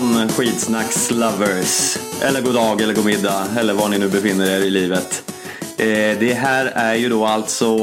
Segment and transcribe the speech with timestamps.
[0.00, 1.62] morgon afton.
[2.22, 5.32] Eller god dag eller god middag eller var ni nu befinner er i livet.
[5.78, 7.78] Eh, det här är ju då alltså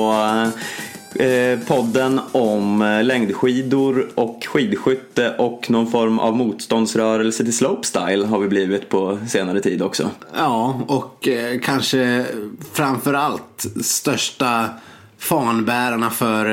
[1.15, 8.39] eh, podden om eh, längdskidor och skidskytte och någon form av motståndsrörelse till slopestyle har
[8.39, 10.09] vi blivit på senare tid också.
[10.37, 11.27] Ja, och
[11.63, 12.25] kanske
[12.73, 14.69] framförallt största
[15.17, 16.45] fanbärarna för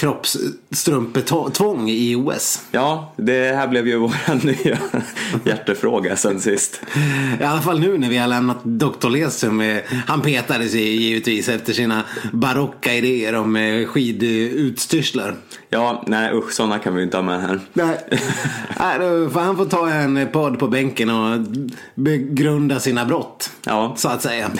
[0.00, 2.60] kroppsstrumpetvång i OS.
[2.70, 4.78] Ja, det här blev ju vår nya
[5.44, 6.80] hjärtefråga sen sist.
[7.40, 9.08] I alla fall nu när vi har lämnat Dr.
[9.08, 9.60] Lesum.
[9.60, 12.02] eh, Han petade sig givetvis efter sina
[12.32, 15.34] barocka idéer om eh, skidutstyrslar.
[15.70, 17.60] Ja, nej usch, sådana kan vi inte ha med här.
[17.72, 17.98] Nej,
[18.80, 21.40] Nej, då får han får ta en podd på bänken och
[21.94, 23.50] begrunda sina brott.
[23.64, 23.94] Ja.
[23.96, 24.50] Så att säga.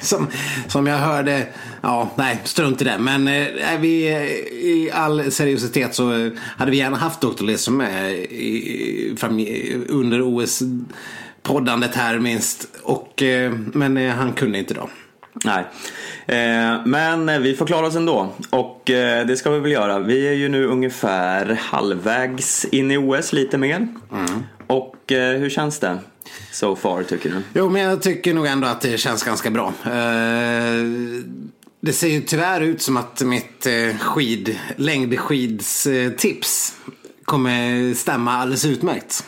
[0.00, 0.26] Som,
[0.68, 1.46] som jag hörde,
[1.82, 2.98] ja nej strunt i det.
[2.98, 4.06] Men eh, vi,
[4.50, 7.44] i all seriositet så eh, hade vi gärna haft Dr.
[7.44, 9.46] Lesum med i, fram,
[9.88, 12.68] under OS-poddandet här minst.
[12.82, 14.88] Och, eh, men eh, han kunde inte då.
[15.44, 15.64] Nej.
[16.26, 18.32] Eh, men vi får klara oss ändå.
[18.50, 19.98] Och eh, det ska vi väl göra.
[19.98, 23.88] Vi är ju nu ungefär halvvägs in i OS, lite mer.
[24.66, 25.98] Och eh, hur känns det?
[26.52, 27.36] So far tycker du?
[27.54, 29.72] Jo, men jag tycker nog ändå att det känns ganska bra.
[29.84, 29.92] Eh,
[31.84, 36.76] Det ser ju tyvärr ut som att mitt eh, skid, längdskidstips
[37.24, 39.24] kommer stämma alldeles utmärkt.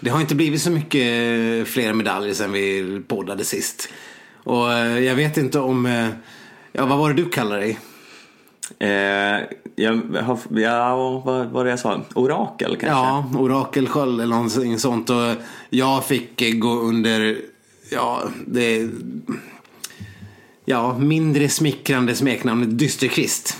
[0.00, 1.02] Det har inte blivit så mycket
[1.68, 3.88] fler medaljer sen vi poddade sist.
[4.44, 6.08] Och eh, jag vet inte om, eh,
[6.72, 7.78] ja vad var det du kallade dig?
[8.78, 9.44] Eh,
[9.76, 12.00] jag har, ja, vad var det jag sa?
[12.14, 12.86] Orakel kanske?
[12.86, 15.10] Ja, orakelsköld eller någonting sånt.
[15.10, 15.34] Och
[15.70, 17.38] jag fick eh, gå under,
[17.90, 18.88] ja, det...
[20.68, 23.56] Ja, mindre smickrande smeknamnet Dysterkvist.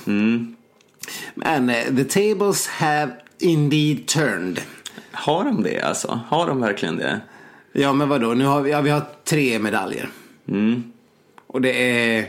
[1.34, 4.60] Men eh, the tables have indeed turned.
[5.12, 6.20] Har de det alltså?
[6.28, 7.20] Har de verkligen det?
[7.72, 8.34] Ja, men vadå?
[8.34, 10.08] Nu har vi, ja, vi har tre medaljer.
[11.46, 12.26] Och det är,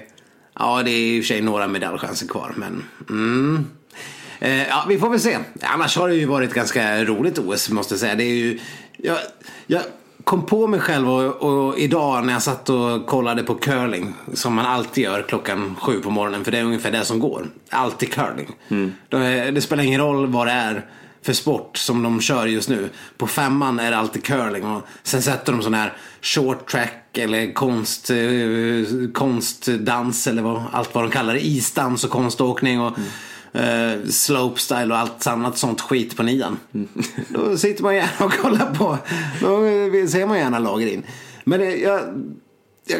[0.59, 3.65] ja det är i och för sig några medaljchanser kvar, men mm.
[4.39, 5.37] Eh, ja, vi får väl se.
[5.61, 8.15] Annars har det ju varit ganska roligt OS måste jag säga.
[8.15, 8.59] Det är ju,
[8.97, 9.17] jag,
[9.67, 9.81] jag
[10.27, 14.53] kom på mig själv och, och idag när jag satt och kollade på curling, som
[14.53, 17.47] man alltid gör klockan sju på morgonen, för det är ungefär det som går.
[17.69, 18.55] Alltid curling.
[19.09, 20.85] Det, det spelar ingen roll vad det är
[21.21, 22.89] för sport som de kör just nu.
[23.17, 27.53] På femman är det alltid curling och sen sätter de sån här short track eller
[27.53, 28.17] konst, eh,
[29.13, 31.45] konstdans eller vad, allt vad de kallar det.
[31.45, 32.93] Isdans och konståkning och
[33.57, 36.59] eh, slopestyle och allt annat sånt skit på nian.
[37.29, 38.97] Då sitter man gärna och kollar på.
[39.41, 39.47] Då
[40.07, 41.03] ser man gärna lager in.
[41.43, 42.01] Men det, jag,
[42.85, 42.99] jag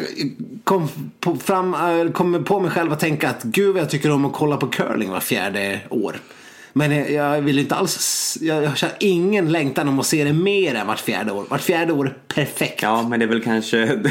[0.64, 0.88] kom
[1.20, 4.24] på, fram, eh, kom på mig själv att tänka att gud vad jag tycker om
[4.24, 6.20] att kolla på curling var fjärde år.
[6.72, 10.32] Men jag, jag vill inte alls, jag, jag har ingen längtan om att se det
[10.32, 11.44] mer än vart fjärde år.
[11.48, 12.82] Vart fjärde år är perfekt.
[12.82, 14.02] Ja, men det är väl kanske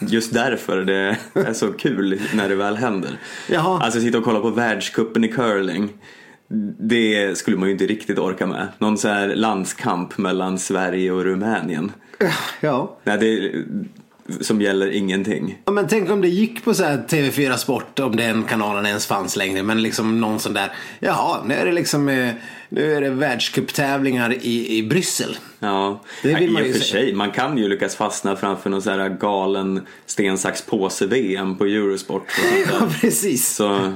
[0.00, 3.10] just därför det är så kul när det väl händer.
[3.48, 3.80] Jaha.
[3.82, 5.88] Alltså sitta och kolla på världscupen i curling.
[6.78, 8.68] Det skulle man ju inte riktigt orka med.
[8.78, 11.92] Någon så här landskamp mellan Sverige och Rumänien.
[12.60, 12.98] Ja.
[13.04, 13.52] Nej, det,
[14.40, 15.58] som gäller ingenting.
[15.64, 19.06] Ja, men tänk om det gick på så här TV4 Sport, om den kanalen ens
[19.06, 19.62] fanns längre.
[19.62, 22.34] Men liksom någon sån där, jaha, nu är det liksom, eh,
[22.72, 25.36] nu är det världscuptävlingar i, i Bryssel.
[25.58, 27.14] Ja, Det vill ja, man ju för sig.
[27.14, 31.64] Man kan ju lyckas fastna framför någon så här galen sten, sax, påse VM på
[31.64, 32.22] Eurosport.
[32.70, 33.48] Ja, precis.
[33.48, 33.92] Så,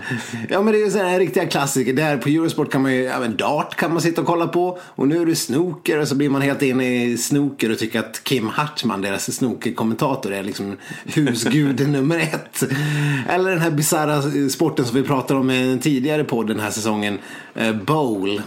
[0.48, 1.92] Ja men det är ju sådana här riktiga klassiker.
[1.92, 4.78] Där på Eurosport kan man ju, ja men dart kan man sitta och kolla på.
[4.82, 7.99] Och nu är det snooker och så blir man helt inne i snooker och tycker
[7.99, 12.62] att Kim Hartman, deras snookerkommentator, är liksom husgud nummer ett.
[13.28, 17.19] Eller den här bisarra sporten som vi pratade om i tidigare podd den här säsongen.
[17.54, 18.43] Eh, bowl.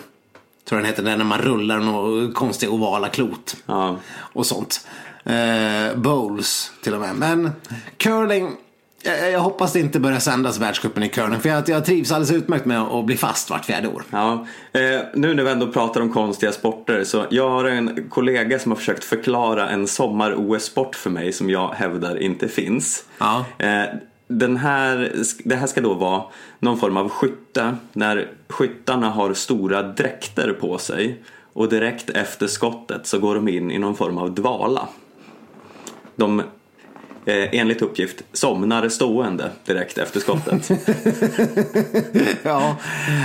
[0.67, 3.55] Tror jag den heter, där när man rullar några konstiga ovala klot.
[3.65, 3.95] ja.
[4.09, 4.87] Och sånt.
[5.23, 7.15] Eh, bowls till och med.
[7.15, 7.51] Men
[7.97, 8.55] curling.
[9.03, 11.39] Jag, jag hoppas det inte börjar sändas världscupen i curling.
[11.39, 14.03] För jag, jag trivs alldeles utmärkt med att bli fast vart fjärde år.
[14.09, 18.59] Ja, eh, nu när vi ändå pratar om konstiga sporter så jag har en kollega
[18.59, 23.03] som har försökt förklara en sommar-OS-sport för mig som jag hävdar inte finns.
[23.17, 23.45] Ja.
[23.57, 23.83] Eh,
[24.27, 25.11] den här,
[25.43, 26.23] det här ska då vara
[26.59, 33.07] någon form av skytte när skyttarna har stora dräkter på sig och direkt efter skottet
[33.07, 34.87] så går de in i någon form av dvala.
[36.15, 36.39] De
[37.25, 40.71] eh, enligt uppgift somnar stående direkt efter skottet.
[42.43, 42.75] Ja.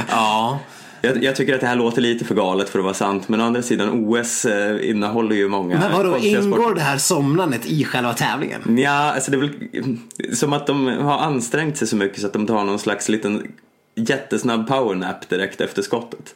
[0.08, 0.58] ja.
[1.02, 3.40] Jag, jag tycker att det här låter lite för galet för att vara sant men
[3.40, 7.84] å andra sidan OS eh, innehåller ju många Men vadå, ingår det här somnandet i
[7.84, 8.78] själva tävlingen?
[8.78, 12.32] Ja, alltså det är väl som att de har ansträngt sig så mycket så att
[12.32, 13.52] de tar någon slags liten
[13.94, 16.34] jättesnabb powernap direkt efter skottet.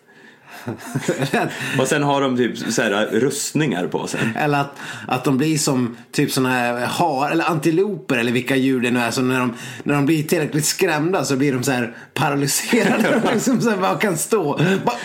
[1.80, 4.20] Och sen har de typ så här rustningar på sig.
[4.36, 4.78] Eller att,
[5.08, 9.00] att de blir som typ sådana här har, eller antiloper eller vilka djur det nu
[9.00, 9.10] är.
[9.10, 13.20] Så när de, när de blir tillräckligt skrämda så blir de så här paralyserade.
[13.24, 14.60] de liksom så här bara kan stå.
[14.84, 14.96] Bara,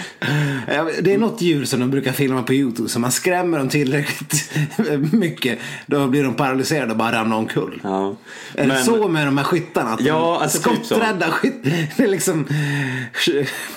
[0.68, 2.90] Ja, det är något djur som de brukar filma på YouTube.
[2.90, 4.52] Så man skrämmer dem tillräckligt
[5.14, 5.60] mycket.
[5.86, 7.80] Då blir de paralyserade och bara ramlar omkull.
[7.84, 8.16] Ja.
[8.56, 9.94] Är det så med de här skyttarna?
[9.94, 11.64] Att Ja, alltså typ skotträdda skytt.
[11.98, 12.48] Det är liksom,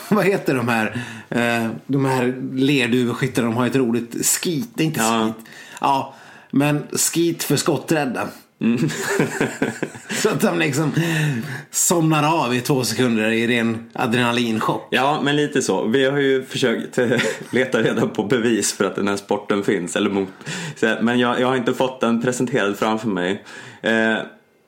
[0.08, 0.96] vad heter de här,
[1.30, 3.48] eh, de här lerduveskyttarna?
[3.48, 5.32] De har ett roligt skit, det är inte Ja.
[5.36, 5.46] skit.
[5.80, 6.14] Ja,
[6.50, 8.28] men skit för skotträdda.
[8.60, 8.88] Mm.
[10.10, 10.92] så att de liksom
[11.70, 14.88] somnar av i två sekunder i ren adrenalinchock.
[14.90, 15.86] Ja, men lite så.
[15.86, 17.10] Vi har ju försökt eh,
[17.50, 19.96] leta reda på bevis för att den här sporten finns.
[19.96, 20.28] Eller mot,
[21.00, 23.44] men jag, jag har inte fått den presenterad framför mig.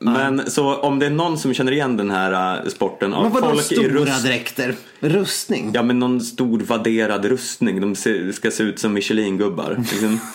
[0.05, 3.23] Eh, men så om det är någon som känner igen den här eh, sporten av
[3.23, 4.23] Men folk i stora rust...
[4.25, 4.75] dräkter?
[4.99, 5.71] Rustning?
[5.73, 7.81] Ja men någon stor vadderad rustning.
[7.81, 9.75] De ser, ska se ut som Michelin-gubbar.
[9.91, 10.19] Liksom.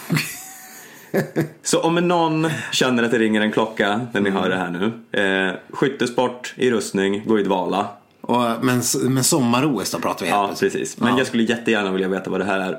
[1.62, 5.20] Så om någon känner att det ringer en klocka när ni hör det här nu.
[5.22, 7.86] Eh, skyttesport i rustning, gå i dvala.
[8.20, 10.98] Och, men, men sommar-OS då pratar vi Ja, helt precis.
[10.98, 11.18] Men Ja.
[11.18, 12.78] jag skulle jättegärna vilja veta vad det här är.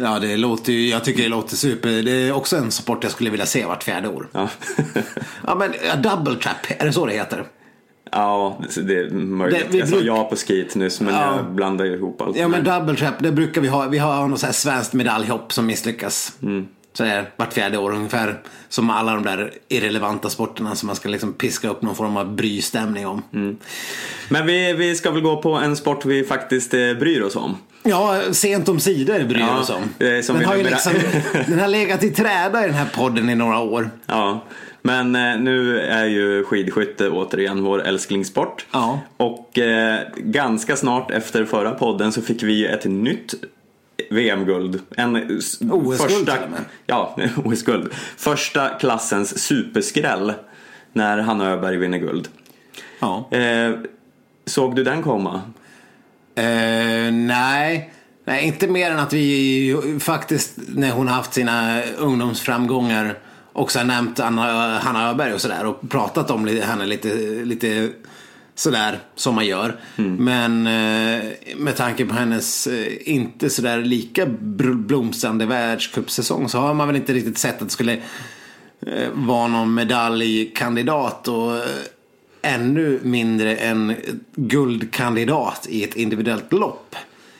[0.00, 2.02] Ja, det låter ju, jag tycker det låter super.
[2.02, 4.28] Det är också en sport jag skulle vilja se vart fjärde år.
[4.32, 4.48] Ja,
[5.46, 5.72] Ja, men
[6.02, 7.44] double trap, är det så det heter?
[8.12, 9.60] ja det är möjligt.
[9.60, 11.36] Det- vi jag sa bruk- ja på skit nyss men Ja.
[11.36, 12.36] jag blandar ihop allt.
[12.36, 13.86] Ja, men double trap, det brukar vi ha.
[13.88, 16.32] Vi har något så här svenskt medaljhopp som misslyckas.
[16.42, 16.66] Mm.
[16.92, 18.40] Så det är vart fjärde år ungefär.
[18.68, 22.34] Som alla de där irrelevanta sporterna som man ska liksom piska upp någon form av
[22.36, 23.22] brystämning om.
[23.34, 23.56] Mm.
[24.28, 27.56] Men vi, vi ska väl gå på en sport vi faktiskt eh, bryr oss om.
[27.88, 29.82] Ja, sent om sidor bryr Ja, oss om.
[30.22, 30.92] som den, har ju liksom,
[31.46, 33.90] den har legat i träda i den här podden i några år.
[34.06, 34.44] Ja,
[34.82, 38.66] men eh, nu är ju skidskytte återigen vår älsklingssport.
[38.72, 39.00] Ja.
[39.16, 43.34] Och eh, ganska snart efter förra podden så fick vi ett nytt
[44.10, 44.80] VM-guld.
[44.96, 46.36] En OS-guld första.
[46.86, 47.92] Ja, OS-guld.
[48.16, 50.32] Första klassens superskräll
[50.92, 52.28] när Hanna Öberg vinner guld.
[52.98, 53.28] Ja.
[53.30, 53.70] Eh,
[54.46, 55.42] såg du den komma?
[56.36, 57.90] Eh, nej.
[58.24, 63.18] nej, inte mer än att vi faktiskt när hon haft sina ungdomsframgångar
[63.52, 67.08] också har nämnt Anna, Hanna Öberg och sådär och pratat om henne lite,
[67.44, 67.90] lite
[68.54, 69.80] sådär som man gör.
[69.96, 71.24] Men eh,
[71.56, 77.12] med tanke på hennes eh, inte sådär lika blomstrande världscupsäsong så har man väl inte
[77.12, 78.02] riktigt sett att det skulle
[79.12, 81.52] vara någon medaljkandidat och
[82.46, 83.96] ännu mindre en
[84.34, 86.96] guldkandidat i ett individuellt lopp.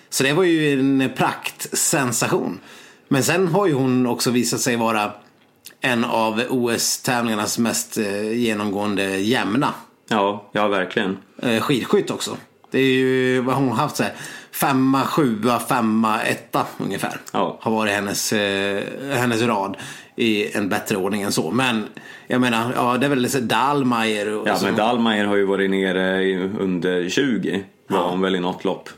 [0.08, 2.61] Så det var ju en praktsensation.
[3.08, 5.12] Men sen har ju hon också visat sig vara
[5.81, 9.75] en av OS-tävlingarnas mest eh, genomgående jämna.
[10.08, 11.19] Ja, ja verkligen.
[11.43, 12.37] Eh, skidskytt också.
[12.70, 14.12] Det är ju vad hon har haft så här.
[14.61, 17.20] Femma, sjua, femma, etta ungefär.
[17.32, 17.59] Ja.
[17.61, 19.76] Har varit hennes, eh, hennes rad
[20.16, 21.50] i en bättre ordning än så.
[21.50, 21.85] Men
[22.26, 24.64] jag menar, ja det är väl så Dahlmeier och Ja, så.
[24.66, 27.64] men Dalmayer har ju varit nere under 20.
[27.88, 28.88] Var hon väl i något lopp.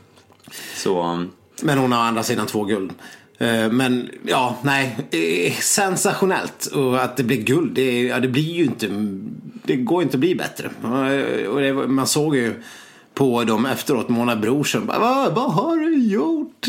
[0.75, 1.31] Så, um,
[1.61, 2.91] Men hon har å andra sidan två guld.
[3.37, 4.95] Eh, Men ja, nej.
[5.11, 6.65] eh, Sensationellt.
[6.65, 8.87] Och att det blir guld, det, ja, det blir ju inte...
[9.63, 10.69] Det går inte att bli bättre.
[10.83, 12.53] Eh, Och det, man såg ju
[13.19, 14.85] på dem efteråt, Mona Brorsson.
[14.85, 16.67] Vad, vad har du gjort?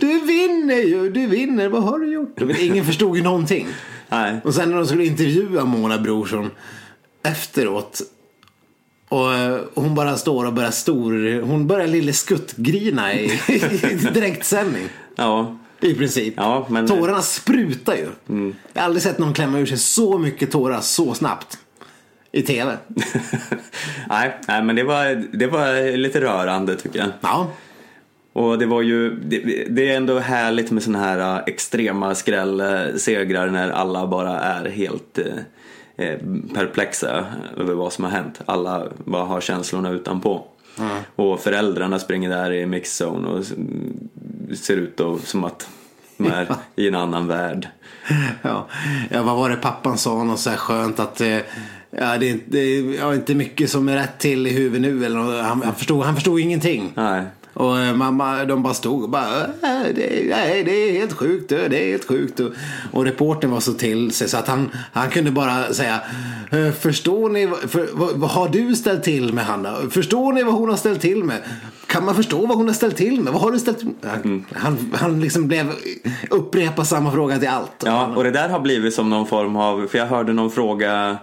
[0.00, 1.68] Du vinner ju, du vinner.
[1.68, 2.40] Vad har du gjort?
[2.60, 3.66] Ingen förstod ju någonting.
[4.08, 4.40] nej.
[4.44, 6.50] Och sen när de skulle intervjua Mona Brorsson
[7.22, 8.00] efteråt.
[9.08, 11.40] Och eh, hon bara står och börjar stor...
[11.42, 14.88] Hon börjar lille skuttgrina i, i direktsändning.
[15.16, 16.34] Ja, I princip.
[16.36, 18.06] Ja, men- Tårarna sprutar ju.
[18.72, 21.58] Jag har aldrig sett någon klämma ur sig så mycket tårar så snabbt.
[22.32, 22.76] I tv.
[24.08, 27.08] nej, nej, men det var, det var lite rörande tycker jag.
[27.20, 27.50] Ja.
[28.32, 33.46] Och det var ju, det, det är ändå härligt med sådana här äh, extrema skrällsegrar
[33.46, 35.18] när alla bara är helt
[35.96, 36.18] eh,
[36.54, 38.40] perplexa över vad som har hänt.
[38.46, 40.46] Alla bara har känslorna utanpå.
[41.16, 43.44] Och föräldrarna springer där i mixzone och
[44.56, 45.68] ser ut då som att
[46.16, 47.68] de är i en annan värld.
[48.42, 48.66] Ja.
[49.10, 50.24] ja, vad var det pappan sa?
[50.24, 51.38] Något så här skönt att eh,
[51.90, 55.04] ja, det, det är inte mycket som är rätt till i huvudet nu.
[55.04, 56.92] Eller, han, han, förstod, han förstod ingenting.
[56.94, 57.22] Nej.
[57.54, 61.48] Och eh, mamma, de bara stod och bara, "Äh, det, nej, det är helt sjukt,
[61.48, 62.40] det är helt sjukt.
[62.40, 62.50] Och,
[62.92, 66.00] och reportern var så till sig så att han, han kunde bara säga,
[66.50, 69.74] "Eh, förstår ni, för, vad, vad har du ställt till med Hanna?
[69.90, 71.38] Förstår ni vad hon har ställt till med?
[71.86, 73.32] Kan man förstå vad hon har ställt till med?
[73.32, 74.10] Vad har du ställt till med?
[74.22, 75.72] Han, han, han liksom blev,
[76.30, 77.82] upprepa samma fråga till allt.
[77.84, 81.18] Ja, och det där har blivit som någon form av, för jag hörde någon fråga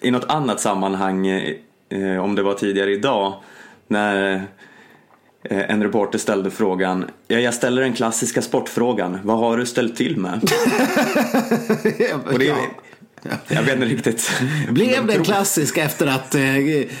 [0.00, 3.34] i något annat sammanhang, eh, om det var tidigare idag,
[3.88, 4.46] när
[5.44, 9.96] Eh, en reporter ställde frågan, ja, jag ställer den klassiska sportfrågan, vad har du ställt
[9.96, 10.34] till med?
[12.32, 12.54] Och det.
[13.48, 14.30] Jag vet inte riktigt.
[14.68, 16.42] Blev det klassisk efter att eh,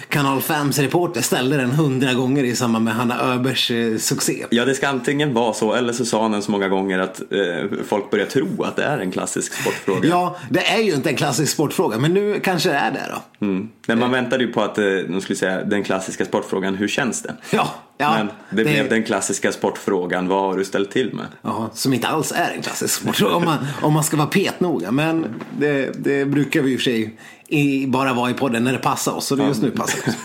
[0.08, 4.46] Kanal 5s reporter ställde den hundra gånger i samband med Hanna Öbergs eh, succé?
[4.50, 7.20] Ja, det ska antingen vara så eller så sa han den så många gånger att
[7.20, 10.08] eh, folk börjar tro att det är en klassisk sportfråga.
[10.08, 13.46] Ja, det är ju inte en klassisk sportfråga, men nu kanske det är det då.
[13.46, 13.68] Mm.
[13.86, 17.34] Men man väntade ju på att de skulle säga den klassiska sportfrågan, hur känns det?
[17.50, 21.26] Ja, ja Men det, blev den klassiska sportfrågan, vad har du ställt till med?
[21.42, 24.90] Ja, som inte alls är en klassisk sportfråga om man, om man ska vara petnoga.
[24.90, 25.26] Men
[25.58, 27.18] det, det brukar vi i och för sig
[27.48, 29.32] i, bara vara i podden när det passar oss.
[29.32, 30.16] Och det just nu passar det oss.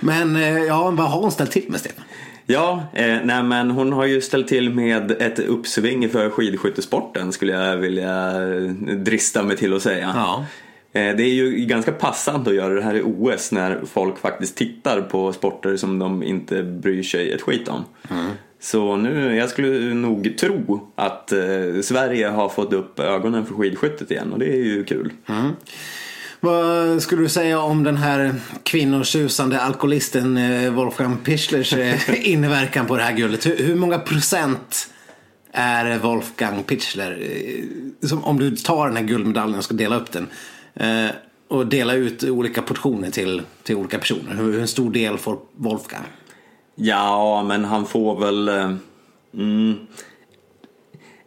[0.00, 2.04] Men eh, ja, vad har hon ställt till med Stefan?
[2.46, 7.52] Ja, eh, nej men hon har ju ställt till med ett uppsving för skidskyttesporten skulle
[7.52, 8.32] jag vilja
[8.96, 10.12] drista mig till att säga.
[10.14, 10.44] Ja.
[10.92, 14.56] Eh, Det är ju ganska passande att göra det här i OS när folk faktiskt
[14.56, 17.84] tittar på sporter som de inte bryr sig ett skit om.
[18.62, 21.38] Så nu, jag skulle nog tro att eh,
[21.82, 25.12] Sverige har fått upp ögonen för skidskyttet igen och det är ju kul.
[26.40, 31.94] Vad skulle du säga om den här kvinnotjusande alkoholisten eh, Wolfgang Pischlers eh,
[32.30, 33.46] inverkan på det här guldet?
[33.46, 34.88] Hur, hur många procent
[35.52, 37.18] är Wolfgang Pichler?
[37.22, 40.26] eh, Som om du tar den här guldmedaljen och ska dela upp den
[40.74, 41.08] eh,
[41.48, 44.34] och dela ut olika portioner till, till olika personer.
[44.34, 46.04] Hur, hur stor del får Wolfgang?
[46.74, 48.72] Ja, men han får väl eh,
[49.34, 49.86] mm,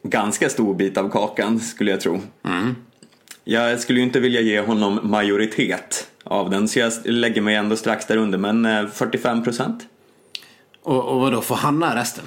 [0.03, 2.21] ganska stor bit av kakan skulle jag tro.
[3.43, 7.75] Jag skulle ju inte vilja ge honom majoritet av den så jag lägger mig ändå
[7.75, 9.87] strax där under men eh, 45 procent.
[10.83, 12.25] Och, och vadå, får Hanna resten?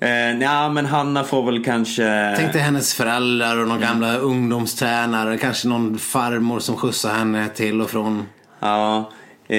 [0.00, 2.34] Eh, ja, men Hanna får väl kanske...
[2.36, 5.38] Tänk dig hennes föräldrar och någon gamla ungdomstränare.
[5.38, 8.26] Kanske någon farmor som skjutsar henne till och från.
[8.60, 9.12] Ja,
[9.48, 9.58] eh,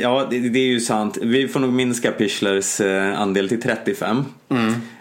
[0.00, 1.18] ja det, det är ju sant.
[1.22, 4.24] Vi får nog minska Pichlers eh, andel till 35.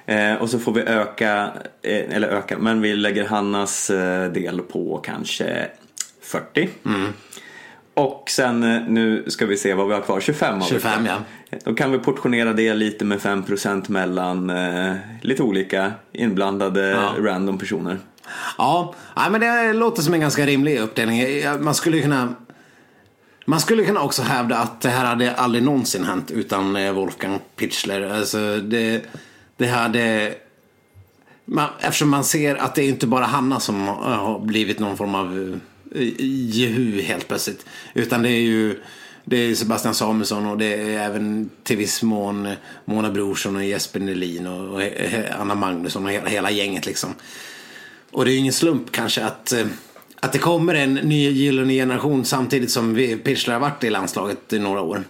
[0.05, 4.59] Eh, och så får vi öka, eh, eller öka, men vi lägger Hannas eh, del
[4.59, 5.67] på kanske
[6.21, 6.69] 40.
[7.99, 11.05] Och sen eh, nu ska vi se vad vi har kvar, 25 har vi 25
[11.05, 11.21] kvar.
[11.49, 11.57] ja.
[11.65, 17.13] Då kan vi portionera det lite med 5% mellan eh, lite olika inblandade Ja.
[17.19, 17.97] random personer.
[18.57, 18.93] Ja,
[19.31, 21.23] men det låter som en ganska rimlig uppdelning.
[21.59, 22.33] Man skulle kunna
[23.45, 27.39] man skulle kunna också hävda att det här hade aldrig någonsin hänt utan eh, Wolfgang
[27.55, 28.09] Pichler.
[28.17, 29.01] Alltså det,
[29.57, 30.33] det hade...
[31.45, 34.97] Man, eftersom man ser att det är inte bara Hanna som har har blivit någon
[34.97, 35.57] form av eh,
[36.49, 37.65] jehu helt plötsligt.
[37.93, 38.79] Utan det är ju
[39.25, 42.49] det är Sebastian Samuelsson och det är även till viss mån
[42.85, 44.81] Mona Brorsson och Jesper Nelin och
[45.39, 47.13] Anna Magnusson och hela, gänget liksom.
[48.11, 49.65] Och det är ju ingen slump kanske att, eh,
[50.19, 54.53] att det kommer en ny gyllene generation samtidigt som vi Pichler har varit i landslaget
[54.53, 55.03] i några år.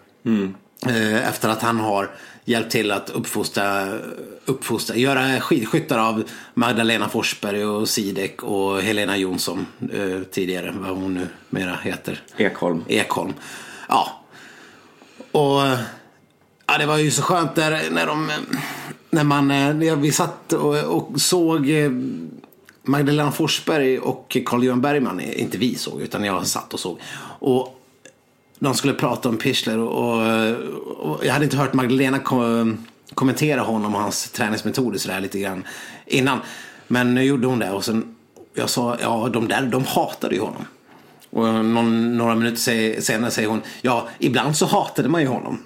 [0.87, 2.09] Eh, Efter att han har
[2.49, 3.87] hjälpt till att uppfostra,
[4.45, 11.13] uppfostra göra skidskyttar av Magdalena Forsberg och Sidek och Helena Jonsson eh, tidigare, vad hon
[11.13, 12.23] nu mera heter.
[12.37, 12.83] Ekholm.
[12.87, 13.33] Ekholm.
[13.87, 14.23] Ja.
[15.31, 15.61] Och
[16.65, 18.31] ja, det var ju så skönt där när de
[19.09, 21.91] när man, eh, när vi satt och, och såg eh,
[22.83, 26.99] Magdalena Forsberg och Carl-Johan Bergman, inte vi såg utan jag satt och såg.
[27.39, 27.78] Och
[28.59, 33.61] de skulle prata om Pichler och, och, och jag hade inte hört Magdalena kom, kommentera
[33.61, 35.63] honom och hans träningsmetoder sådär lite grann
[36.05, 36.39] innan.
[36.87, 38.15] Men nu gjorde hon det och sen
[38.53, 40.65] jag sa, ja de där de hatade ju honom.
[41.29, 45.59] Och någon, några minuter se- senare säger hon, ja ibland så hatade man ju honom.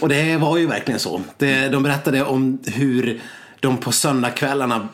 [0.00, 1.20] Och det var ju verkligen så.
[1.38, 3.20] Det, de berättade om hur
[3.62, 4.88] de på söndagskvällarna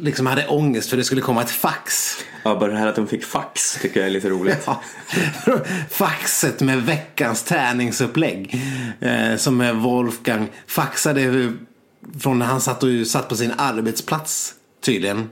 [0.00, 2.16] liksom hade ångest för det skulle komma ett fax.
[2.42, 4.62] Ja, bara det här att de fick fax tycker jag är lite roligt.
[4.66, 4.82] Ja.
[5.90, 8.62] Faxet med veckans träningsupplägg.
[9.00, 11.52] Eh, som Wolfgang faxade
[12.20, 15.30] från när han satt, och, satt på sin arbetsplats tydligen.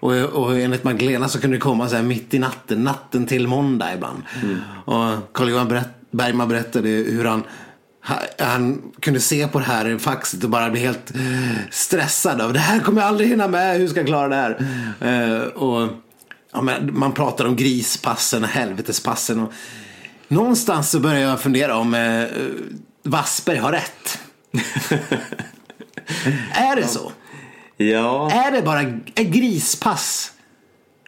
[0.00, 3.48] Och, och enligt Magdalena så kunde det komma så här mitt i natten, natten till
[3.48, 4.22] måndag ibland.
[4.84, 7.44] Och Carl-Johan Bergman berättade hur han
[8.38, 11.12] han- kunde se på det här faxet och bara bli helt
[11.70, 14.56] stressad av det här kommer jag aldrig hinna med, hur ska jag klara det här?
[15.00, 15.88] Eh, och
[16.52, 19.40] ja, man pratar om grispassen och helvetespassen.
[19.40, 19.52] Och
[20.28, 22.24] någonstans så börjar jag fundera om eh,
[23.02, 24.18] Wassberg har rätt.
[26.52, 27.12] är det så?
[27.76, 28.80] Ja, Är det bara
[29.14, 30.32] är grispass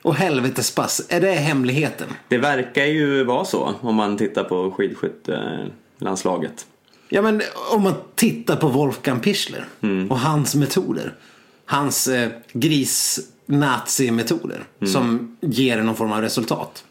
[0.02, 1.02] och helvetespass?
[1.08, 2.08] Är det hemligheten?
[2.28, 6.66] det verkar ju vara så om man tittar på skidskyttelandslaget.
[7.14, 9.64] Ja men om man tittar på Wolfgang Pichler
[10.11, 11.14] och hans metoder.
[11.66, 16.85] Hans eh, gris-nazi-metoder som ger någon form av resultat.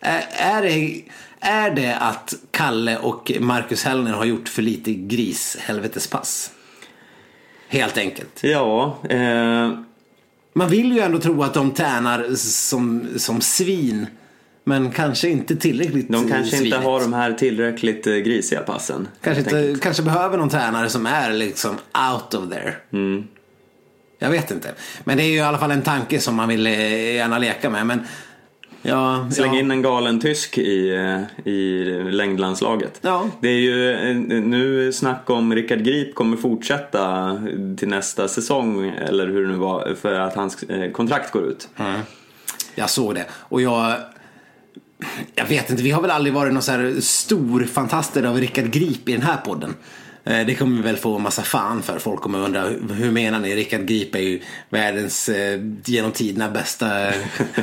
[0.00, 1.02] Är, är, det,
[1.40, 6.50] är det att Kalle och Marcus Hellner har gjort för lite grishelvetespass?
[7.68, 8.40] Helt enkelt.
[8.42, 9.78] Ja, eh,
[10.52, 14.06] Man vill ju ändå tro att de tränar som, som svin.
[14.68, 16.74] Men kanske inte tillräckligt de kanske svinigt.
[16.74, 19.08] inte har de här tillräckligt eh, grisiga passen.
[19.20, 21.70] Kanske, inte, kanske behöver någon tränare som är liksom
[22.12, 22.74] out of there.
[22.92, 23.24] Mm.
[24.18, 24.68] Jag vet inte.
[25.04, 27.70] Men det är ju i alla fall en tanke som man vill eh, gärna leka
[27.70, 27.86] med.
[27.86, 28.00] Men
[28.82, 29.60] ja, Släng ja.
[29.60, 32.98] in en galen tysk i, eh, i längdlandslaget.
[33.02, 33.30] Ja.
[33.40, 37.38] Det är ju nu snack om Rickard Grip kommer fortsätta
[37.78, 41.68] till nästa säsong eller hur det nu var för att hans kontrakt går ut.
[42.74, 43.24] Jag såg det.
[43.30, 43.96] Och jag...
[45.34, 48.70] Jag vet inte, vi har väl aldrig varit någon så här stor fantaster av Rickard
[48.70, 49.74] Grip i den här podden.
[50.24, 51.98] Eh, Det kommer vi väl få massa fan för.
[51.98, 52.62] Folk kommer undra,
[52.94, 53.54] hur- menar ni?
[53.56, 56.86] Rickard Grip är ju världens eh, genom tiderna bästa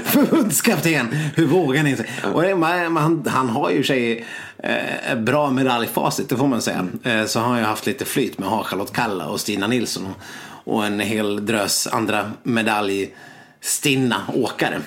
[0.03, 1.07] förbundskapten.
[1.35, 1.97] Hur vågar ni?
[2.33, 4.25] Och man, man, han har ju sig
[4.57, 6.87] eh, bra medaljfacit, det får man säga.
[7.03, 9.67] Eh, så har han ju haft lite flyt med att ha Charlotte Kalla och Stina
[9.67, 10.05] Nilsson.
[10.05, 14.81] Och, och en hel drös andra medaljstinna åkare.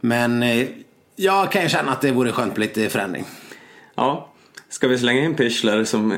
[0.00, 0.66] Men eh,
[1.16, 3.24] jag kan ju känna att det vore skönt med lite förändring.
[3.94, 4.32] Ja,
[4.68, 6.14] ska vi slänga in Pichler som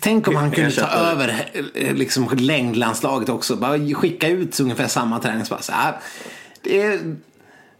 [0.00, 3.56] Tänk om han kunde ta över eh, liksom, längdlandslaget också.
[3.56, 5.70] Bara skicka ut ungefär samma träningspass.
[5.72, 6.00] Ja,
[6.62, 7.16] det är,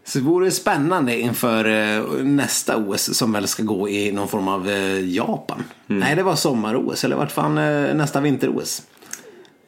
[0.05, 4.47] så det vore spännande inför eh, nästa OS som väl ska gå i någon form
[4.47, 5.63] av eh, Japan.
[5.89, 5.99] Mm.
[5.99, 7.03] Nej, det var sommar-OS.
[7.03, 7.55] Eller vart fan
[7.97, 8.81] nästa vinter-OS?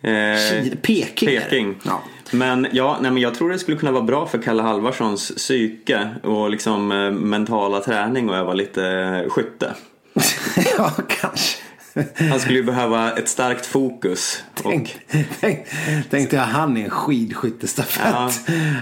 [0.01, 1.27] Eh, Peking.
[1.27, 1.75] Peking.
[1.83, 2.03] Ja.
[2.33, 6.09] Men, ja, nej, men jag tror det skulle kunna vara bra för Kalle Halvarssons psyke
[6.23, 9.73] och liksom eh, mentala träning och öva lite eh, skytte.
[10.77, 11.57] ja, kanske.
[12.29, 14.43] Han skulle ju behöva ett starkt fokus.
[14.53, 14.99] Och, Tänk,
[15.39, 15.59] tänk,
[16.09, 18.13] tänkte jag han i en skidskyttestafett.
[18.13, 18.31] ja,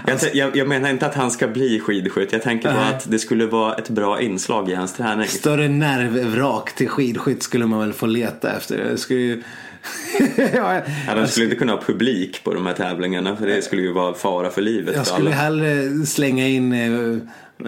[0.06, 2.32] jag, jag, jag menar inte att han ska bli skidskytt.
[2.32, 2.94] Jag tänker på Nej.
[2.94, 5.28] att det skulle vara ett bra inslag i hans träning.
[5.28, 8.78] Större nervvrak till skidskytt skulle man väl få leta efter.
[8.78, 9.42] Det skulle ju...
[10.54, 13.82] ja, Ja, de skulle inte kunna ha publik på de här tävlingarna för det skulle
[13.82, 15.36] ju vara fara för livet jag skulle alla.
[15.36, 17.18] hellre slänga in eh,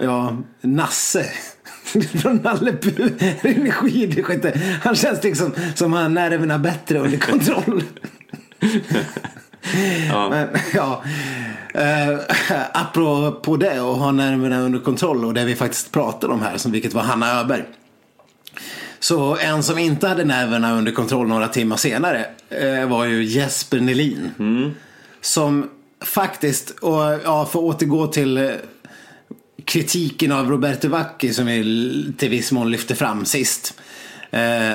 [0.03, 1.25] ja, Nasse.
[2.21, 4.61] Från Nalle Puh skidskytte.
[4.81, 7.83] Han känns liksom som han nerverna bättre under kontroll.
[10.09, 10.29] Ja.
[10.29, 11.03] Men, ja.
[11.73, 12.19] Eh,
[12.73, 16.71] apropå det och ha nerverna under kontroll och det vi faktiskt pratade om här, som
[16.71, 17.63] vilket var Hanna Öberg.
[19.05, 23.79] Så en som inte hade nerverna under kontroll några timmar senare eh, var ju Jesper
[23.79, 24.31] Nelin.
[25.21, 25.69] Som
[26.01, 28.51] faktiskt, och ja, för att återgå till eh,
[29.65, 33.79] kritiken av Roberto Vacchi som vi till viss mån lyfte fram sist.
[34.31, 34.73] Eh,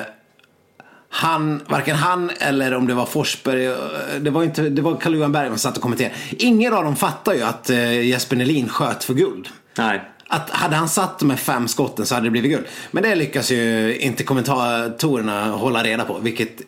[1.09, 3.75] han, varken han eller om det var Forsberg, eh,
[4.21, 6.15] det var, inte, det var Carl-Johan Berg som satt och kommenterade.
[6.29, 9.47] Ingen av dem fattar ju att eh, Jesper Nelin sköt för guld.
[9.77, 10.01] Nej.
[10.33, 12.65] Att hade han satt de här fem skotten så hade det blivit guld.
[12.91, 16.61] Men det lyckas ju inte kommentatorerna hålla reda på, vilket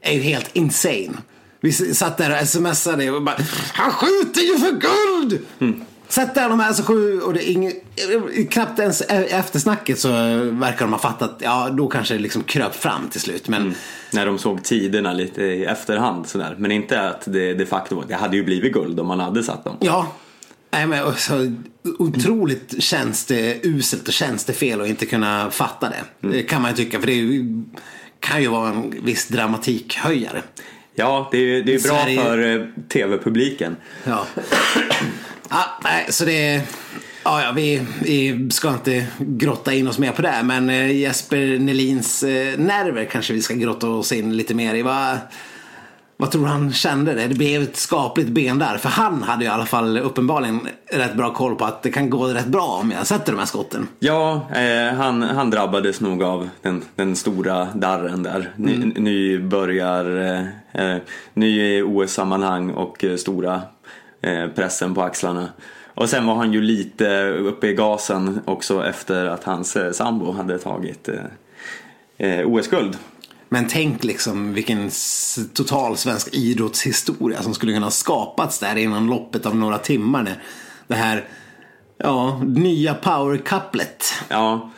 [0.00, 1.12] är ju helt insane.
[1.60, 3.36] Vi satt där och smsade och bara
[3.74, 5.46] Han skjuter ju för guld!
[6.08, 7.72] Sätt där de här så sju och det är ingen,
[8.50, 10.08] knappt ens e- eftersnacket så
[10.50, 13.48] verkar de ha fattat, ja då kanske det liksom kröp fram till slut.
[13.48, 13.74] Men
[14.12, 16.54] När de såg tiderna lite i efterhand sådär.
[16.58, 19.64] Men inte att det de facto det hade ju blivit guld om man hade satt
[19.64, 19.76] dem.
[19.80, 20.12] Ja.
[20.72, 21.52] Nej, men så
[21.98, 26.28] otroligt känns det uselt och känns det fel att inte kunna fatta det.
[26.28, 27.44] Det kan man ju tycka, för det
[28.20, 30.42] kan ju vara en viss dramatikhöjare.
[30.94, 33.76] Ja, det är det är bra Sverige- för eh, tv-publiken.
[34.04, 34.26] Ja.
[35.50, 36.62] ja, nej, så det...
[37.24, 40.42] Ja, ja, vi, vi ska inte grotta in oss mer på det.
[40.44, 44.82] Men eh, Jesper Nelins eh, nerver kanske vi ska grotta oss in lite mer i.
[44.82, 45.18] Vad,
[46.22, 47.14] vad tror du han kände?
[47.14, 47.28] Det?
[47.28, 48.78] det blev ett skapligt ben där.
[48.78, 52.10] För han hade ju i alla fall uppenbarligen rätt bra koll på att det kan
[52.10, 53.88] gå rätt bra om jag sätter de här skotten.
[53.98, 58.50] Ja, eh, han, han drabbades nog av den, den stora darren där.
[58.56, 60.98] Ny, Nybörjar, eh, eh,
[61.34, 63.62] ny i OS-sammanhang och eh, stora
[64.20, 65.48] eh, pressen på axlarna.
[65.94, 70.32] Och sen var han ju lite uppe i gasen också efter att hans eh, sambo
[70.32, 71.08] hade tagit
[72.44, 72.96] OS-guld.
[73.52, 74.90] Men tänk liksom vilken
[75.54, 80.22] total svensk idrottshistoria som skulle kunna skapats där inom loppet av några timmar.
[80.22, 80.36] När
[80.86, 81.24] det här
[81.98, 84.04] ja, nya power couplet.
[84.28, 84.70] Ja,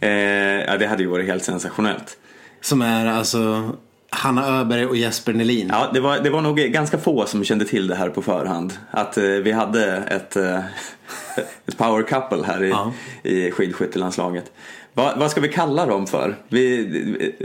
[0.00, 2.16] eh, ja, det hade ju varit helt sensationellt.
[2.60, 3.70] Som är alltså
[4.10, 5.68] Hanna Öberg och Jesper Nelin.
[5.72, 8.72] Ja, det var, det var nog ganska få som kände till det här på förhand.
[8.90, 10.58] Att eh, vi hade ett, eh,
[11.66, 12.92] ett power couple här i, Ja.
[13.22, 14.52] i skidskyttelandslaget.
[14.94, 16.36] Va, vad ska vi kalla dem för?
[16.48, 17.36] Vi,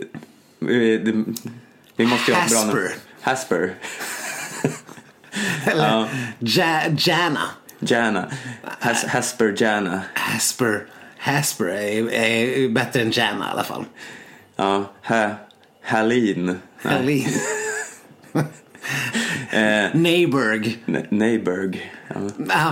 [0.60, 2.90] vi, måste ju ha bra namn.
[3.22, 3.76] Hasper.
[5.66, 6.08] Eller Ja.
[6.40, 6.82] ja.
[6.98, 7.50] Jana.
[7.80, 8.32] Jana.
[8.80, 10.02] Has, Hasper Jana.
[10.14, 10.86] Hasper.
[11.18, 13.86] Hasper är, är bättre än Janna i alla fall.
[14.56, 15.32] Ja, ha,
[15.84, 16.60] Hallin.
[16.82, 17.28] Hallin.
[19.50, 20.78] Eh, Neighborg.
[21.10, 21.92] Neighborg.
[22.08, 22.16] Ja.
[22.50, 22.72] Ah,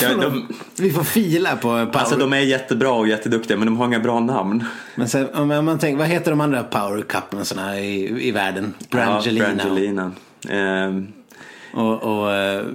[0.00, 0.48] ja, de,
[0.78, 1.96] vi får fila på Power.
[1.96, 4.64] Alltså de är jättebra och jätteduktiga men de har inga bra namn.
[4.94, 8.74] Men sen, om man tänker, vad heter de andra Power Cupen i, i världen?
[8.90, 9.48] Brangelina.
[9.48, 10.12] Ja, Brangelina.
[10.48, 11.02] Eh,
[11.72, 12.66] och, och uh,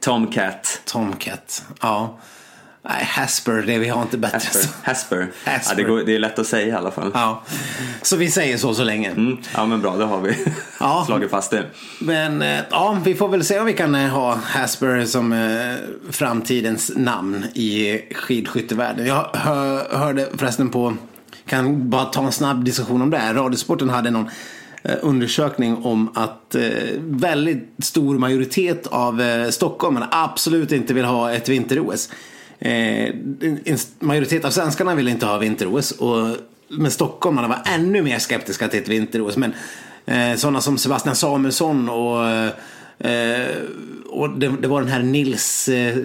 [0.00, 0.82] Tomcat.
[0.84, 2.18] Tomcat, ja.
[2.84, 4.36] Nej, Hasper, det vi har inte bättre.
[4.36, 4.68] Hasper.
[4.82, 5.32] Hasper.
[5.44, 5.70] Hasper.
[5.70, 7.10] Ja, det, går, det, är lätt att säga i alla fall.
[7.14, 7.42] Ja.
[8.02, 9.10] Så vi säger så så länge.
[9.10, 9.38] Mm.
[9.54, 10.36] Ja men bra, då har vi
[10.80, 11.04] ja.
[11.06, 11.64] slagit fast det.
[12.00, 15.74] Men eh, ja, vi får väl se om vi kan eh, ha Hasper som eh,
[16.10, 19.06] framtidens namn i skidskyttevärlden.
[19.06, 20.94] Jag hör, hörde förresten på,
[21.46, 23.34] kan bara ta en snabb diskussion om det här.
[23.34, 24.30] Radiosporten hade någon
[25.02, 26.56] undersökning om att
[26.98, 32.08] väldigt stor majoritet av stockholmarna absolut inte vill ha ett vinter-OS.
[32.64, 33.14] Eh,
[33.64, 35.94] en majoritet av svenskarna ville inte ha vinter-OS.
[36.68, 39.36] men stockholmarna var ännu mer skeptiska till ett vinter-OS.
[39.36, 39.54] Men
[40.06, 42.50] eh, sådana som Sebastian Samuelsson och eh,
[42.98, 43.56] eh,
[44.06, 45.96] och det, det, var den här Nils eh,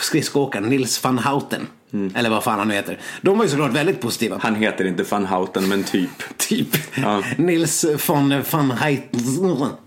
[0.00, 1.66] skridskoåkaren, Nils van Houten.
[1.92, 2.12] Mm.
[2.16, 2.98] Eller vad fan han nu heter.
[3.22, 4.38] De var ju såklart väldigt positiva.
[4.42, 6.10] Han heter inte van Houten men typ.
[6.36, 6.68] typ.
[6.94, 7.22] Ja.
[7.36, 9.20] Nils von van Heiten.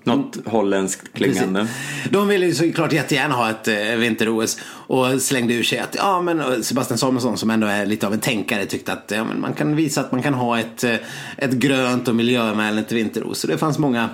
[0.04, 1.60] Något holländskt klingande.
[1.60, 2.12] Precis.
[2.12, 4.58] De ville ju såklart jättegärna ha ett äh, vinter-OS.
[4.88, 8.20] Och slängde ur sig att, ja men Sebastian Samuelsson som ändå är lite av en
[8.20, 10.96] tänkare tyckte att ja, man kan visa att man kan ha ett, eh,
[11.38, 13.40] ett grönt och miljövänligt vinter-OS.
[13.40, 14.10] Så det fanns många,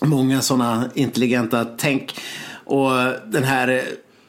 [0.00, 2.20] många sådana intelligenta tänk.
[2.64, 2.90] Och
[3.26, 3.82] den här,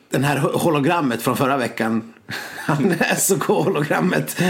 [0.09, 2.13] den här hologrammet från förra veckan
[2.65, 4.41] han är så hologrammet.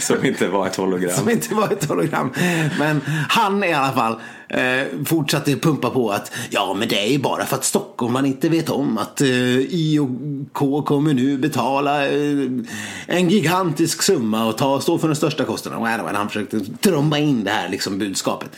[0.00, 1.16] Som inte var ett hologram.
[1.16, 2.32] Som inte var ett hologram.
[2.78, 4.16] Men han i alla fall
[4.48, 8.26] eh, fortsatte pumpa på att ja men det är ju bara för att Stockholm man
[8.26, 12.48] inte vet om att eh, IOK kommer nu betala eh,
[13.06, 16.14] en gigantisk summa och ta, stå för den största kostnaden.
[16.14, 18.50] Han försökte tromba in det här liksom budskapet.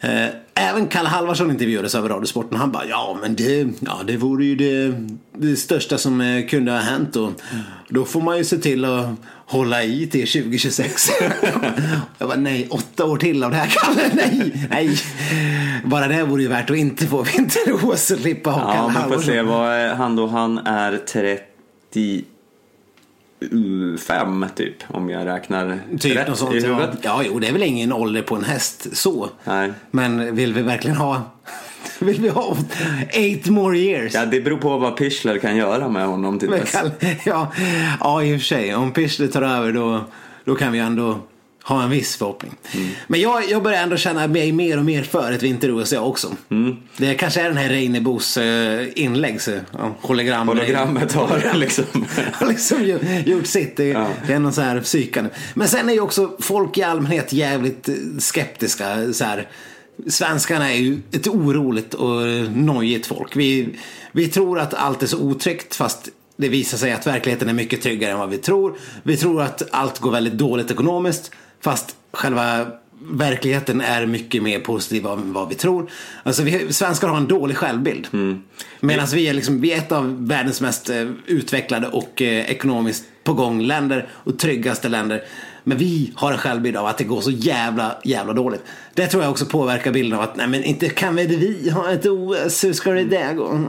[0.00, 0.26] Eh,
[0.58, 2.58] även Kalle Halvarsson intervjuades över Radiosporten.
[2.58, 5.04] Han bara, ja men det, ja, det vore ju det,
[5.38, 7.16] det största som eh, kunde ha hänt.
[7.16, 7.32] Och
[7.88, 9.08] då får man ju se till att
[9.46, 11.08] hålla i till 2026.
[12.18, 14.98] jag bara, nej, åtta år till av det här Kalle, nej, nej.
[15.84, 19.10] Bara det vore ju värt att inte få vinter-OS och slippa ha ja, Kalle Halvarsson.
[19.10, 22.24] Ja, vi får se vad är han då, han är 30
[24.00, 26.90] fem typ om jag räknar typ rätt något sånt, i huvudet.
[27.02, 27.22] Ja.
[27.22, 29.28] ja, jo det är väl ingen ålder på en häst så.
[29.44, 29.72] Nej.
[29.90, 31.22] Men vill vi verkligen ha
[31.98, 32.56] vill vi ha
[33.10, 34.14] eight more years?
[34.14, 36.76] Ja, det beror på vad Pichler kan göra med honom till dess.
[37.24, 37.52] Ja,
[38.00, 38.74] ja, i och för sig.
[38.74, 40.04] Om Pichler tar över då,
[40.44, 41.18] då kan vi ändå
[41.68, 42.54] ha en viss förhoppning.
[42.74, 42.88] Mm.
[43.06, 46.36] Men jag, jag börjar ändå känna mig mer och mer för ett vinter-OS jag också.
[46.50, 46.76] Mm.
[46.96, 51.84] Det kanske är den här Reinebos äh, inlägg, så, ja, hologram, Hologrammet har liksom,
[52.32, 53.76] har liksom gjort sitt.
[53.76, 54.08] Det, ja.
[54.26, 55.30] det är någon så här psykande.
[55.54, 59.12] Men sen är ju också folk i allmänhet jävligt eh, skeptiska.
[59.12, 59.48] Så här.
[60.06, 62.22] Svenskarna är ju ett oroligt och
[62.54, 63.36] nojigt folk.
[63.36, 63.78] Vi,
[64.12, 67.82] vi tror att allt är så otryggt fast det visar sig att verkligheten är mycket
[67.82, 68.78] tryggare än vad vi tror.
[69.02, 71.30] Vi tror att allt går väldigt dåligt ekonomiskt.
[71.60, 72.66] Fast själva
[73.00, 75.90] verkligheten är mycket mer positiv än vad vi tror.
[76.22, 78.08] Alltså vi svenskar har en dålig självbild.
[78.12, 78.42] Mm.
[78.80, 83.04] Medan vi är, liksom, vi är ett av världens mest eh, utvecklade och eh, ekonomiskt
[83.24, 85.22] på gång länder och tryggaste länder.
[85.64, 88.62] Men vi har en självbild av att det går så jävla, jävla dåligt.
[88.98, 91.90] Det tror jag också påverkar bilden av att nej men inte kan väl vi ha
[91.90, 93.60] ett OS, hur ska det där gå?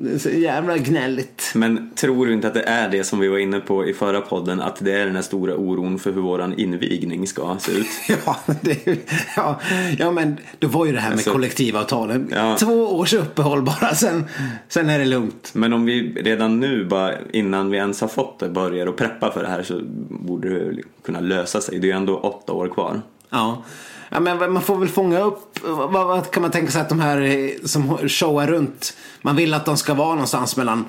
[0.00, 1.52] Det är så jävla gnälligt.
[1.54, 4.20] Men tror du inte att det är det som vi var inne på i förra
[4.20, 7.86] podden, att det är den här stora oron för hur våran invigning ska se ut?
[8.26, 8.98] ja, det,
[9.36, 9.60] ja,
[9.98, 12.32] ja, men det var ju det här med alltså, kollektivavtalen.
[12.34, 12.56] Ja.
[12.58, 14.24] Två års uppehåll bara, sen,
[14.68, 15.50] sen är det lugnt.
[15.52, 19.32] Men om vi redan nu, bara innan vi ens har fått det, börjar och preppa
[19.32, 21.78] för det här så borde det kunna lösa sig.
[21.78, 23.00] Det är ju ändå åtta år kvar.
[23.30, 23.62] Ja.
[24.08, 27.00] Ja, men man får väl fånga upp, vad, vad, kan man tänka sig att de
[27.00, 30.84] här eh, som showar runt, man vill att de ska vara någonstans mellan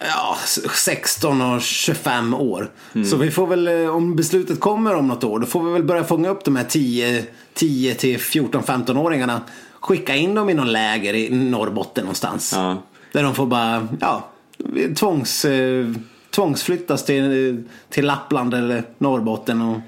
[0.00, 0.36] ja,
[0.74, 2.70] 16 och 25 år.
[2.94, 3.06] Mm.
[3.06, 5.82] Så vi får väl, eh, om beslutet kommer om något år, då får vi väl
[5.82, 9.40] börja fånga upp de här 10, 10 till 14-15-åringarna.
[9.80, 12.52] Skicka in dem i någon läger i Norrbotten någonstans.
[12.56, 12.82] Ja.
[13.12, 14.28] Där de får bara, ja,
[14.96, 15.86] tvångs, eh,
[16.30, 19.80] tvångsflyttas till, till Lappland eller Norrbotten och,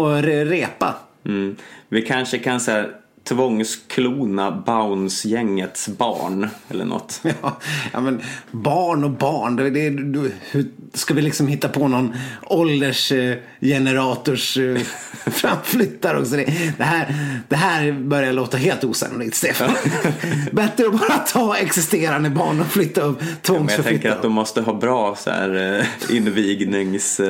[0.00, 0.94] och repa.
[1.24, 1.56] Mm.
[1.90, 2.90] Vi kanske kan så här,
[3.24, 7.20] tvångsklona Bounce-gängets barn eller något.
[7.42, 7.56] Ja,
[7.92, 9.56] ja, men barn och barn.
[9.56, 12.14] Det, det, du, hur, ska vi liksom hitta på någon
[12.46, 14.80] åldersgenerators eh, eh,
[15.26, 16.36] framflyttare också?
[16.36, 16.44] Det,
[16.78, 17.14] det, här,
[17.48, 19.70] det här börjar låta helt osannolikt, Stefan.
[20.52, 23.76] Bättre att bara ta existerande barn och flytta upp, tvångsförflytta.
[23.76, 25.84] jag tänker att de måste ha bra så här, eh,
[26.16, 27.20] invignings...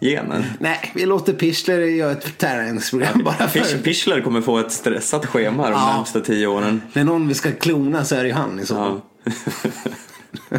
[0.00, 0.44] Genen.
[0.58, 3.78] Nej, vi låter Pichler göra ett träningsprogram bara för...
[3.82, 5.96] Pichler kommer få ett stressat schema de ja.
[5.96, 6.82] närmsta tio åren.
[6.92, 9.00] När någon vi ska klona så är det ju han i så fall.
[9.24, 10.58] Ja.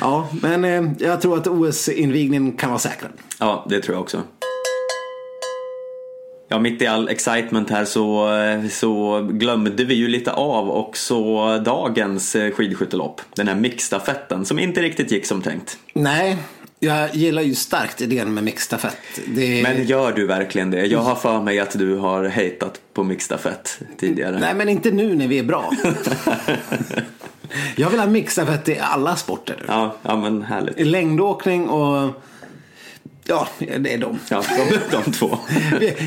[0.00, 3.10] ja, men eh, jag tror att OS-invigningen kan vara säkrad.
[3.38, 4.22] Ja, det tror jag också.
[6.52, 11.58] Ja, mitt i all excitement här så, eh, så glömde vi ju lite av också
[11.58, 13.20] dagens eh, skidskyttelopp.
[13.34, 15.78] Den här mixstafetten som inte riktigt gick som tänkt.
[15.92, 16.38] Nej,
[16.82, 18.96] jag gillar ju starkt idén med mixstafett.
[19.26, 19.62] Det...
[19.62, 20.86] Men gör du verkligen det?
[20.86, 24.38] Jag har för mig att du har hatat på mixstafett tidigare.
[24.40, 25.72] Nej, men inte nu när vi är bra.
[27.76, 29.64] jag vill ha mixstafett i alla sporter.
[29.68, 30.78] Ja, ja men härligt.
[30.78, 32.10] I längdåkning och
[33.24, 34.18] Ja, det är de.
[34.28, 35.38] Ja, de, de två.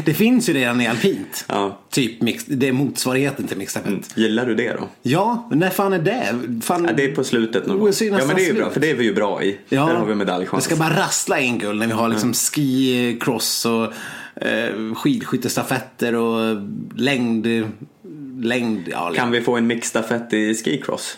[0.06, 1.46] det finns ju redan i alpint.
[1.48, 1.80] Ja.
[1.90, 3.88] Typ mix, det är motsvarigheten till mixstafett.
[3.88, 4.04] Mm.
[4.16, 4.90] Gillar du det då?
[5.02, 6.40] Ja, när fan är det?
[6.62, 6.86] Fan...
[6.86, 7.92] Ja, det är på slutet någon gång.
[8.02, 9.58] Ja, men det är ju bra, för det är vi ju bra i.
[9.70, 9.86] Ja.
[9.86, 10.64] Där har vi medaljchans.
[10.64, 12.34] Det ska bara rassla in guld när vi har liksom mm.
[12.34, 13.84] ski, cross och
[14.46, 16.58] eh, skidskyttestafetter och
[16.96, 17.48] längd...
[18.42, 21.18] längd ja, kan vi få en mixstafett i skicross?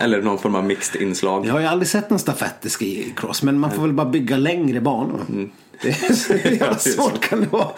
[0.00, 1.46] Eller någon form av mixed inslag.
[1.46, 4.36] Jag har ju aldrig sett någon stafett i skicross men man får väl bara bygga
[4.36, 5.20] längre banor.
[5.28, 5.50] Mm.
[5.82, 7.68] Det är så jävla svårt kan det vara.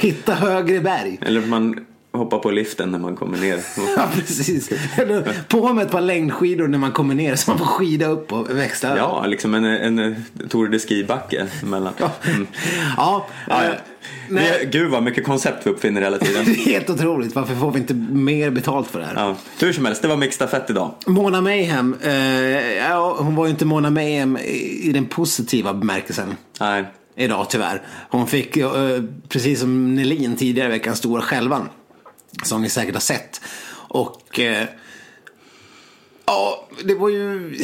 [0.00, 1.18] Hitta högre berg.
[1.22, 3.60] Eller man hoppar på liften när man kommer ner.
[3.96, 4.70] ja, precis.
[4.96, 8.32] Eller på med ett par längdskidor när man kommer ner så man får skida upp
[8.32, 8.96] och växla.
[8.96, 11.92] Ja, liksom en, en, Tour de Ski-backe emellan.
[11.98, 12.10] Ja.
[12.24, 12.46] Mm.
[12.96, 13.74] ja, ja,
[14.28, 14.34] ja.
[14.34, 16.44] Det, gud vad mycket koncept vi uppfinner hela tiden.
[16.46, 17.34] det är helt otroligt.
[17.34, 19.14] Varför får vi inte mer betalt för det här?
[19.14, 19.36] Ja.
[19.60, 20.94] Hur som helst, det var mixstafett idag.
[21.06, 21.96] Mona Mayhem.
[22.02, 22.12] Eh,
[22.72, 24.38] ja, hon var ju inte Mona Mayhem
[24.82, 26.36] i den positiva bemärkelsen.
[26.60, 26.84] Nej.
[27.16, 27.82] Idag tyvärr.
[28.10, 31.68] Hon fick, eh, precis som Nelin tidigare i veckan, stora skälvan.
[32.44, 33.40] Som ni säkert har sett.
[33.88, 34.66] Och eh,
[36.26, 37.56] ja, det var ju...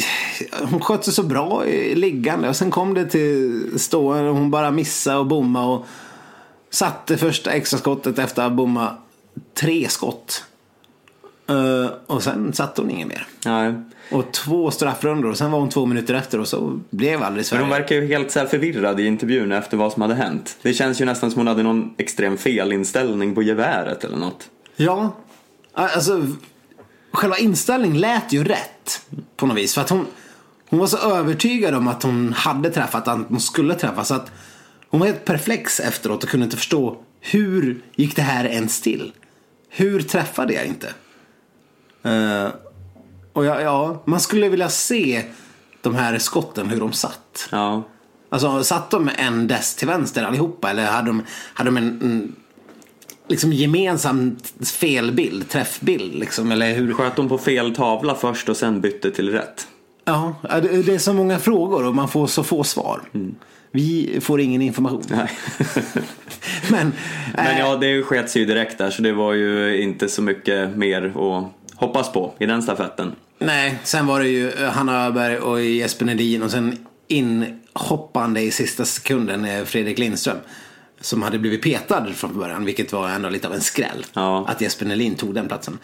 [0.71, 4.71] Hon skötte så bra i liggande och sen kom det till stående och hon bara
[4.71, 5.85] missade och bommade och
[6.69, 8.93] satte första extra skottet efter att ha bommat
[9.53, 10.43] tre skott.
[11.49, 13.27] Uh, och sen satte hon inget mer.
[13.45, 13.73] Nej.
[14.11, 17.61] Och två straffrundor och sen var hon två minuter efter och så blev aldrig Sverige.
[17.61, 20.57] Men hon verkar ju helt så förvirrad i intervjun efter vad som hade hänt.
[20.61, 24.49] Det känns ju nästan som hon hade någon extrem felinställning på geväret eller något.
[24.75, 25.15] Ja,
[25.73, 26.27] alltså
[27.11, 29.01] själva inställningen lät ju rätt
[29.35, 29.73] på något vis.
[29.73, 30.05] För att hon,
[30.69, 34.03] hon var så övertygad om att hon hade träffat, att hon skulle träffa.
[34.03, 34.31] Så att
[34.89, 39.11] hon var helt perplex efteråt och kunde inte förstå hur gick det här ens till?
[39.69, 40.87] Hur träffade jag inte?
[42.05, 42.49] Uh,
[43.33, 45.23] och ja, ja, man skulle vilja se
[45.81, 47.49] de här skotten, hur de satt.
[47.51, 47.83] Ja.
[48.29, 50.69] Alltså, satt de en dess till vänster allihopa?
[50.69, 51.23] Eller hade de,
[51.53, 52.35] hade de en, en
[53.27, 54.37] liksom gemensam
[54.79, 56.93] felbild, träffbild liksom, eller hur?
[56.93, 59.67] Sköt de på fel tavla först och sen bytte till rätt?
[60.05, 63.01] Ja, det är så många frågor och man får så få svar.
[63.13, 63.35] Mm.
[63.71, 65.03] Vi får ingen information.
[66.71, 66.93] Men,
[67.35, 70.21] men ja, äh, det sket sig ju direkt där så det var ju inte så
[70.21, 73.15] mycket mer att hoppas på i den stafetten.
[73.39, 76.77] Nej, sen var det ju Hanna Öberg och Jesper Nedin och sen
[77.07, 80.37] inhoppande i sista sekunden Fredrik Lindström
[81.01, 84.05] som hade blivit petad från början, vilket var ändå lite av en skräll.
[84.13, 84.45] Ja.
[84.47, 85.77] Att Jesper Nelin tog den platsen.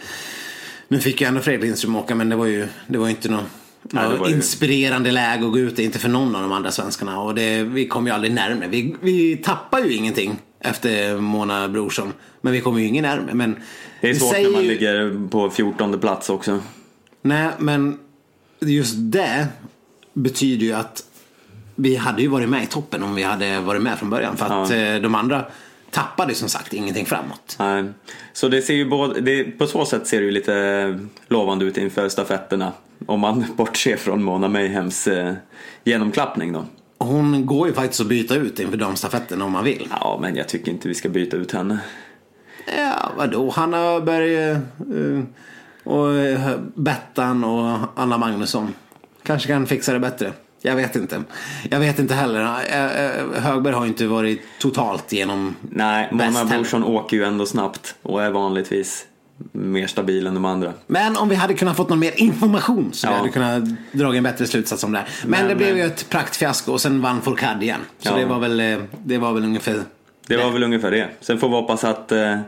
[0.88, 3.46] Nu fick ju ändå Fredrik Lindström åka, men det var ju, det var inte något
[3.92, 5.80] Nej, inspirerande läge att gå ut.
[5.80, 7.20] Inte för någon av de andra svenskarna.
[7.20, 8.68] Och det, vi kom ju aldrig närmare.
[8.68, 12.14] Vi, vi tappar ju ingenting efter Mona Brorsson.
[12.42, 13.34] Men vi kommer ju ingen närmare.
[13.34, 13.56] Men
[14.02, 14.50] det är svårt säger...
[14.50, 16.60] när man ligger på 14 plats också.
[17.22, 18.00] Nej, men
[18.60, 19.48] just det
[20.14, 21.04] betyder ju att
[21.76, 24.38] vi hade ju varit med i toppen om vi hade varit med från början.
[24.38, 24.76] För att ja.
[24.76, 25.46] Eh, de andra
[25.92, 27.56] tappade som sagt ingenting framåt.
[27.60, 27.84] Nej.
[28.34, 31.78] Så det ser ju både, det, på så sätt ser det ju lite lovande ut
[31.78, 32.74] inför stafetterna.
[33.06, 35.34] Om man bortser från Mona Mayhems eh,
[35.84, 36.66] genomklappning då.
[36.98, 39.88] Hon går ju faktiskt att byta ut inför damstafetten om man vill.
[40.00, 41.80] Ja, men jag tycker inte vi ska byta ut henne.
[42.78, 43.50] Ja, vadå?
[43.50, 44.58] Hanna Öberg eh,
[45.84, 46.10] och
[46.76, 48.74] Bettan och Anna Magnusson.
[49.24, 50.34] Kanske kan fixa det bättre.
[50.62, 51.24] Jag vet inte.
[51.70, 52.44] Jag vet inte heller.
[53.40, 58.32] Högberg har inte varit totalt genom Nej, Mona Brorsson åker ju ändå snabbt och är
[58.32, 59.06] vanligtvis
[59.52, 60.74] mer stabil än de andra.
[60.88, 63.12] Men om vi hade kunnat fått någon mer information så ja.
[63.12, 65.06] vi hade kunnat dra en bättre slutsats om det.
[65.22, 67.80] Men, Men det blev ju ett praktfiasko och sen vann Fourcade igen.
[68.00, 68.16] Så ja.
[68.16, 69.84] det, var väl, eh, det var väl ungefär
[70.28, 70.38] det.
[70.38, 71.10] var väl ungefär det.
[71.22, 72.40] Sen får vi hoppas att eh,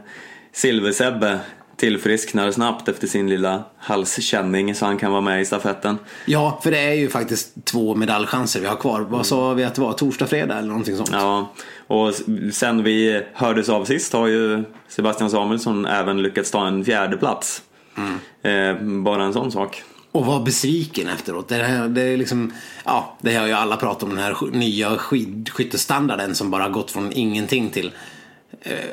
[0.54, 1.40] Silversebbe
[1.78, 5.98] tillfrisknar snabbt efter sin lilla halskänning så han kan vara med i stafetten.
[6.26, 9.02] Ja, för det är ju faktiskt två medaljchanser vi har kvar.
[9.02, 9.94] Vad sa vi att det var?
[9.94, 11.10] Torsdag, fredag eller någonting sånt?
[11.12, 11.54] Ja,
[11.88, 12.14] och
[12.54, 17.62] sen vi hördes av sist har ju Sebastian Samuelsson även lyckats ta en fjärde plats.
[17.98, 18.20] Mm.
[18.42, 19.84] Eh, bara en sån sak.
[20.12, 21.48] Och var besviken efteråt.
[21.48, 22.54] Det, här, det, är liksom,
[22.86, 27.12] ja, det har ju alla pratat om, den här nya skidskyttestandarden som bara gått från
[27.14, 27.92] ingenting till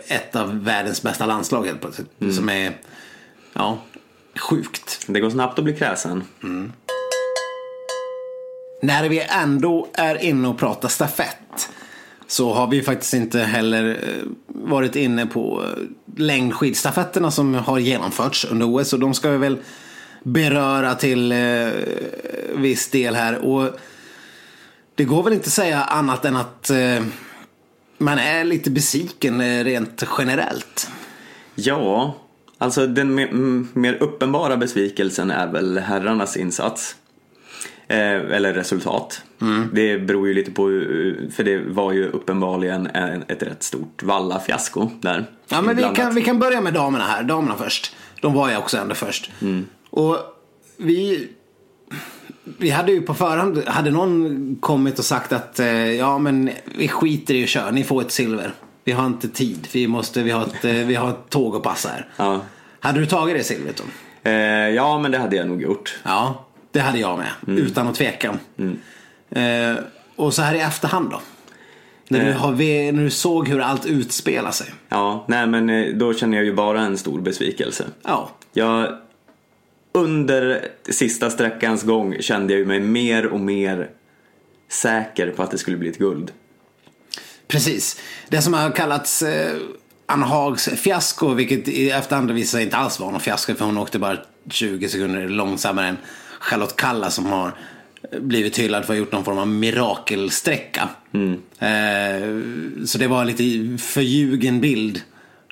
[0.07, 2.21] ett av världens bästa landslag helt plötsligt.
[2.21, 2.35] Mm.
[2.35, 2.77] Som är,
[3.53, 3.79] ja,
[4.39, 5.05] sjukt.
[5.07, 6.25] Det går snabbt att bli kräsen.
[6.43, 6.73] Mm.
[8.83, 11.69] När vi ändå är inne och pratar stafett
[12.27, 15.83] så har vi faktiskt inte heller eh, varit inne på eh,
[16.17, 19.59] längdskidstafetterna som har genomförts under OS och de ska vi väl
[20.23, 21.69] beröra till eh,
[22.57, 23.39] viss del här.
[23.39, 23.79] Och
[24.95, 27.03] det går väl inte att säga annat än att eh,
[27.99, 30.91] man är lite besviken eh, rent generellt.
[31.55, 32.17] Ja,
[32.59, 33.15] alltså den
[33.73, 36.97] mer uppenbara besvikelsen är väl herrarnas insats.
[37.89, 39.23] Eh, eller resultat.
[39.41, 39.69] Mm.
[39.73, 40.63] Det beror ju lite på,
[41.37, 42.87] för det var ju uppenbarligen
[43.29, 45.27] ett rätt stort vallafiasko där.
[45.49, 47.23] Ja, men vi kan, vi kan börja med damerna här.
[47.23, 47.97] Damerna först.
[48.21, 49.31] De var ju också ändå först.
[49.43, 49.67] Mm.
[49.91, 50.19] Och
[50.77, 51.29] vi
[52.45, 56.89] vi hade ju på förhand, hade någon kommit och sagt att eh, ja men vi
[56.89, 58.55] skiter i att köra, ni får ett silver.
[58.85, 61.63] Vi har inte tid, vi, måste, vi, har, ett, eh, vi har ett tåg att
[61.63, 62.09] passa här.
[62.17, 62.41] Ja.
[62.81, 63.85] Hade du tagit det silvret då?
[64.31, 64.35] Eh,
[64.69, 65.99] ja men det hade jag nog gjort.
[66.03, 67.31] Ja, det hade jag med.
[67.47, 67.59] Mm.
[67.63, 68.35] Utan att tveka.
[68.59, 68.79] Mm.
[69.31, 69.83] Eh,
[70.17, 71.21] och så här i efterhand då?
[72.09, 72.53] När du, har,
[72.93, 74.67] när du såg hur allt utspelar sig.
[74.89, 77.85] Ja, nej men då känner jag ju bara en stor besvikelse.
[78.03, 78.31] Ja.
[78.53, 78.99] Jag
[79.95, 83.91] under sista sträckans gång kände jag mig mer och mer
[84.69, 86.33] säker på att det skulle bli ett guld.
[87.47, 88.01] Precis.
[88.29, 89.57] Det som har kallats eh,
[90.07, 93.79] Anna Hags fiasko, vilket i efterhand visade sig inte alls vara någon fiasko för hon
[93.79, 94.19] åkte bara
[94.51, 95.97] 20 sekunder långsammare än
[96.41, 97.55] Charlotte Kalla som har
[98.21, 100.89] blivit hyllad för att ha gjort någon form av mirakelsträcka.
[101.13, 101.33] Mm.
[101.59, 105.03] Eh, så det var en lite förljugen bild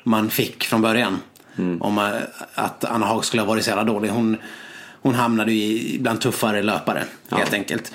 [0.03, 1.19] man fick från början.
[1.57, 1.81] Mm.
[1.81, 1.97] Om
[2.53, 4.09] att Anna Haag skulle ha varit så jävla dålig.
[4.09, 4.37] Hon,
[5.01, 7.37] hon hamnade ju bland tuffare löpare ja.
[7.37, 7.91] helt enkelt.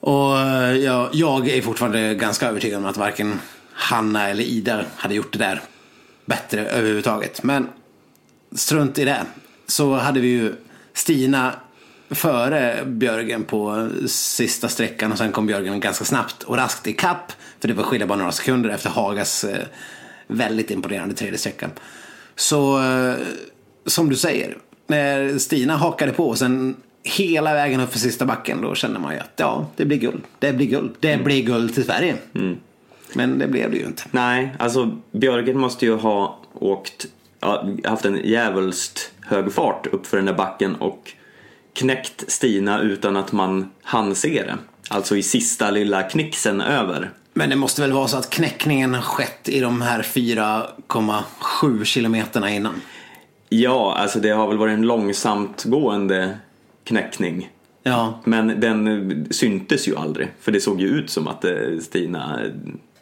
[0.00, 3.40] Och eh, ja, jag är fortfarande ganska övertygad om att varken
[3.72, 5.60] Hanna eller Ida hade gjort det där
[6.24, 7.42] bättre överhuvudtaget.
[7.42, 7.68] Men
[8.52, 9.22] strunt i det.
[9.66, 10.54] Så hade vi ju
[10.92, 11.52] Stina
[12.10, 17.32] före Björgen på sista sträckan och sen kom Björgen ganska snabbt och raskt i kapp
[17.60, 19.66] För det var skillnad bara några sekunder efter Hagas eh,
[20.26, 21.70] väldigt imponerande tredje sträckan.
[22.36, 23.14] Så eh,
[23.86, 28.60] som du säger, när Stina hakade på och sen hela vägen upp för sista backen
[28.60, 30.22] då kände man ju att ja, det blir guld.
[30.38, 30.94] Det blir guld.
[31.00, 31.24] Det mm.
[31.24, 32.14] blir guld till Sverige.
[32.34, 32.56] Mm.
[33.14, 34.02] Men det blev det ju inte.
[34.10, 37.06] Nej, alltså Björgen måste ju ha åkt,
[37.84, 41.12] haft en djävulskt hög fart upp för den där backen och
[41.72, 44.56] knäckt Stina utan att man hann se det.
[44.88, 47.10] Alltså i sista lilla knixen över.
[47.38, 52.50] Men det måste väl vara så att knäckningen har skett i de här 4,7 kilometerna
[52.50, 52.74] innan?
[53.48, 56.38] Ja, alltså det har väl varit en långsamt gående
[56.84, 57.50] knäckning.
[57.82, 58.20] Ja.
[58.24, 60.28] Men den syntes ju aldrig.
[60.40, 62.40] För det såg ju ut som att eh, Stina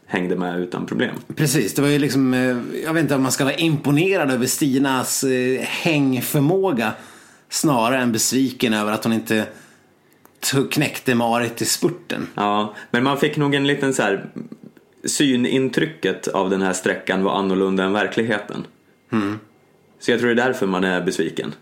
[0.07, 1.17] hängde med utan problem.
[1.37, 4.47] Precis, det var ju liksom, eh, jag vet inte om man ska vara imponerad över
[4.47, 6.93] Stinas eh, hängförmåga.
[7.49, 9.47] Snarare än besviken över att hon inte
[10.71, 12.27] knäckte Marit i spurten.
[12.35, 14.27] Ja, men man fick nog en liten så här
[15.05, 18.67] synintrycket av den här sträckan var annorlunda än verkligheten.
[19.13, 19.39] Mm.
[20.01, 21.55] Så jag tror det är därför man är besviken.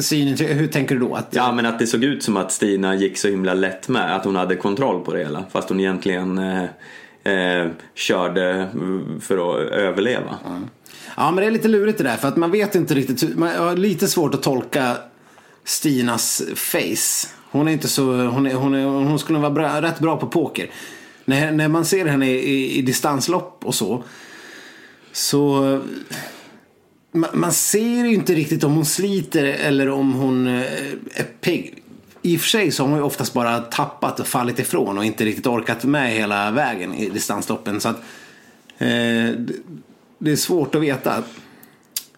[0.00, 1.14] Synintryck, hur tänker du då?
[1.14, 1.28] Att...
[1.30, 4.24] Ja, men att det såg ut som att Stina gick så himla lätt med, att
[4.24, 5.44] hon hade kontroll på det hela.
[5.50, 6.64] Fast hon egentligen eh,
[7.32, 8.68] eh, körde
[9.20, 10.38] för att överleva.
[10.46, 10.68] Mm.
[11.16, 13.56] Ja, men det är lite lurigt det där, för att man vet inte riktigt, man
[13.56, 14.96] har lite svårt att tolka
[15.64, 17.28] Stinas face.
[17.50, 20.26] Hon är inte så, hon, är, hon, är, hon skulle vara bra, rätt bra på
[20.26, 20.70] poker.
[21.24, 24.02] När, när man ser henne i, i, i distanslopp och så.
[25.12, 25.80] Så
[27.12, 30.62] man, man ser ju inte riktigt om hon sliter eller om hon eh,
[31.14, 31.82] är pigg.
[32.22, 35.04] I och för sig så har hon ju oftast bara tappat och fallit ifrån och
[35.04, 37.80] inte riktigt orkat med hela vägen i distansloppen.
[37.80, 37.96] Så att,
[38.78, 39.30] eh,
[40.18, 41.22] det är svårt att veta.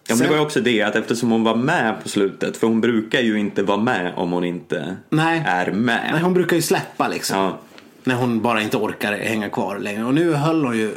[0.07, 2.67] Ja, men det var ju också det att eftersom hon var med på slutet, för
[2.67, 5.43] hon brukar ju inte vara med om hon inte Nej.
[5.47, 6.09] är med.
[6.13, 7.39] Nej, hon brukar ju släppa liksom.
[7.39, 7.59] Ja.
[8.05, 10.05] När hon bara inte orkar hänga kvar längre.
[10.05, 10.95] Och nu höll hon ju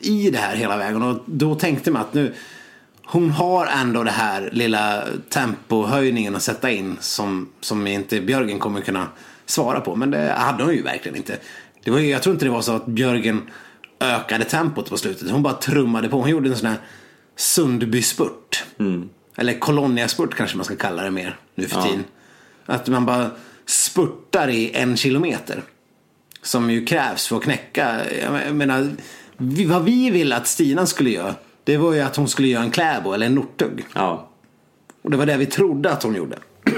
[0.00, 2.34] i det här hela vägen och då tänkte man att nu
[3.04, 8.80] hon har ändå det här lilla tempohöjningen att sätta in som, som inte Björgen kommer
[8.80, 9.06] kunna
[9.46, 9.96] svara på.
[9.96, 11.36] Men det hade hon ju verkligen inte.
[11.84, 13.42] Det var, jag tror inte det var så att Björgen
[14.00, 15.30] ökade tempot på slutet.
[15.30, 16.20] Hon bara trummade på.
[16.20, 16.78] Hon gjorde en sån här
[17.38, 18.64] Sundbyspurt.
[18.78, 19.08] Mm.
[19.36, 22.04] Eller Koloniaspurt kanske man ska kalla det mer nu för tiden.
[22.66, 23.30] Att man bara
[23.66, 25.62] spurtar i en kilometer.
[26.42, 28.00] Som ju krävs för att knäcka.
[28.22, 28.90] Jag menar,
[29.66, 31.34] vad vi ville att Stina skulle göra.
[31.64, 33.84] Det var ju att hon skulle göra en Kläbo eller en Northug.
[33.94, 34.28] Ja.
[35.02, 36.38] Och det var det vi trodde att hon gjorde.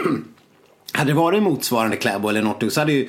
[0.93, 3.09] hade det varit motsvarande Kläbo eller Northug så hade ju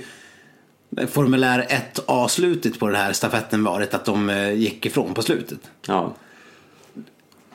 [1.08, 5.60] formulär 1A-slutet på den här stafetten varit att de eh, gick ifrån på slutet.
[5.88, 6.16] Ja.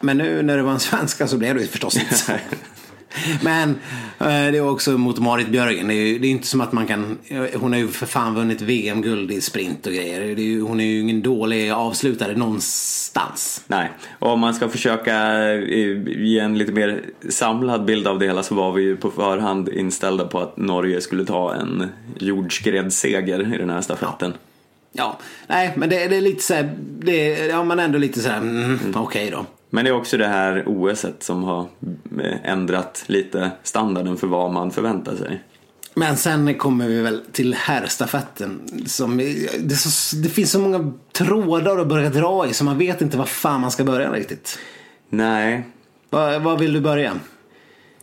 [0.00, 2.32] Men nu när det var en svenska så blev det ju förstås inte så.
[3.42, 3.70] Men
[4.18, 5.88] eh, det är också mot Marit Björgen.
[5.88, 7.18] Det är ju det är inte som att man kan...
[7.54, 10.20] Hon har ju för fan vunnit VM-guld i sprint och grejer.
[10.20, 13.64] Är ju, hon är ju ingen dålig avslutare någonstans.
[13.66, 15.14] Nej, och om man ska försöka
[15.52, 19.10] eh, ge en lite mer samlad bild av det hela så var vi ju på
[19.10, 21.88] förhand inställda på att Norge skulle ta en
[22.18, 24.34] jordskredsseger i den här stafetten.
[24.92, 28.28] Ja, nej men det, det är lite så här, det ja man ändå lite så
[28.28, 29.46] här, mm, okej då.
[29.70, 31.60] Men det är också det här OSet som har
[32.22, 35.42] eh, ändrat lite standarden för vad man förväntar sig.
[35.94, 38.60] Men sen kommer vi väl till herrstafetten.
[38.86, 39.16] Som,
[39.60, 43.16] det, så, det finns så många trådar att börja dra i så man vet inte
[43.18, 44.58] var fan man ska börja riktigt.
[45.08, 45.62] Nej,
[46.10, 47.12] Vad, vill du börja?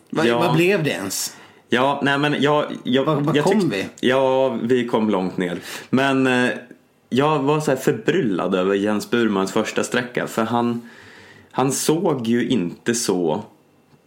[0.09, 0.53] Vad, Ja.
[0.55, 1.35] blev det ens?
[1.69, 2.65] Ja, nej men jag...
[2.83, 3.85] jag Var- var jag kom vi?
[3.99, 5.59] Ja, vi kom långt ner.
[5.89, 6.49] Men eh,
[7.09, 10.81] jag var så här förbryllad över Jens Burmans första sträcka för han,
[11.55, 13.43] han såg ju inte så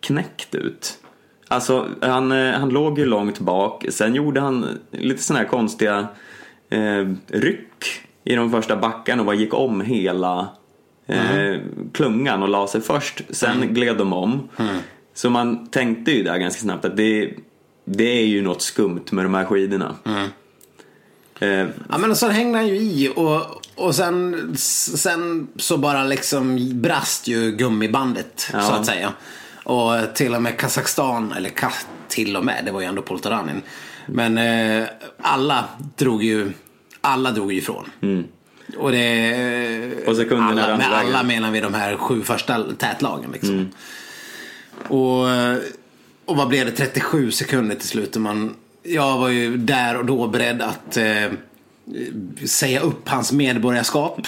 [0.01, 0.99] knäckt ut.
[1.49, 3.84] Alltså, han, eh, han låg ju långt bak.
[3.90, 6.09] Sen gjorde han lite sådana här konstiga
[6.70, 7.84] eh, ryck
[8.24, 10.49] i de första backarna och bara gick om hela
[11.07, 11.57] eh,
[11.92, 13.22] klungan och la sig först.
[13.30, 14.49] Sen gled de om.
[15.14, 17.30] Så man tänkte ju där ganska snabbt att det,
[17.84, 19.94] det är ju något skumt med de här skidorna.
[21.40, 23.40] Eh, Ja men sen hängde han ju i och,
[23.76, 28.60] och sen, sen så bara liksom brast ju gummibandet Ja.
[28.62, 29.12] så att säga.
[29.64, 31.72] Och till och med Kazakstan, eller ka,
[32.08, 33.62] till och med, det var ju ändå Poltaranin.
[34.06, 34.88] Men eh,
[35.20, 35.64] alla
[35.96, 36.52] drog ju,
[37.00, 37.90] alla drog ju ifrån.
[38.76, 40.06] Och det...
[40.06, 40.16] Och
[40.62, 43.68] alla, med alla menar vi de här sju första tätlagen liksom.
[44.88, 45.20] Och,
[46.24, 46.72] och vad blev det?
[46.72, 48.16] 37 sekunder till slut.
[48.16, 51.26] Och man, jag var ju där och då beredd att eh,
[52.47, 54.26] säga upp hans medborgarskap.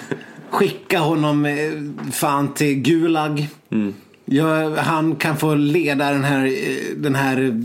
[0.50, 1.72] Skicka honom eh,
[2.12, 3.46] fan till Gulag.
[4.24, 7.62] Jag, han kan få leda den här, eh, den här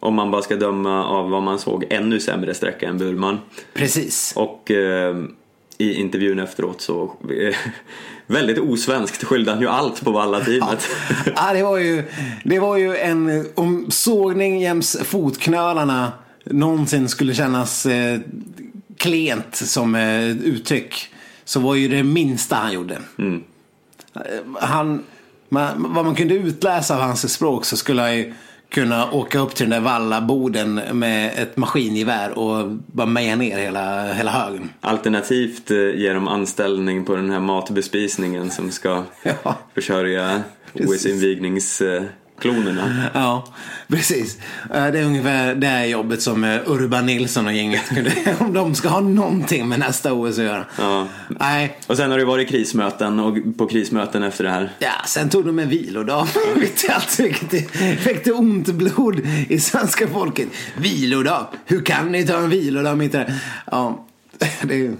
[0.00, 3.38] om man bara ska döma av vad man såg, ännu sämre sträcka än Burman.
[3.74, 4.32] Precis.
[4.36, 5.16] Och eh,
[5.78, 7.56] i intervjun efteråt så eh,
[8.26, 10.88] väldigt osvenskt skyllde han ju allt på Valla-teamet.
[11.36, 12.04] Ja, det var ju,
[12.44, 16.12] det var ju en, om sågning jäms fotknölarna
[16.52, 18.20] någonsin skulle kännas eh,
[18.96, 21.08] klent som eh, uttryck.
[21.44, 22.98] Så var ju det minsta han gjorde.
[23.18, 24.20] Eh,
[24.60, 25.02] Han,
[25.48, 28.34] man, vad man kunde utläsa av hans språk så skulle han ju
[28.68, 34.12] kunna åka upp till den där vallaboden med ett maskingevär och bara meja ner hela,
[34.12, 34.70] hela högen.
[34.80, 39.58] Alternativt eh, ge dem anställning på den här matbespisningen som ska Ja.
[39.74, 40.42] försörja
[42.50, 43.10] OS-invigningsklonerna.
[43.14, 43.44] Ja,
[43.88, 44.38] precis.
[44.68, 48.74] Det är ungefär det här jobbet som eh, Urban Nilsson och gänget kunde, om de
[48.74, 50.64] ska ha någonting med nästa OS att göra.
[50.78, 51.06] Ja.
[51.28, 54.72] Nej, Och sen har det varit krismöten och på krismöten efter det här.
[54.78, 56.28] ja, sen tog de en vilodag.
[57.18, 60.48] Vilket väckte ont blod i svenska folket.
[60.76, 63.34] Vilodag, hur kan ni ta en vilodag mitt i det?
[63.70, 64.06] Ja,
[64.62, 64.94] det är.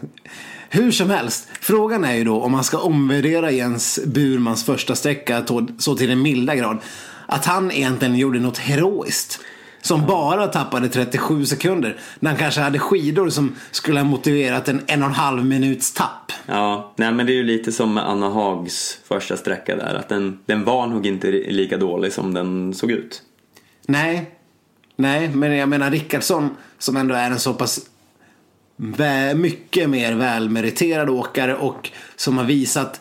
[0.75, 5.45] Hur som helst, frågan är ju då om man ska omvärdera Jens Burmans första sträcka
[5.79, 6.79] så till den milda grad.
[7.33, 9.41] Att han egentligen gjorde något heroiskt.
[9.81, 11.97] Som bara tappade 37 sekunder.
[12.21, 15.93] När han kanske hade skidor som skulle ha motiverat en en och en halv minuts
[15.93, 16.33] tapp.
[16.47, 19.95] Ja, nej men det är ju lite som med Anna Hags första sträcka där.
[19.95, 23.23] Att den, den var nog inte lika dålig som den såg ut.
[23.87, 24.31] Nej,
[24.97, 27.81] nej, men jag menar Rickardsson som ändå är en så pass
[29.35, 33.01] mycket mer välmeriterad åkare och som har visat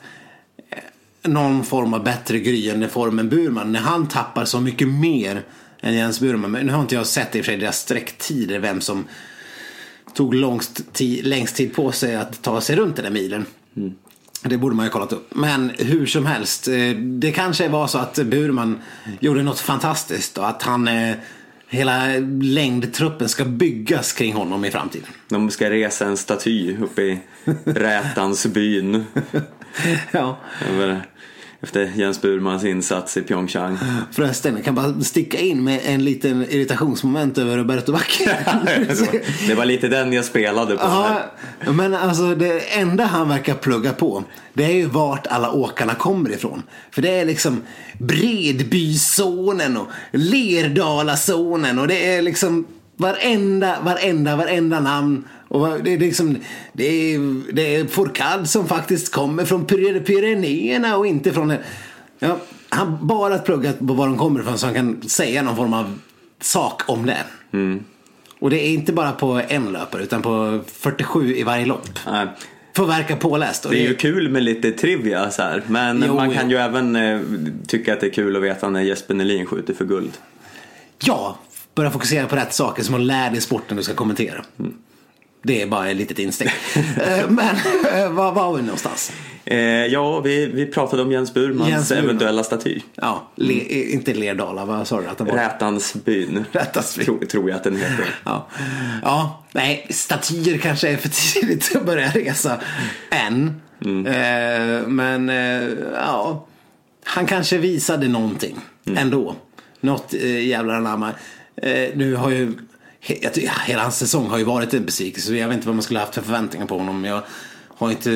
[1.23, 3.71] någon form av bättre gryende form än Burman.
[3.71, 5.43] När han tappar så mycket mer
[5.81, 6.51] än Jens Burman.
[6.51, 9.05] Men nu har inte jag sett i och för sig deras sträcktider, vem som
[10.13, 10.81] tog långst
[11.23, 13.45] längst tid på sig att ta sig runt den där milen.
[14.43, 15.35] Det borde man ju kollat upp.
[15.35, 18.81] Men hur som helst, eh, det kanske var så att Burman
[19.19, 21.15] gjorde något fantastiskt och att han eh,
[21.73, 22.07] Hela
[22.41, 25.07] längdtruppen ska byggas kring honom i framtiden.
[25.29, 27.19] De ska resa en staty uppe i
[27.65, 29.05] Rätansbyn.
[30.11, 30.37] Ja.
[30.69, 31.05] Över,
[31.61, 33.77] efter Jens Burmans insats i Pyeongchang.
[34.11, 38.25] Förresten, jag kan bara sticka in med en liten irritationsmoment över Roberto Bacchi.
[39.47, 40.83] det var lite den jag spelade på.
[40.83, 45.95] Ja, men alltså det enda han verkar plugga på det är ju vart alla åkarna
[45.95, 46.63] kommer ifrån.
[46.91, 47.61] För det är liksom
[47.97, 52.65] Bredbyzonen och Lerdalazonen och det är liksom
[53.01, 55.23] varenda, varenda, varenda namn.
[55.47, 56.37] Och det är liksom,
[56.73, 61.53] det är, det är Fourcade som faktiskt kommer från Pyre- Pyrenéerna och inte från...
[62.19, 62.37] Ja,
[62.69, 65.99] han bara pluggat på var de kommer ifrån så han kan säga någon form av
[66.41, 67.17] sak om det.
[68.39, 71.89] Och det är inte bara på en löpare utan på 47 i varje lopp.
[72.07, 72.27] Nej.
[72.75, 73.65] Får verka påläst.
[73.65, 75.63] Och Det är ju kul med lite trivia så här.
[75.67, 76.57] Men Jo, man kan jo.
[76.57, 77.19] ju även eh,
[77.67, 80.11] tycka att det är kul att veta när Jesper Nelin skjuter för guld.
[81.03, 81.37] Ja,
[81.75, 84.45] börja fokusera på rätt saker som att lära dig sporten du ska kommentera.
[85.43, 86.51] Det är bara ett litet insteg.
[86.75, 87.55] Eh, Men
[87.93, 89.11] eh, var var vi någonstans?
[89.45, 92.79] Eh, ja, vi, vi pratade om Jens Burmans Jens eventuella staty.
[92.95, 93.53] Ja, le,
[93.93, 95.33] inte Lerdala, vad sa du att den var?
[95.35, 96.45] Rätansbyn.
[96.51, 97.05] Rätansbyn.
[97.05, 98.15] Tro, tror jag att den heter.
[98.23, 98.47] Ja.
[99.03, 102.57] ja, nej, statyer kanske är för tidigt att börja resa
[103.09, 103.61] än.
[103.85, 106.47] Eh, men eh, ja,
[107.03, 108.57] han kanske visade någonting
[108.95, 109.35] ändå.
[109.79, 111.11] Något eh, jävla anamma.
[111.55, 112.53] Eh, nu har ju,
[112.99, 115.27] he, jag hela hans säsong har ju varit en besvikelse.
[115.27, 117.05] Så jag vet inte vad man skulle haft för förväntningar på honom.
[117.05, 117.23] Jag
[117.67, 118.09] har inte,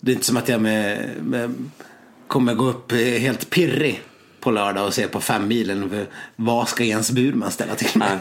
[0.00, 1.54] det är inte som att jag med, med,
[2.26, 4.02] kommer gå upp eh, helt pirrig
[4.42, 6.06] på lördag och se på fem milen.
[6.36, 8.18] Vad ska Jens Burman ställa till med?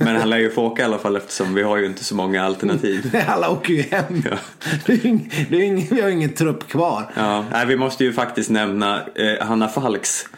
[0.00, 2.14] Men han lär ju få åka i alla fall eftersom vi har ju inte så
[2.14, 3.16] många alternativ.
[3.28, 4.22] Alla åker ju hem.
[4.30, 4.36] Ja.
[4.86, 7.10] Det är ing, det är ing, vi har ingen trupp kvar.
[7.16, 10.28] Ja, nej, vi måste ju faktiskt nämna eh, Hanna Falks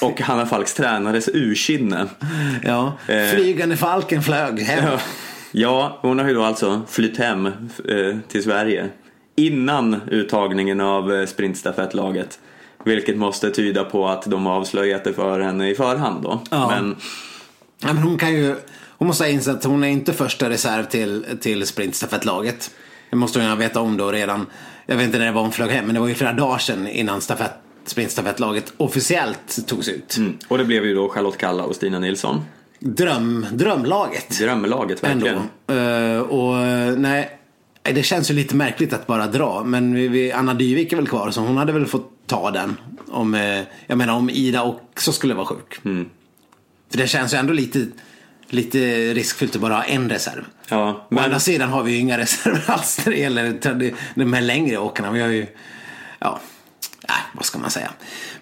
[0.00, 2.06] och Hanna Falks tränares ursinne.
[2.62, 2.98] Ja.
[3.08, 3.30] Eh.
[3.34, 4.84] Flygande falken flög hem.
[4.84, 5.00] Ja.
[5.52, 8.88] ja, hon har ju då alltså flytt hem eh, till Sverige
[9.36, 12.38] innan uttagningen av eh, sprintstafettlaget.
[12.86, 16.40] Vilket måste tyda på att de avslöjat det för henne i förhand då.
[16.50, 16.68] Ja.
[16.68, 16.96] Men
[17.82, 18.54] Ja, men hon kan ju,
[18.98, 22.70] hon måste ha insett att hon är inte första reserv till, till sprintstafettlaget.
[23.10, 24.46] Det måste hon ju veta om då redan.
[24.86, 26.58] Jag vet inte när det var hon flög hem, men det var ju flera dagar
[26.58, 27.52] sedan innan stafett,
[27.84, 30.16] sprintstafettlaget officiellt togs ut.
[30.16, 30.38] Mm.
[30.48, 32.40] Och det blev ju då Charlotte Kalla och Stina Nilsson.
[32.78, 34.38] Dröm, drömlaget.
[34.38, 35.38] Drömlaget verkligen.
[35.66, 36.54] Eh, och
[36.98, 37.38] nej,
[37.82, 39.64] det känns ju lite märkligt att bara dra.
[39.64, 42.76] Men vi, vi, Anna Dyvik är väl kvar så hon hade väl fått ta den.
[43.08, 45.78] Om, eh, jag menar om Ida också skulle vara sjuk.
[45.84, 46.08] Mm.
[46.90, 47.86] För det känns ju ändå lite,
[48.48, 48.78] lite
[49.14, 50.44] riskfyllt att bara ha en reserv.
[50.68, 53.58] Ja, Å men andra sidan har vi ju inga reserver alls när det gäller
[54.14, 55.10] de här längre åkarna.
[55.10, 55.46] Vi har ju,
[56.18, 56.40] ja,
[57.08, 57.90] nej, vad ska man säga.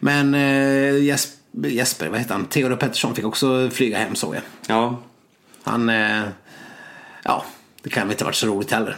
[0.00, 2.46] Men eh, Jesper, Jesper, vad heter han?
[2.46, 4.42] Theodor Pettersson fick också flyga hem såg jag.
[4.66, 5.02] ja,
[5.62, 6.22] Han, eh,
[7.22, 7.44] ja,
[7.82, 8.96] det kan väl inte ha varit så roligt heller.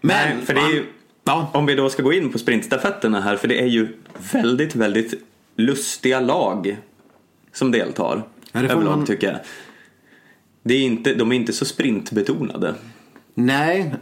[0.00, 0.86] Nej, för det är ju-
[1.28, 3.96] Ja, Om vi då ska gå in på sprintstafetterna här, för det är ju
[4.32, 5.14] väldigt, väldigt
[5.56, 6.76] lustiga lag
[7.52, 8.22] som deltar.
[8.52, 9.36] Ja, överlag man- tycker jag.
[10.62, 12.74] Det är inte, de är inte så sprintbetonade.
[13.34, 13.94] nej.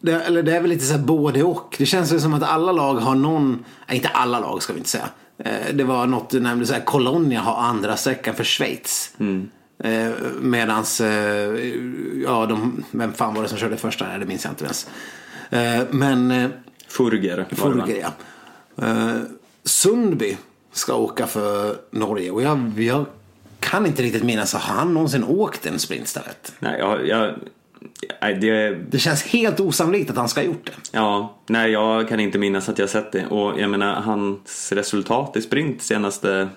[0.00, 1.74] Det, eller det är väl lite så här både och.
[1.78, 4.78] Det känns ju som att alla lag har någon, nej, inte alla lag ska vi
[4.78, 5.08] inte säga.
[5.38, 9.14] Eh, Det var något du nämnde, så här, Colonia har andra sträckan för Schweiz.
[9.84, 10.10] Eh,
[10.40, 11.54] medans, eh,
[12.24, 14.06] ja, de, vem fan var det som körde första?
[14.08, 14.88] Nej, det minns jag inte ens.
[15.90, 16.48] Men
[16.96, 17.46] Furger?
[17.50, 18.12] Furger, ja.
[18.86, 19.16] Eh,
[19.64, 20.36] Sundby
[20.72, 23.04] ska åka för Norge och jag, jag
[23.60, 26.52] kan inte riktigt minnas, har han någonsin åkt en sprintstafett?
[26.58, 27.34] Nej, jag, jag,
[28.20, 30.72] nej, det, Det känns helt osannolikt att han ska ha gjort det.
[30.92, 33.26] ja, nej, jag kan inte minnas att jag sett det.
[33.26, 36.48] Och jag menar, hans resultat i sprint senaste,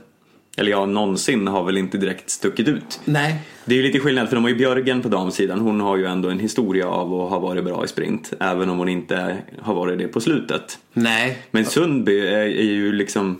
[0.59, 2.99] eller ja, någonsin har väl inte direkt stuckit ut.
[3.05, 3.41] Nej.
[3.65, 5.59] Det är ju lite skillnad för de har ju Björgen på damsidan.
[5.59, 8.33] Hon har ju ändå en historia av att ha varit bra i sprint.
[8.39, 10.79] Även om hon inte har varit det på slutet.
[10.93, 11.37] Nej.
[11.51, 13.39] Men Sundby är, är ju liksom...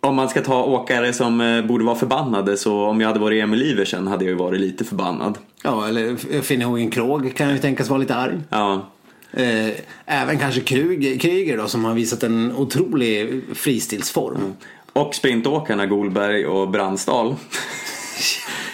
[0.00, 3.42] om man ska ta åkare som eh, borde vara förbannade så om jag hade varit
[3.42, 5.38] Emil Iversen hade jag ju varit lite förbannad.
[5.62, 8.38] Ja, eller Finnhogen Krog kan ju tänkas vara lite arg.
[8.50, 8.90] Ja.
[9.32, 9.70] Eh,
[10.06, 14.36] även kanske Krug, Kryger då som har visat en otrolig fristilsform.
[14.36, 14.52] Mm.
[14.92, 17.36] Och sprintåkarna Golberg och Brandsdal.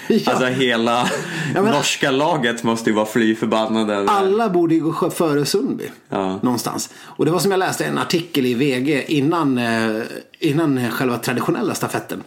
[0.08, 0.32] ja.
[0.32, 1.08] Alltså hela
[1.54, 4.10] ja, men, norska laget måste ju vara fly förbannade.
[4.10, 5.90] Alla borde ju gå före Sundby.
[6.08, 6.38] Ja.
[6.42, 6.90] Någonstans.
[7.02, 10.02] Och det var som jag läste en artikel i VG innan, eh,
[10.38, 12.22] innan själva traditionella stafetten.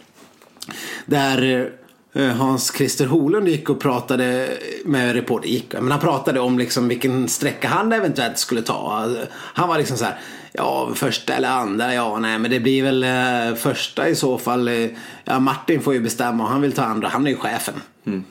[1.06, 1.70] Där
[2.12, 4.48] eh, Hans Christer Holund gick och pratade
[4.84, 5.48] med reporter.
[5.48, 9.08] Gick, men han pratade om liksom vilken sträcka han eventuellt skulle ta.
[9.30, 10.20] Han var liksom så här.
[10.52, 14.68] Ja, första eller andra, ja nej men det blir väl eh, första i så fall.
[14.68, 14.88] Eh,
[15.24, 17.74] ja, Martin får ju bestämma och han vill ta andra, han är ju chefen.
[18.06, 18.24] Mm.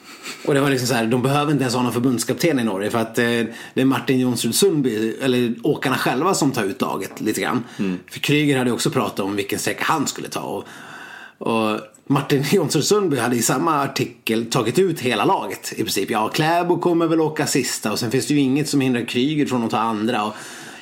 [0.46, 2.92] Och det var liksom så här, de behöver inte ens ha någon förbundskapten i Norge
[2.92, 3.26] för att eh,
[3.74, 7.64] det är Martin Jonsrud Sundby, eller åkarna själva som tar ut laget lite grann.
[7.80, 8.00] Mm.
[8.10, 10.40] För Kryger hade också pratat om vilken sträcka han skulle ta.
[10.40, 10.68] Och,
[11.48, 16.12] och Martin Jonsrud Sundby hade i samma artikel tagit ut hela laget i princip.
[16.12, 19.46] Ja, Kläbo kommer väl åka sista och sen finns det ju inget som hindrar Kryger
[19.46, 20.24] från att ta andra.
[20.24, 20.34] Och,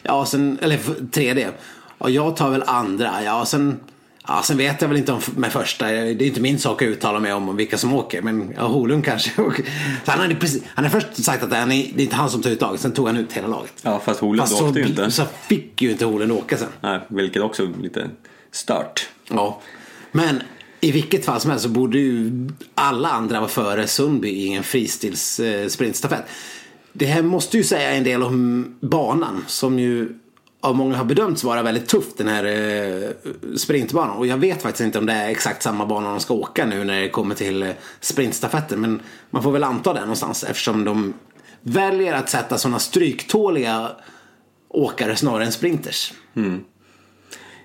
[0.05, 0.79] Ja, sen, eller
[1.11, 1.51] tredje.
[1.97, 3.23] Ja, jag tar väl andra.
[3.23, 3.79] Ja, sen,
[4.27, 5.85] ja, sen vet jag väl inte om med första.
[5.85, 8.21] Det är inte min sak att uttala mig om vilka som åker.
[8.21, 9.31] Men ja, Holund kanske.
[10.05, 12.49] Så han, hade precis, han hade först sagt att det är inte han som tar
[12.49, 12.81] ut laget.
[12.81, 13.73] Sen tog han ut hela laget.
[13.81, 15.11] Ja, fast Holund fast åkte ju inte.
[15.11, 16.69] Så fick ju inte Holund åka sen.
[16.81, 18.09] Nej, vilket också är lite
[18.51, 19.09] stört.
[19.29, 19.61] Ja,
[20.11, 20.41] men
[20.79, 22.31] i vilket fall som helst så borde ju
[22.75, 25.67] alla andra vara före Sundby i en fristils eh.
[26.97, 30.09] Det här måste ju säga en del om banan som ju
[30.61, 33.09] av många har bedömts vara väldigt tuff den här eh,
[33.55, 34.17] sprintbanan.
[34.17, 36.83] Och jag vet faktiskt inte om det är exakt samma bana de ska åka nu
[36.83, 37.69] när det kommer till eh,
[37.99, 38.81] sprintstafetten.
[38.81, 41.13] Men man får väl anta det någonstans eftersom de
[41.61, 43.91] väljer att sätta sådana stryktåliga
[44.69, 46.13] åkare snarare än sprinters.
[46.35, 46.63] Mm.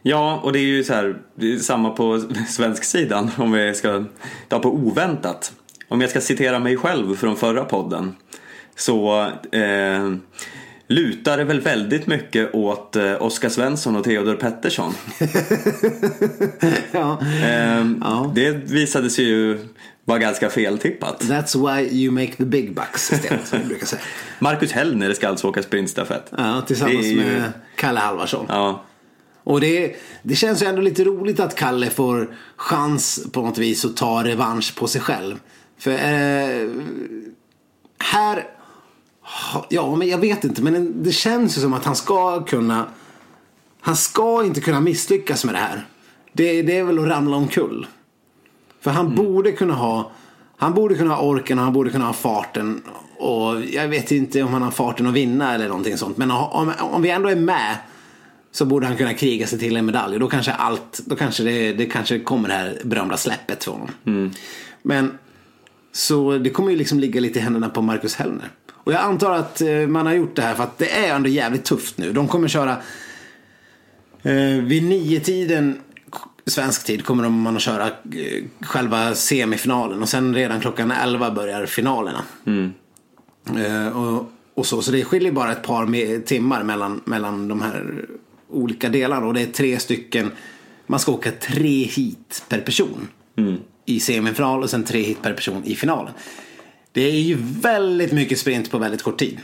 [0.02, 3.74] Ja, och det är ju så här, det är samma på svensk sidan om vi
[3.74, 4.04] ska
[4.48, 5.52] ta på oväntat.
[5.88, 8.14] Om jag ska citera mig själv från förra podden
[8.80, 10.14] så eh,
[10.86, 14.94] lutar det väl väldigt mycket åt eh, Oskar Svensson och Theodor Pettersson.
[16.92, 17.18] ja.
[17.22, 18.32] Eh, ja.
[18.34, 19.68] Det visade sig ju
[20.04, 21.22] vara ganska feltippat.
[21.22, 24.02] That's why you make the big bucks istället, som brukar säga.
[24.38, 26.32] Marcus Hellner ska alltså åka sprintstafett.
[26.36, 27.16] Ja, tillsammans ju...
[27.16, 28.46] med Kalle Halvarsson.
[28.48, 28.84] Ja.
[29.44, 33.84] Och det, det känns ju ändå lite roligt att Kalle får chans på något vis
[33.84, 35.36] att ta revansch på sig själv.
[35.78, 36.70] För eh,
[37.98, 38.44] här
[39.68, 40.62] Ja, men jag vet inte.
[40.62, 42.86] Men det känns ju som att han ska kunna...
[43.80, 45.86] Han ska inte kunna misslyckas med det här.
[46.32, 47.86] Det, det är väl att ramla omkull.
[48.80, 49.16] För han mm.
[49.16, 50.10] borde kunna ha...
[50.56, 52.82] Han borde kunna ha orken och han borde kunna ha farten.
[53.18, 56.16] Och jag vet inte om han har farten att vinna eller någonting sånt.
[56.16, 57.76] Men om, om vi ändå är med
[58.52, 60.18] så borde han kunna kriga sig till en medalj.
[60.18, 63.88] Då kanske allt, då kanske det, det kanske kommer det här berömda släppet för honom.
[64.04, 64.30] Mm.
[64.82, 65.18] Men
[65.92, 68.48] så det kommer ju liksom ligga lite i händerna på Marcus Hellner.
[68.90, 71.28] Och jag antar att eh, man har gjort det här för att det är ändå
[71.28, 72.12] jävligt tufft nu.
[72.12, 72.76] De kommer köra
[74.22, 75.80] eh, vid nio tiden
[76.46, 81.30] svensk tid kommer de man att köra eh, själva semifinalen och sen redan klockan elva
[81.30, 82.22] börjar finalerna.
[82.46, 82.72] Mm.
[83.56, 88.04] Eh, och, och, så, så det skiljer bara ett par timmar mellan, mellan de här
[88.48, 90.30] olika delarna och det är tre stycken.
[90.86, 93.56] Man ska åka tre hit per person mm.
[93.84, 96.12] i semifinal och sen tre hit per person i finalen.
[96.92, 99.38] Det är ju väldigt mycket sprint på väldigt kort tid.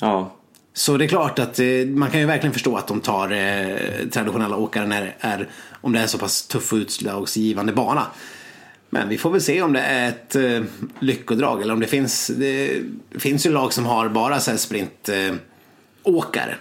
[0.00, 0.34] Ja.
[0.72, 3.76] Så det är klart att eh, man kan ju verkligen förstå att de tar eh,
[4.10, 5.48] traditionella åkare när är,
[5.80, 8.06] om det är så pass tuff och utslagsgivande bana.
[8.90, 10.62] Men vi får väl se om det är ett eh,
[10.98, 12.82] lyckodrag eller om det finns, det
[13.18, 16.56] finns ju lag som har bara så här sprintåkare eh,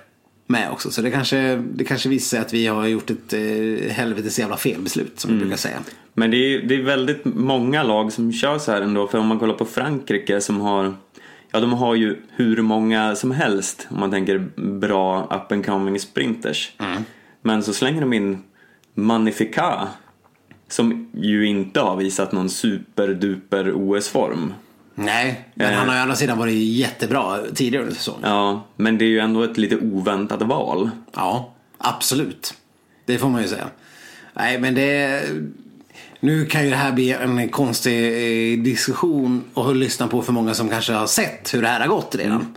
[0.47, 0.91] med också.
[0.91, 5.19] Så det kanske, det kanske visar att vi har gjort ett eh, helvetes jävla felbeslut
[5.19, 5.39] som mm.
[5.39, 5.77] vi brukar säga.
[6.13, 9.07] Men det är, det är väldigt många lag som kör så här ändå.
[9.07, 10.93] För om man kollar på Frankrike som har
[11.51, 15.99] Ja, de har ju hur många som helst om man tänker bra up and coming
[15.99, 16.71] sprinters.
[16.77, 17.03] Mm.
[17.41, 18.43] Men så slänger de in
[18.93, 19.87] Magnifica
[20.67, 24.53] som ju inte har visat någon superduper OS-form.
[24.99, 28.21] Nej, men han har ju å andra sidan varit jättebra tidigare under säsongen.
[28.23, 30.89] Ja, men det är ju ändå ett lite oväntat val.
[31.13, 32.53] Ja, absolut.
[33.05, 33.67] Det får man ju säga.
[34.33, 35.23] Nej, men det...
[36.19, 40.53] Nu kan ju det här bli en konstig eh, diskussion och lyssna på för många
[40.53, 42.31] som kanske har sett hur det här har gått redan.
[42.31, 42.53] Mm.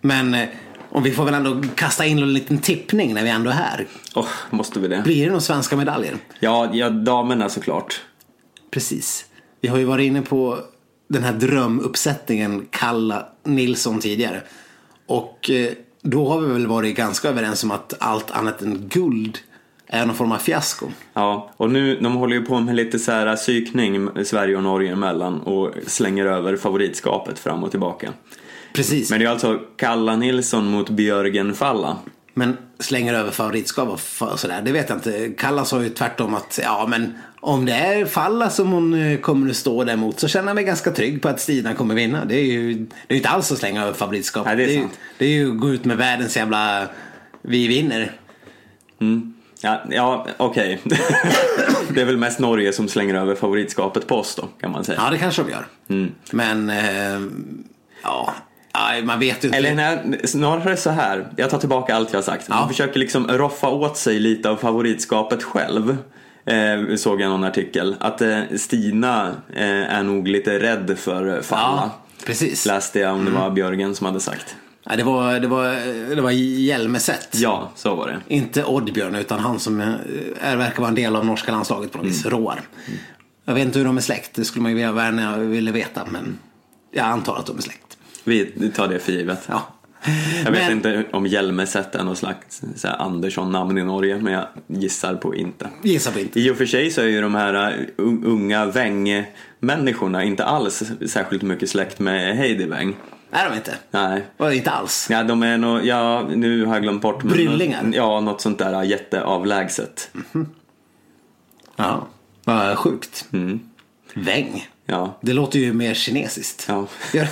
[0.00, 0.48] Men eh,
[0.90, 3.86] om vi får väl ändå kasta in en liten tippning när vi ändå är här.
[4.14, 5.02] Oh, måste vi det?
[5.04, 6.16] Blir det några svenska medaljer?
[6.40, 8.00] Ja, ja damerna såklart.
[8.70, 9.24] Precis.
[9.60, 10.58] Vi har ju varit inne på
[11.08, 14.42] den här drömuppsättningen Kalla Nilsson tidigare.
[15.06, 19.38] Och eh, då har vi väl varit ganska överens om att allt annat än guld
[19.86, 20.86] är någon form av fiasko.
[21.14, 24.92] Ja, och nu, de håller ju på med lite så här psykning Sverige och Norge
[24.92, 28.12] emellan och slänger över favoritskapet fram och tillbaka.
[28.72, 29.10] Precis.
[29.10, 31.96] Men det är alltså Kalla Nilsson mot Björgen Falla.
[32.38, 35.30] Men slänger över favoritskap och sådär, det vet jag inte.
[35.38, 39.50] Kalla sa ju tvärtom att ja men om det är Falla som hon eh, kommer
[39.50, 42.24] att stå där mot så känner jag mig ganska trygg på att Stina kommer vinna.
[42.24, 44.46] Det är ju det är ju inte alls att slänga över favoritskap.
[44.46, 44.98] Nej, det är ju, sant.
[45.18, 46.88] det är ju att gå ut med världens jävla
[47.42, 48.12] vi vinner.
[49.60, 50.80] Ja, ja okej.
[51.88, 55.00] det är väl mest Norge som slänger över favoritskapet på oss då, kan man säga.
[55.04, 55.66] Ja, det kanske de gör.
[55.88, 56.12] Mm.
[56.30, 57.30] Men eh,
[58.02, 58.34] ja,
[58.96, 59.56] ja, man vet inte.
[59.56, 61.28] Eller nej, snarare så här.
[61.36, 62.48] Jag tar tillbaka allt jag har sagt.
[62.48, 62.68] Man Ja.
[62.68, 65.96] försöker liksom roffa åt sig lite av favoritskapet själv.
[66.46, 67.96] Eh, såg jag någon artikel.
[68.00, 71.62] Att eh, Stina eh, är nog lite rädd för Falla.
[71.62, 71.90] ja,
[72.26, 72.66] precis.
[72.66, 74.56] Läste jag om det var Björgen som hade sagt.
[74.84, 75.64] Ja, det, var, det, var,
[76.16, 77.28] det var Hjelmeset.
[77.32, 78.34] Ja, så var det.
[78.34, 79.88] Inte Oddbjörn utan han som eh,
[80.40, 82.26] är, verkar vara en del av norska landslaget på något vis.
[82.26, 82.60] Roar.
[83.44, 84.30] Jag vet inte hur de är släkt.
[84.34, 86.02] Det skulle man ju vilja veta.
[86.10, 86.38] Men
[86.92, 87.97] jag antar att de är släkt.
[88.28, 89.44] Vi tar det för givet.
[89.48, 89.62] Ja.
[90.44, 95.14] Jag vet Men- inte om Hjelmeset är någon slags Andersson-namn i Norge, men jag gissar
[95.14, 95.68] på inte.
[95.82, 96.40] Gissa på inte.
[96.40, 100.82] I och för sig så är ju de här uh, un- unga Weng-människorna inte alls
[101.08, 102.96] särskilt mycket släkt med Heidi Weng.
[103.30, 103.74] Nej, de är inte.
[103.90, 104.22] Nej.
[104.36, 105.06] Och inte alls.
[105.10, 107.22] Ja, de är nog, ja, nu har jag glömt bort.
[107.22, 107.90] Bryllingar?
[107.94, 110.10] Ja, något sånt där jätteavlägset.
[111.76, 112.06] Ja.
[112.44, 113.24] Vad sjukt.
[113.32, 113.60] Mm.
[114.14, 114.68] Väng.
[114.90, 116.64] Ja, Det låter ju mer kinesiskt.
[116.68, 116.86] ja.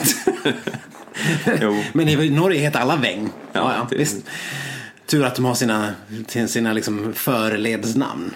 [1.93, 3.29] Men i Norge heter alla Weng.
[3.53, 4.17] Ja, Ja, det- visst.
[5.07, 5.91] Tur att de har sina,
[6.47, 8.35] sina liksom förledsnamn.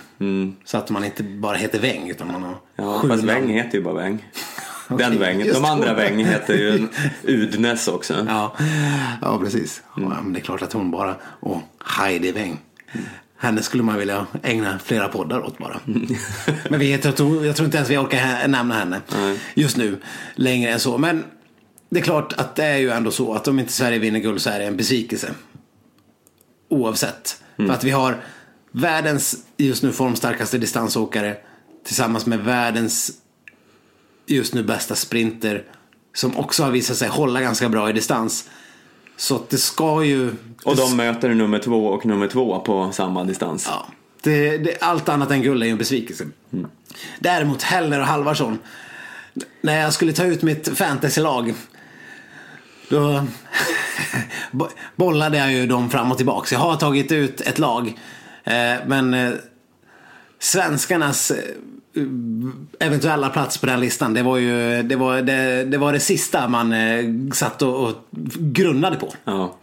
[0.64, 2.60] Så att man inte bara heter Weng utan man har Mm.
[2.76, 3.40] Ja, sju fast namn.
[3.46, 4.24] Weng heter ju bara Weng.
[4.88, 5.44] Den Weng.
[5.52, 5.94] De andra.
[5.94, 6.88] Weng heter ju
[7.22, 8.26] Udnes också.
[8.28, 8.56] Ja,
[9.22, 9.82] ja precis.
[9.96, 10.10] Mm.
[10.12, 12.58] Ja, men det är klart att hon bara, och Heidi Weng.
[13.42, 15.80] Henne skulle man vilja ägna flera poddar åt bara.
[16.70, 19.00] Men vi, jag, tror, jag tror inte ens vi orkar nämna henne
[19.54, 20.00] just nu
[20.34, 20.98] längre än så.
[20.98, 21.24] Men
[21.90, 24.40] det är klart att det är ju ändå så att om inte Sverige vinner guld
[24.40, 25.34] så är det en besvikelse.
[26.68, 27.42] Oavsett.
[27.56, 28.22] För att vi har
[28.72, 31.36] världens just nu formstarkaste distansåkare
[31.86, 33.10] tillsammans med världens
[34.26, 35.64] just nu bästa sprinter
[36.14, 38.48] som också har visat sig hålla ganska bra i distans.
[39.20, 40.32] Så att det ska ju...
[40.64, 43.66] Och de möter nummer två och nummer två på samma distans.
[43.70, 43.86] Ja,
[44.22, 46.24] det, det, allt annat än guld är ju en besvikelse.
[47.18, 48.58] Däremot Heller och Halvarsson.
[49.60, 51.54] När jag skulle ta ut mitt fantasylag.
[52.88, 53.26] Då
[54.50, 56.54] bo- bollade jag ju dem fram och tillbaka.
[56.54, 57.98] Jag har tagit ut ett lag.
[58.44, 59.32] Eh, men eh,
[60.38, 61.38] svenskarnas eh,
[62.78, 64.14] eventuella plats på den listan.
[64.14, 67.94] Det var ju det, var, det, det, var det sista man eh, satt och, och
[68.38, 69.14] grunnade på.
[69.24, 69.56] Ja.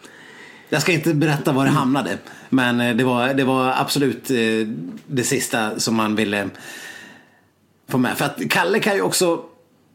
[0.70, 2.18] Jag ska inte berätta var det hamnade.
[2.50, 4.68] Men eh, det var, det var absolut eh,
[5.08, 6.50] det sista som man ville
[7.88, 8.18] få med.
[8.18, 9.44] För att Kalle kan ju också,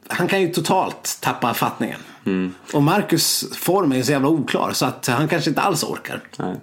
[0.09, 2.01] han kan ju totalt tappa fattningen.
[2.72, 6.22] Och Marcus form är ju så jävla oklar så att han kanske inte alls orkar.
[6.39, 6.57] Nej.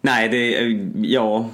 [0.00, 0.50] Nej, det
[1.08, 1.50] ja.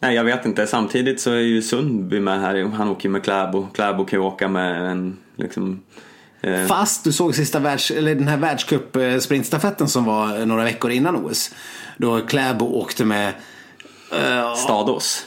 [0.00, 0.66] Nej, jag vet inte.
[0.66, 2.64] Samtidigt så är ju Sundby med här.
[2.64, 3.66] Han åker ju med Kläbo.
[3.74, 5.80] Kläbo kan ju åka med en liksom...
[6.40, 11.16] Eh, Fast du såg sista världs, eller den här världscup-sprintstafetten som var några veckor innan
[11.16, 11.54] OS.
[11.96, 13.28] Då Kläbo åkte med
[14.12, 15.26] eh, Stadås.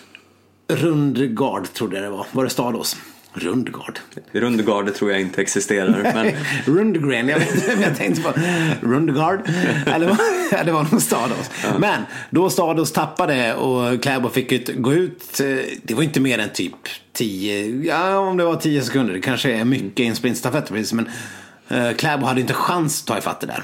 [0.68, 2.26] Rundgard trodde jag det var.
[2.32, 2.98] Var det Stadås?
[3.34, 4.00] Rundgard.
[4.32, 6.12] Rundgarde tror jag inte existerar.
[6.14, 6.32] Men
[6.78, 7.42] Rundgren, jag
[7.82, 8.34] jag tänkte på.
[8.82, 9.40] Rundgard.
[9.86, 10.18] Eller var,
[10.52, 11.50] ja, det var nog Stados.
[11.80, 15.40] Men då Stados tappade och Kläbo fick ut, gå ut.
[15.40, 15.46] eh,
[15.84, 16.76] Det var inte mer än typ
[17.14, 19.14] 10, ja om det var 10 sekunder.
[19.14, 20.94] Det kanske är mycket i en sprintstafett precis.
[20.94, 21.10] Men
[21.72, 23.64] uh, Kläbo hade inte chans att ta ifatt det där.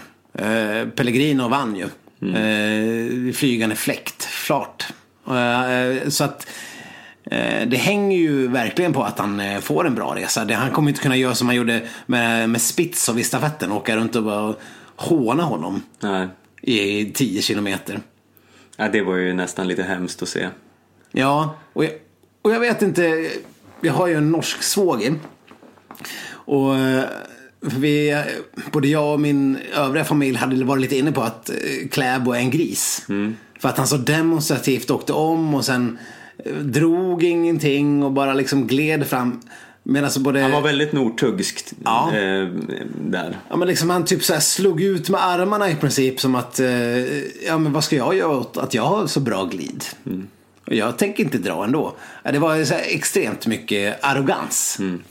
[0.83, 1.85] Uh, Pellegrino vann ju.
[2.23, 4.85] Uh, flygande fläkt, flart.
[5.29, 6.76] Eh, så att Eh,
[7.67, 10.47] Det hänger ju verkligen på att han eh, får en bra resa.
[10.53, 13.71] Han kommer inte kunna göra som han gjorde med, med Spitz och vid stafetten.
[13.71, 14.55] Åka runt och bara
[14.95, 16.27] håna honom nej.
[16.61, 17.99] i 10 kilometer.
[18.77, 20.49] Ja, det var ju nästan lite hemskt att se.
[21.11, 21.91] Ja, och jag,
[22.41, 23.29] och jag vet inte.
[23.81, 25.15] Jag har ju en norsk svåger.
[26.29, 27.03] Och eh,
[27.59, 28.23] vi,
[28.71, 31.55] både jag och min övriga familj hade varit lite inne på att eh,
[31.91, 33.05] Kläbo är en gris.
[33.59, 36.16] För att han så demonstrativt åkte om och sen eh,
[36.61, 39.41] drog ingenting och bara liksom gled fram.
[40.09, 40.39] Så både...
[40.41, 42.11] Han var väldigt nordtuggskt Ja.
[42.15, 42.47] eh,
[43.01, 43.37] där.
[43.49, 46.97] Ja men liksom han typ så slog ut med armarna i princip som att, eh,
[47.45, 49.83] ja men vad ska jag göra åt att jag har så bra glid?
[50.65, 51.95] Jag tänker inte dra ändå.
[52.23, 54.77] Det var så extremt mycket arrogans.
[54.79, 55.03] Mm.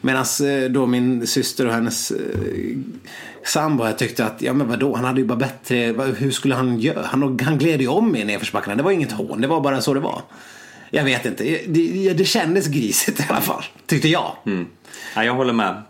[0.00, 2.12] Medan eh, då min syster och hennes
[3.42, 5.76] eh, sambo tyckte att, ja men vadå, han hade ju bara bättre,
[6.16, 7.06] hur skulle han göra?
[7.06, 9.94] Han, han gled ju om i nedförsbackarna, det var inget hån, det var bara så
[9.94, 10.22] det var.
[10.90, 14.32] Jag vet inte, det, det kändes grisigt i alla fall, tyckte jag.
[14.46, 14.66] Mm.
[15.14, 15.82] Ja, jag håller med.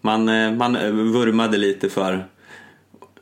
[0.00, 0.72] Man, eh, man
[1.12, 2.26] vurmade lite för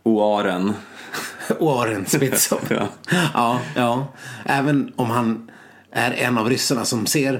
[0.02, 0.72] oaren.
[1.58, 2.60] oaren Spitsov.
[2.70, 2.88] ja.
[3.34, 4.14] ja, ja.
[4.44, 5.50] Även om han
[5.92, 7.34] är en av ryssarna som ser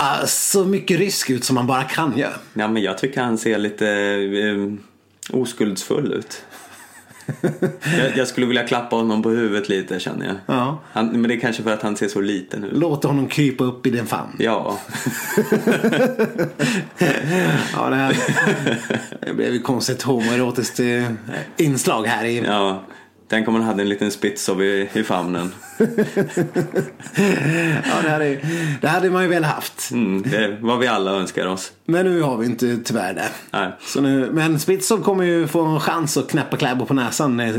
[0.00, 2.34] uh, så mycket rysk ut som man bara kan göra.
[2.54, 4.74] Ja, men jag tycker han ser lite uh,
[5.30, 6.44] oskuldsfull ut.
[7.98, 10.36] jag, jag, skulle vilja klappa honom på huvudet lite känner jag.
[10.46, 10.80] Ja.
[10.92, 12.72] Han, men det är kanske för att han ser så liten ut.
[12.72, 14.36] Låta honom krypa upp i din famn.
[14.38, 14.78] Ja.
[17.74, 18.16] ja, det, här,
[19.20, 21.10] det blev ju konstigt homoerotiskt eh,
[21.56, 22.84] inslag här i ja.
[23.28, 25.52] Tänk om man hade en liten Spitsov i, i famnen.
[27.84, 28.40] ja, det hade,
[28.80, 29.90] det hade man ju väl haft.
[29.90, 31.72] Mm, det var vi alla önskar oss.
[31.84, 33.28] Men nu har vi inte tyvärr det.
[33.50, 33.72] Nej.
[33.80, 37.54] Så nu, men Spitsov kommer ju få en chans att knäppa Kläbo på näsan eh,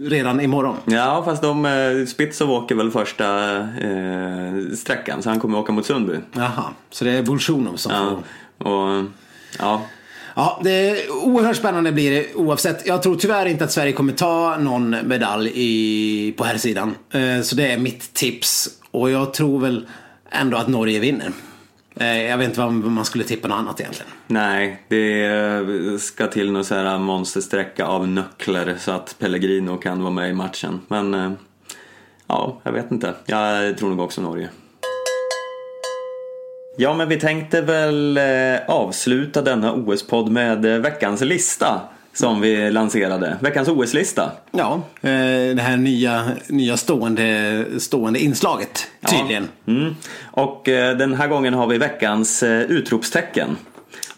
[0.00, 0.76] redan imorgon.
[0.84, 6.16] Ja, fast de, eh, åker väl första eh, sträckan så han kommer åka mot Sundby.
[6.32, 8.22] Jaha, så det är Bolsjunov som ja.
[8.58, 8.70] får...
[8.70, 9.04] Och,
[9.58, 9.82] ja,
[10.38, 12.86] Ja, det är oerhört spännande blir det oavsett.
[12.86, 16.94] Jag tror tyvärr inte att Sverige kommer ta någon medalj i, på här sidan.
[17.10, 18.68] Eh, så det är mitt tips.
[18.90, 19.86] Och jag tror väl
[20.30, 21.32] ändå att Norge vinner.
[21.96, 24.12] Eh, jag vet inte vad man skulle tippa något annat egentligen.
[24.26, 30.12] Nej, det ska till någon så här monstersträcka av nöcklar så att Pellegrino kan vara
[30.12, 30.80] med i matchen.
[30.88, 31.32] Men eh,
[32.26, 33.14] ja, jag vet inte.
[33.26, 34.48] Jag tror nog också Norge.
[36.80, 41.80] Ja, men vi tänkte väl eh, avsluta denna OS-podd med eh, veckans lista
[42.12, 43.36] som vi lanserade.
[43.40, 44.30] Veckans OS-lista.
[44.50, 45.10] Ja, eh,
[45.56, 49.48] det här nya, nya stående, stående inslaget tydligen.
[49.64, 49.72] Ja.
[49.72, 49.94] Mm.
[50.30, 50.62] Och
[50.98, 53.56] den här gången har vi veckans utropstecken.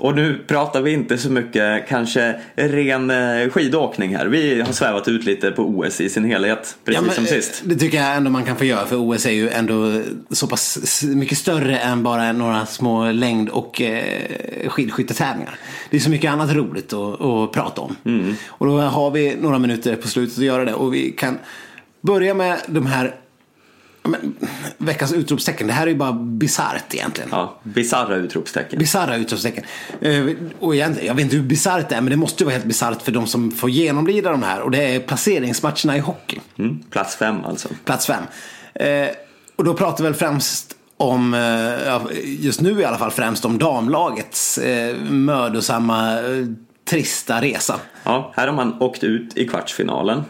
[0.00, 4.26] Och nu pratar vi inte så mycket kanske ren eh, skidåkning här.
[4.26, 7.62] Vi har svävat ut lite på OS i sin helhet, precis ja, men, som sist.
[7.64, 11.02] Det tycker jag ändå man kan få göra för OS är ju ändå så pass
[11.02, 15.58] mycket större än bara några små längd och eh, skidskyttetävlingar.
[15.90, 17.96] Det är så mycket annat roligt att, att prata om.
[18.04, 18.34] Mm.
[18.48, 21.38] Och då har vi några minuter på slutet att göra det och vi kan
[22.00, 23.14] börja med de här
[24.02, 24.36] men,
[24.78, 27.30] veckans utropstecken, det här är ju bara bisarrt egentligen.
[27.32, 28.78] Ja, bisarra utropstecken.
[28.78, 29.64] Bisarra utropstecken.
[30.00, 30.26] Eh,
[30.60, 33.02] och jag vet inte hur bisarrt det är, men det måste ju vara helt bisarrt
[33.02, 34.60] för de som får genomlida de här.
[34.60, 36.40] Och det är placeringsmatcherna i hockey.
[36.58, 37.68] Mm, plats fem alltså.
[37.84, 38.22] Plats fem.
[38.74, 39.08] Eh,
[39.56, 43.58] och då pratar vi väl främst om, eh, just nu i alla fall, främst om
[43.58, 44.58] damlagets
[45.08, 46.18] mödosamma,
[46.90, 47.80] trista resa.
[48.04, 50.22] Ja, här har man åkt ut i kvartsfinalen.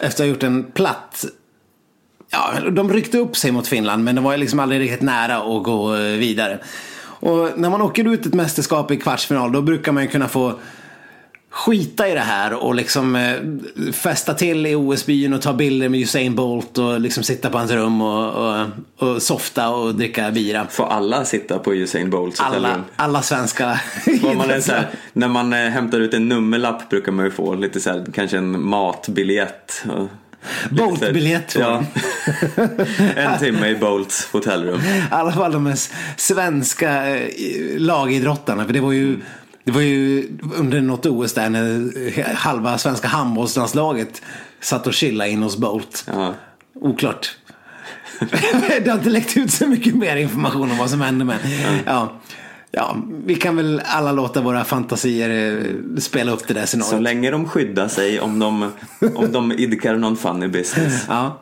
[0.00, 1.24] Efter att ha gjort en platt
[2.32, 5.62] ja, de ryckte upp sig mot Finland men det var liksom aldrig riktigt nära att
[5.62, 6.58] gå eh, vidare.
[7.02, 10.58] Och när man åker ut ett mästerskap i kvartsfinal då brukar man ju kunna få
[11.52, 16.00] skita i det här och liksom eh, fästa till i OS-byn och ta bilder med
[16.00, 18.66] Usain Bolt och liksom sitta på hans rum och, och,
[18.98, 20.66] och softa och dricka bira.
[20.70, 23.64] Får alla sitta på Usain Bolts alla, alla svenska
[24.22, 27.90] man här, När man eh, hämtar ut en nummerlapp brukar man ju få lite så
[27.90, 29.84] här, kanske en matbiljett.
[30.70, 31.84] Bolt-biljett ja.
[33.16, 34.80] En timme i Bolts hotellrum.
[34.80, 35.74] I alla fall de
[36.16, 37.26] svenska eh,
[37.76, 38.64] lagidrottarna.
[38.64, 39.20] För det var ju
[39.64, 44.22] det var ju under något OS där när halva svenska handbollslandslaget
[44.60, 46.04] satt och chillade in hos Bolt.
[46.06, 46.34] Ja.
[46.74, 47.36] Oklart.
[48.84, 51.38] det har inte läckt ut så mycket mer information om vad som hände men
[51.86, 52.20] ja.
[52.72, 52.96] Ja.
[53.26, 56.90] Vi kan väl alla låta våra fantasier eh, spela upp det där scenariot.
[56.90, 58.70] Så länge de skyddar sig om de,
[59.14, 61.04] om de idkar någon funny business.
[61.08, 61.40] Ja,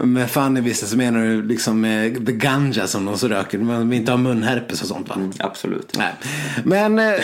[0.00, 1.82] med funny business menar du liksom
[2.26, 3.58] the ganja som de så röker.
[3.58, 5.14] De inte har munherpes och sånt va?
[5.14, 5.94] Mm, absolut.
[5.98, 6.12] Nej.
[6.64, 7.04] Men eh,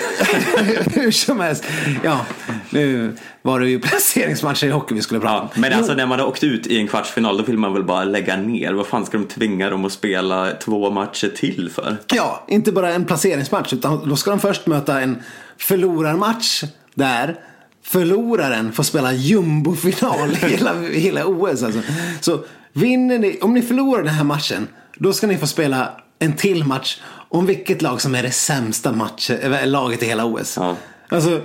[0.94, 1.64] hur som helst.
[2.02, 2.26] Ja,
[2.70, 5.48] nu var det ju placeringsmatcher i hockey vi skulle prata om.
[5.54, 7.84] Ja, men alltså när man har åkt ut i en kvartsfinal då vill man väl
[7.84, 8.72] bara lägga ner.
[8.72, 11.96] Vad fan ska de tvinga dem att spela två matcher till för?
[12.12, 15.22] Ja, inte bara en placeringsmatch utan då ska de först möta en
[15.58, 17.36] förlorarmatch där
[17.84, 21.62] förloraren får spela jumbofinal hela, hela OS.
[21.62, 21.80] Alltså.
[22.20, 26.32] Så vinner ni, om ni förlorar den här matchen, då ska ni få spela en
[26.32, 30.56] till match om vilket lag som är det sämsta match, äh, laget i hela OS.
[30.56, 30.76] Ja.
[31.08, 31.40] Alltså,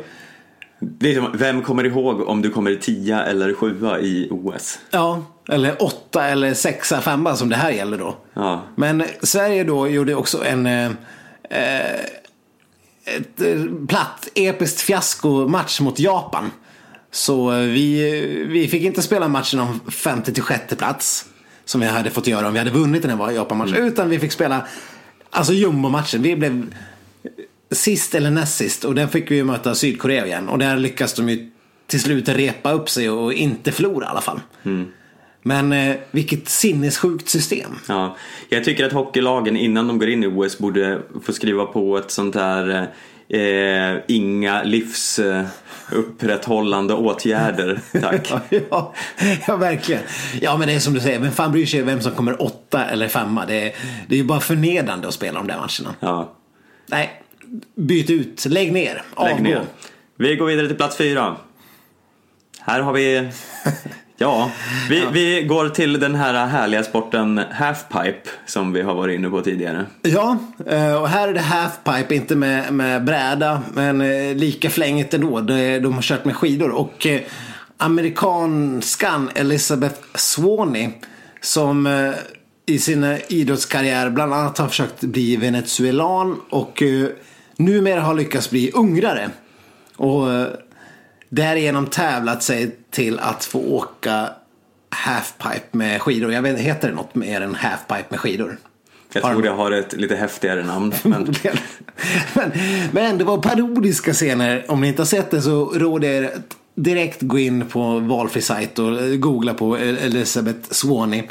[1.33, 4.79] vem kommer ihåg om du kommer tia eller sjua i OS?
[4.91, 8.17] Ja, eller åtta eller sexa, femma som det här gäller då.
[8.33, 8.63] Ja.
[8.75, 10.89] Men Sverige då gjorde också en eh,
[13.17, 16.51] ett eh, platt, episkt fiasko-match mot Japan.
[17.11, 21.25] Så vi, vi fick inte spela matchen om femte till sjätte plats.
[21.65, 23.75] som vi hade fått göra om vi hade vunnit den här Japan-matchen.
[23.75, 23.87] Mm.
[23.87, 24.67] Utan vi fick spela
[25.29, 26.21] alltså jumbo-matchen.
[26.21, 26.73] Vi blev
[27.71, 30.49] sist eller näst sist och den fick vi ju möta Sydkorea igen.
[30.49, 31.51] Och där lyckas de ju
[31.87, 34.39] till slut repa upp sig och inte förlora i alla fall.
[34.63, 34.87] Mm.
[35.41, 37.71] Men eh, vilket sinnessjukt system.
[37.87, 38.15] Ja,
[38.49, 42.11] jag tycker att hockeylagen innan de går in i OS borde få skriva på ett
[42.11, 42.87] sånt där
[43.29, 48.31] eh, inga livsupprätthållande åtgärder, tack.
[48.69, 48.93] ja,
[49.47, 50.01] ja, verkligen.
[50.41, 52.85] Ja, men det är som du säger, vem fan bryr sig vem som kommer åtta
[52.85, 53.45] eller femma?
[53.45, 53.75] Det är,
[54.07, 55.95] det är ju bara förnedrande att spela de där matcherna.
[55.99, 56.33] Ja,
[56.87, 57.21] Nej,
[57.75, 59.33] byt ut, lägg ner, avgå.
[59.33, 59.61] lägg ner.
[60.15, 61.35] Vi går vidare till plats fyra.
[62.59, 63.29] Här har vi
[64.21, 64.51] Ja,
[64.89, 69.41] vi, vi går till den här härliga sporten halfpipe som vi har varit inne på
[69.41, 69.85] tidigare.
[70.01, 75.13] Ja, eh, och här är det halfpipe, inte med, med bräda, men eh, lika flängigt
[75.13, 75.41] ändå.
[75.41, 76.69] De, har kört med skidor.
[76.69, 77.21] Och eh,
[77.77, 80.89] amerikanskan Elizabeth Swaney
[81.41, 82.11] som
[82.65, 86.83] i sin idrottskarriär bland annat har försökt bli venezuelan och
[87.55, 89.29] numera har lyckats bli ungrare.
[89.95, 90.27] Och
[91.29, 94.29] därigenom tävlat sig till att få åka
[94.89, 96.33] halfpipe med skidor.
[96.33, 98.57] Jag vet heter det något mer än halfpipe med skidor?
[99.13, 100.93] Jag tror de- det har ett lite häftigare namn.
[101.03, 101.33] Men...
[102.33, 102.51] men,
[102.91, 104.65] men det var parodiska scener.
[104.67, 106.31] Om ni inte har sett det så råder jag er
[106.75, 111.23] direkt gå in på valfri sajt och googla på Elizabeth Swaney.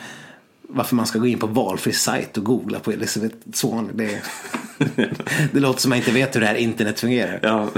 [0.63, 3.91] Varför man ska gå in på valfri sajt och googla på Elizabeth Swaney.
[3.95, 4.23] Det,
[5.53, 7.41] det låter som att man inte vet hur det här internet fungerar.
[7.43, 7.69] Ja.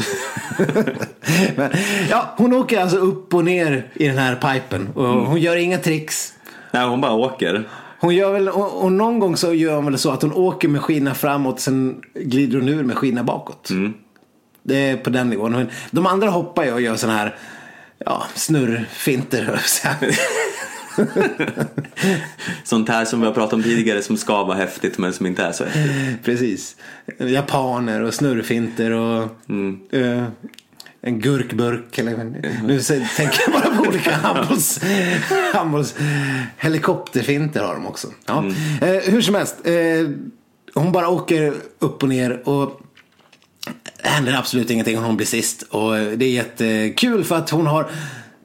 [1.57, 1.71] Men,
[2.11, 4.89] ja, hon åker alltså upp och ner i den här pipen.
[4.95, 6.35] Och hon gör inga tricks.
[6.71, 7.69] Nej, hon bara åker.
[8.01, 10.69] Hon gör väl, och, och någon gång så gör hon väl så att hon åker
[10.69, 13.69] med skidorna framåt sen glider hon ur med skidorna bakåt.
[14.63, 15.67] Det är på den nivån.
[15.91, 17.37] De andra hoppar ju och gör sådana här
[17.99, 19.61] ja, snurrfinter.
[22.65, 25.43] Sånt här som vi har pratat om tidigare som ska vara häftigt men som inte
[25.43, 26.25] är så häftigt.
[26.25, 26.77] Precis.
[27.19, 29.23] Japaner och snurrfinter och
[29.95, 30.25] eh,
[31.01, 31.99] en gurkburk.
[31.99, 32.25] Eller,
[32.65, 32.81] nu
[33.17, 34.81] tänker jag bara på olika handbolls,
[35.55, 35.95] handbolls
[36.57, 38.09] helikopterfinter har de också.
[38.27, 38.45] Ja.
[38.83, 39.57] Eh, hur som helst.
[39.65, 39.75] Eh,
[40.75, 42.81] hon bara åker upp och ner och
[44.03, 45.63] det händer absolut ingenting och hon blir sist.
[45.63, 47.91] Och det är jättekul för att hon har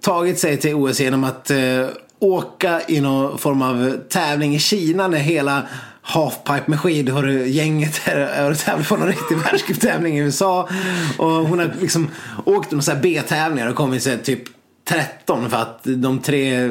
[0.01, 1.87] tagit sig till OS genom att eh,
[2.19, 5.63] åka i någon form av tävling i Kina när hela
[6.01, 8.01] halfpipe med skidor gänget
[8.49, 10.69] och tävlat på någon riktig världscuptävling i USA.
[11.17, 12.09] Och hon har liksom
[12.45, 14.43] åkt några B-tävlingar och kommit sig typ
[14.87, 16.69] 13 för att de tre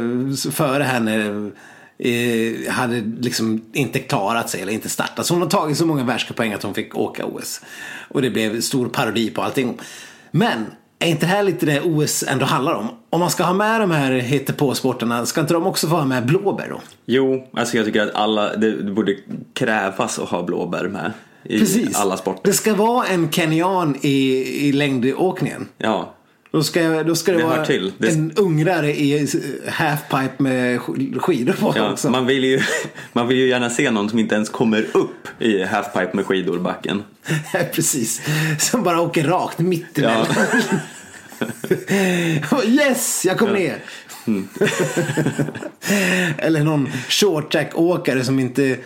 [0.52, 1.50] före henne
[1.98, 5.26] eh, hade liksom inte klarat sig eller inte startat.
[5.26, 7.60] Så hon har tagit så många världscuppoäng att hon fick åka OS.
[8.08, 9.78] Och det blev stor parodi på allting.
[10.30, 10.66] Men
[10.98, 12.88] är inte det här lite det OS ändå handlar om?
[13.10, 16.26] Om man ska ha med de här hittepåsporterna, ska inte de också få ha med
[16.26, 16.80] blåbär då?
[17.06, 19.16] Jo, alltså jag tycker att alla, det, borde
[19.54, 21.12] krävas att ha blåbär med
[21.44, 21.96] i Precis.
[21.96, 22.42] alla sporter.
[22.44, 25.68] Det ska vara en kenyan i, i längdåkningen.
[25.78, 26.13] Ja,
[26.54, 27.92] Då ska, då ska det, Det vara till.
[27.98, 29.28] Det- en ungrare i
[29.68, 32.10] halfpipe med sk- skidor på ja också.
[32.10, 32.60] man, vill ju,
[33.12, 36.58] man vill ju gärna se någon som inte ens kommer upp i halfpipe med skidor
[36.58, 37.02] backen.
[37.72, 38.22] Precis.
[38.58, 40.10] Som bara åker rakt mitt Ja.
[40.10, 40.80] emellan.
[42.80, 43.78] yes, jag kom ner.
[44.26, 44.48] Mm.
[46.38, 48.76] Eller någon short track-åkare som inte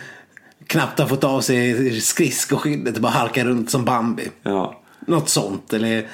[0.67, 4.23] knappt har fått av sig skridskoskyddet och bara halkar runt som Bambi.
[4.43, 4.78] Ja.
[5.09, 5.73] Något sånt.
[5.73, 6.07] Eller,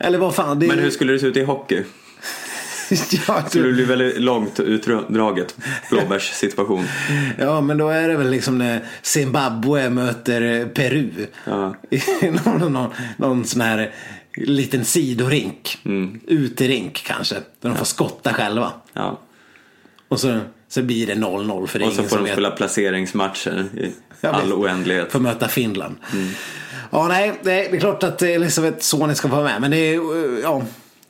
[0.00, 0.58] eller vad fan.
[0.58, 1.82] Det, Men hur skulle det se ut i hockey?
[3.28, 5.56] ja, Skulle det bli väldigt långt utdraget
[5.90, 6.84] blåbärssituation?
[7.38, 11.10] Ja, men då är det väl liksom när Zimbabwe möter Peru.
[11.44, 11.74] Ja.
[12.44, 13.90] Någon, någon, någon sån här
[14.36, 15.78] liten sidorink.
[15.84, 16.20] Mm.
[16.26, 17.34] Uterink kanske.
[17.34, 18.72] Där de får skotta själva.
[18.92, 19.20] Ja.
[20.08, 20.38] Och så,
[20.68, 22.32] så blir det 0-0 för det Och så får de vet.
[22.32, 25.10] spela placeringsmatcher i Ja, all oändlighet.
[25.12, 25.96] För att möta Finland.
[26.12, 26.28] Mm.
[26.90, 29.60] Ja, nej, det är, det är klart att Elisabeth Sony ska få vara med.
[29.60, 29.94] Men det är,
[30.34, 30.62] eh, ja,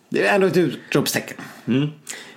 [0.09, 1.37] det är ändå ett utropstecken.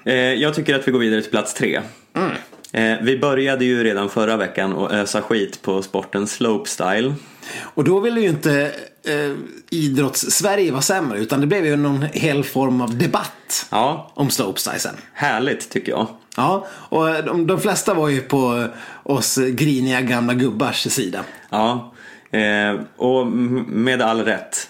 [0.05, 1.81] Eh, jag tycker att vi går vidare till plats tre.
[2.15, 2.31] Mm.
[2.71, 7.13] Eh, vi började ju redan förra veckan att ösa skit på sporten slopestyle.
[7.59, 8.71] Och då ville ju inte
[9.05, 9.35] eh,
[9.69, 11.19] idrotts-Sverige vara sämre.
[11.19, 14.95] Utan det blev ju någon hel form av debatt Ja, om slopestyle sen.
[15.13, 16.07] härligt tycker jag.
[16.37, 18.67] Ja, och de, de flesta var ju på
[19.03, 21.19] oss griniga gamla gubbars sida.
[21.49, 21.93] Ja,
[22.33, 24.69] eh, och med all rätt.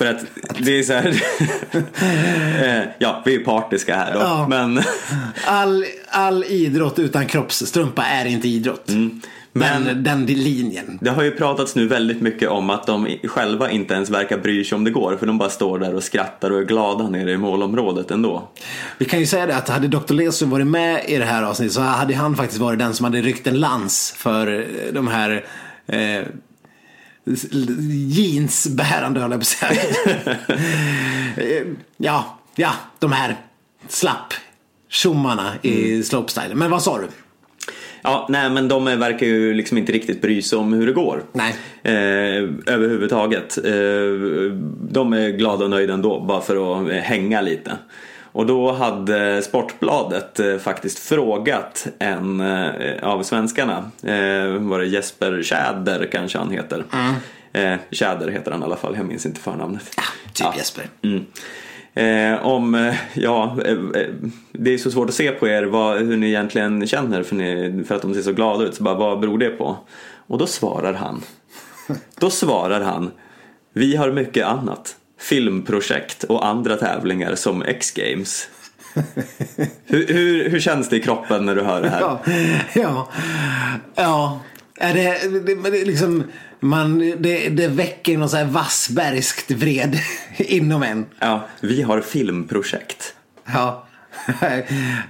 [0.00, 0.24] För att
[0.58, 1.08] det är så här,
[2.62, 4.20] eh, ja vi är partiska här då.
[4.20, 4.46] Ja.
[4.48, 4.82] Men,
[5.46, 8.88] All, all idrott utan kroppsstrumpa är inte idrott.
[8.88, 9.20] Mm.
[9.52, 10.98] Men, den, den linjen.
[11.00, 14.64] Det har ju pratats nu väldigt mycket om att de själva inte ens verkar bry
[14.64, 15.16] sig om det går.
[15.16, 18.48] För de bara står där och skrattar och är glada nere i målområdet ändå.
[18.98, 20.14] Vi kan ju säga det att hade Dr.
[20.14, 23.20] Lesun varit med i det här avsnittet så hade han faktiskt varit den som hade
[23.20, 25.44] ryckt en lans för de här
[25.86, 26.22] eh,
[28.08, 29.82] jeansbärande höll jag på att säga.
[31.96, 33.36] ja, ja, de här
[33.88, 34.34] slapp
[34.88, 36.02] tjommarna i mm.
[36.02, 36.54] slopestyle.
[36.54, 37.06] Men vad sa du?
[38.02, 41.24] Ja, nej men de verkar ju liksom inte riktigt bry sig om hur det går.
[41.32, 41.54] Nej.
[41.82, 43.58] Eh, överhuvudtaget.
[43.58, 43.72] Eh,
[44.90, 47.70] de är glada och nöjda ändå, bara för att hänga lite.
[48.32, 55.42] Och då hade Sportbladet eh, faktiskt frågat en eh, av svenskarna, eh, var det Jesper
[55.42, 56.84] Tjäder kanske han heter.
[56.92, 57.78] Mm.
[57.90, 59.90] Tjäder heter han i alla fall, jag minns inte förnamnet.
[59.96, 60.02] Ja,
[60.32, 60.54] typ ja.
[60.56, 60.84] Jesper.
[61.02, 61.26] Mm.
[61.94, 63.78] Eh, om, ja, eh,
[64.52, 67.84] det är så svårt att se på er vad, hur ni egentligen känner för, ni,
[67.84, 68.74] för att de ser så glada ut.
[68.74, 69.76] Så bara, vad beror det på?
[70.26, 71.22] Och då svarar han.
[72.20, 73.10] Då svarar han.
[73.72, 74.96] Vi har mycket annat.
[75.20, 78.48] Filmprojekt och andra tävlingar som X-Games.
[79.86, 82.00] hur, hur, hur, känns det i kroppen när du hör det här?
[82.00, 82.20] Ja,
[82.74, 83.08] ja,
[83.94, 84.40] ja.
[84.76, 86.24] Är det, det, det liksom
[86.60, 89.98] man, det, det väcker någon så här vassbergskt vred
[90.36, 91.06] inom en.
[91.18, 93.14] Ja, vi har filmprojekt.
[93.46, 93.86] Ja.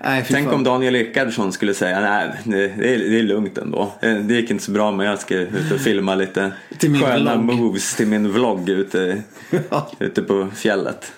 [0.05, 3.93] Nej, Tänk om Daniel Rickardsson skulle säga nej, det är, det är lugnt ändå.
[4.01, 7.57] Det gick inte så bra men jag ska ut och filma lite till sköna vlogg.
[7.57, 9.23] moves till min vlogg ute,
[9.71, 9.91] ja.
[9.99, 11.13] ute på fjället.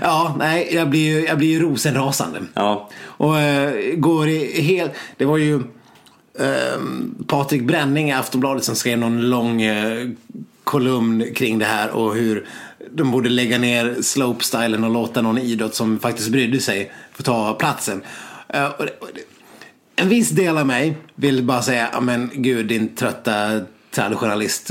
[0.00, 2.38] Ja, nej, jag blir ju jag blir rosenrasande.
[2.54, 2.90] Ja.
[3.02, 8.98] Och uh, går i helt, det var ju um, Patrik Bränning i Aftonbladet som skrev
[8.98, 10.08] någon lång uh,
[10.64, 12.46] kolumn kring det här och hur
[12.90, 17.54] de borde lägga ner slopestylen och låta någon idrott som faktiskt brydde sig få ta
[17.54, 18.02] platsen.
[18.54, 19.22] Uh, och det, och det,
[20.02, 23.60] en viss del av mig vill bara säga, men gud din trötta
[23.90, 24.70] traditionalist,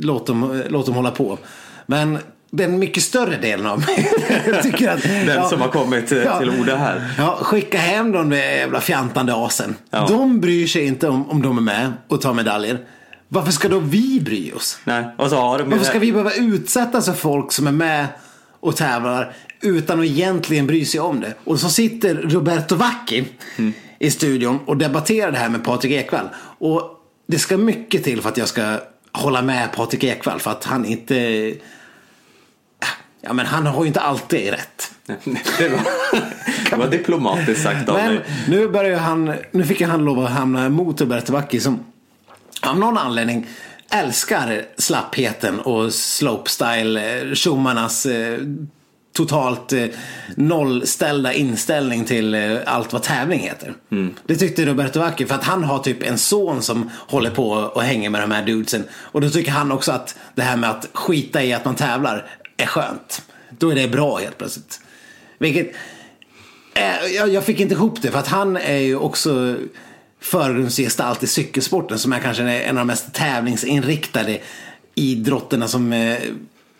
[0.00, 1.38] låt dem, låt dem hålla på.
[1.86, 2.18] Men
[2.50, 4.12] den mycket större delen av mig.
[4.62, 7.14] tycker att, den ja, som har kommit eh, ja, till orda här.
[7.18, 9.76] Ja, skicka hem de jävla fjantande asen.
[9.90, 10.06] Ja.
[10.08, 12.78] De bryr sig inte om, om de är med och tar medaljer.
[13.28, 14.78] Varför ska då vi bry oss?
[14.84, 18.06] Nej, och så har de Varför ska vi behöva utsättas för folk som är med
[18.60, 21.34] och tävlar utan att egentligen bry sig om det?
[21.44, 23.24] Och så sitter Roberto Vacchi
[23.56, 23.72] mm.
[23.98, 26.28] i studion och debatterar det här med Patrik Ekwall.
[26.58, 26.82] Och
[27.26, 28.78] det ska mycket till för att jag ska
[29.12, 31.54] hålla med Patrik Ekwall för att han inte
[33.20, 34.92] Ja men han har ju inte alltid rätt.
[35.58, 35.80] det, var,
[36.70, 38.24] det var diplomatiskt sagt av men mig.
[38.48, 41.80] Nu, börjar han, nu fick han lov att hamna mot Roberto Vacchi som
[42.66, 43.46] av någon anledning
[43.90, 48.38] älskar slappheten och slopestyle, eh, tjommarnas eh,
[49.16, 49.86] totalt eh,
[50.36, 53.74] nollställda inställning till eh, allt vad tävling heter.
[53.90, 54.14] Mm.
[54.26, 57.82] Det tyckte Roberto Vacchi för att han har typ en son som håller på och
[57.82, 58.84] hänger med de här dudesen.
[58.92, 62.30] Och då tycker han också att det här med att skita i att man tävlar
[62.56, 63.22] är skönt.
[63.50, 64.80] Då är det bra helt plötsligt.
[65.38, 65.72] Vilket,
[66.74, 69.56] eh, jag, jag fick inte ihop det för att han är ju också
[70.20, 74.38] förgrundsgestalt i cykelsporten som är kanske en av de mest tävlingsinriktade
[74.94, 76.18] idrotterna som eh,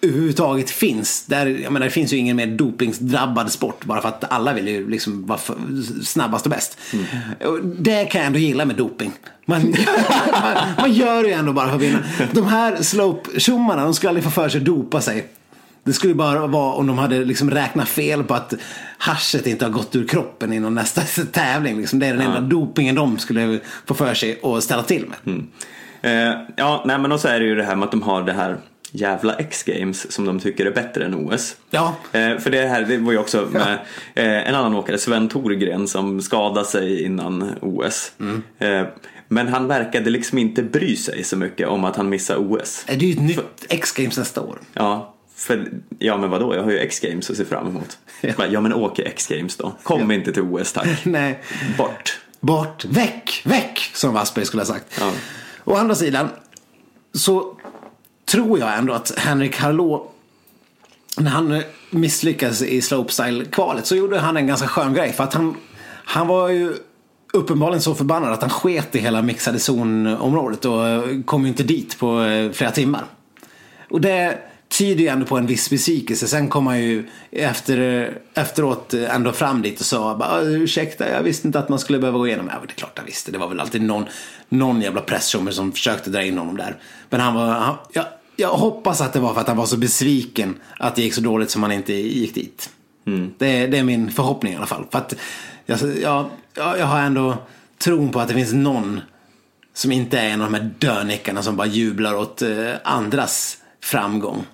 [0.03, 1.27] överhuvudtaget finns.
[1.27, 4.69] Där, jag menar, det finns ju ingen mer dopingsdrabbad sport bara för att alla vill
[4.69, 5.41] ju liksom vara
[6.05, 6.79] snabbast och bäst.
[6.93, 7.75] Mm.
[7.79, 9.13] Det kan jag ändå gilla med doping.
[9.45, 9.63] Man,
[10.33, 11.99] man, man, gör det ju ändå bara för att vinna.
[12.33, 15.27] De här slope-tjommarna, de skulle aldrig få för sig att dopa sig.
[15.87, 18.55] Det skulle bara vara om de hade liksom räknat fel på att
[18.99, 21.01] haschet inte har gått ur kroppen i någon nästa
[21.33, 21.79] tävling.
[21.79, 21.99] Liksom.
[21.99, 25.19] Det är den enda dopingen de skulle få för sig att ställa till med.
[25.35, 25.49] Mm.
[26.03, 28.33] Eh, ja, nej men så är det ju det här med att de har det
[28.33, 28.57] här
[28.91, 31.57] jävla X-games som de tycker är bättre än OS.
[31.71, 31.97] Ja.
[32.13, 33.79] Eh, för det här det var ju också med
[34.15, 34.23] ja.
[34.23, 38.13] eh, en annan åkare, Sven Thorgren, som skadade sig innan OS.
[38.21, 38.43] Mm.
[38.59, 38.87] Eh,
[39.29, 42.85] men han verkade liksom inte bry sig så mycket om att han missade OS.
[42.87, 44.59] Det är ju ett nytt X-games nästa år.
[44.73, 47.99] Ja, för, ja men vadå, jag har ju X-games att se fram emot.
[48.21, 49.73] Ja, ja men åk X-games då.
[49.83, 50.17] Kom ja.
[50.17, 50.89] inte till OS tack.
[51.05, 51.43] Nej.
[51.79, 52.21] Bort.
[52.41, 54.87] Bort, väck, väck som Wassberg skulle ha sagt.
[55.01, 55.13] Ja.
[55.65, 56.29] Å andra sidan
[57.13, 57.57] så
[58.25, 60.09] tror jag ändå att Henrik Harlå
[61.17, 65.13] när han misslyckades i slopestyle-kvalet så gjorde han en ganska skön grej.
[65.13, 65.57] För att han,
[66.05, 66.75] han var ju
[67.33, 70.77] uppenbarligen så förbannad att han sket i hela mixade zonområdet och
[71.27, 73.05] kom ju inte dit på eh, flera timmar.
[73.91, 74.39] Och det
[74.79, 76.29] tyder ju ändå på en viss besvikelse.
[76.29, 81.47] Sen kom han ju efter, efteråt ändå fram dit och sa bara, ursäkta, jag visste
[81.47, 82.51] inte att man skulle behöva gå igenom.
[82.53, 83.33] Ja, det är klart han visste.
[83.33, 84.05] Det var väl alltid någon,
[84.49, 86.77] någon jävla presstjommer som försökte dra in honom där.
[87.11, 88.05] Men han var, han, jag,
[88.37, 91.21] jag hoppas att det var för att han var så besviken att det gick så
[91.21, 92.71] dåligt som han inte gick dit.
[93.07, 93.33] Mm.
[93.39, 94.85] Det, det, är min förhoppning i alla fall.
[94.91, 95.15] För att
[95.67, 97.37] jag, jag, jag har ändå
[97.79, 99.01] tron på att det finns någon
[99.75, 104.45] som inte är en av de här dönickarna som bara jublar åt eh, andras framgång.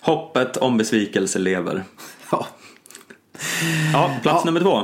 [0.00, 1.84] Hoppet om besvikelse lever.
[2.30, 2.46] Ja.
[3.92, 4.50] Ja, plats Ja.
[4.52, 4.82] nummer två.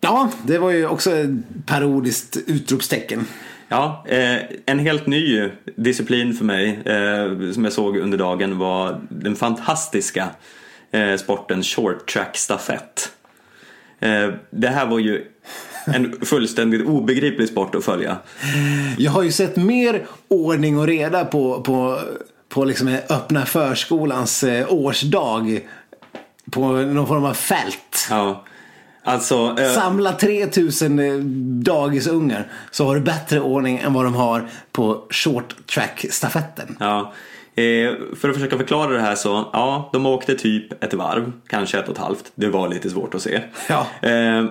[0.00, 1.30] ja, det var ju också ett
[1.66, 3.26] parodiskt utropstecken.
[3.68, 4.36] Ja, eh,
[4.66, 10.28] en helt ny disciplin för mig eh, som jag såg under dagen var den fantastiska
[10.90, 13.12] eh, sporten short track stafett.
[14.00, 15.24] Eh, det här var ju
[15.86, 18.16] en fullständigt obegriplig sport att följa.
[18.98, 22.00] Jag har ju sett mer ordning och reda på, på,
[22.50, 25.60] på liksom öppna förskolans eh, årsdag
[26.50, 28.06] på någon form av fält.
[28.10, 28.44] Ja,
[29.04, 29.56] alltså...
[29.58, 31.14] eh, Samla 3000 eh,
[31.64, 36.76] dagisungar så har du bättre ordning än vad de har på short track stafetten.
[36.80, 37.12] Ja,
[37.54, 41.78] eh, för att försöka förklara det här så, ja, de åkte typ ett varv, kanske
[41.78, 42.32] ett och ett halvt.
[42.34, 43.40] Det var lite svårt att se.
[43.68, 43.86] Ja.
[44.08, 44.44] Eh,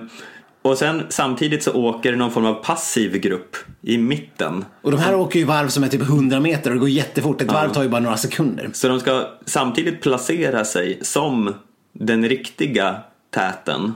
[0.62, 4.64] och sen samtidigt så åker någon form av passiv grupp i mitten.
[4.82, 7.40] Och de här åker ju varv som är typ 100 meter och det går jättefort.
[7.40, 8.70] Ett varv tar ju bara några sekunder.
[8.72, 11.54] Så de ska samtidigt placera sig som
[11.92, 12.96] den riktiga
[13.30, 13.92] täten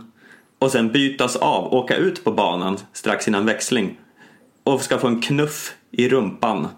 [0.58, 3.98] och sen bytas av, åka ut på banan strax innan växling
[4.64, 6.68] och ska få en knuff i rumpan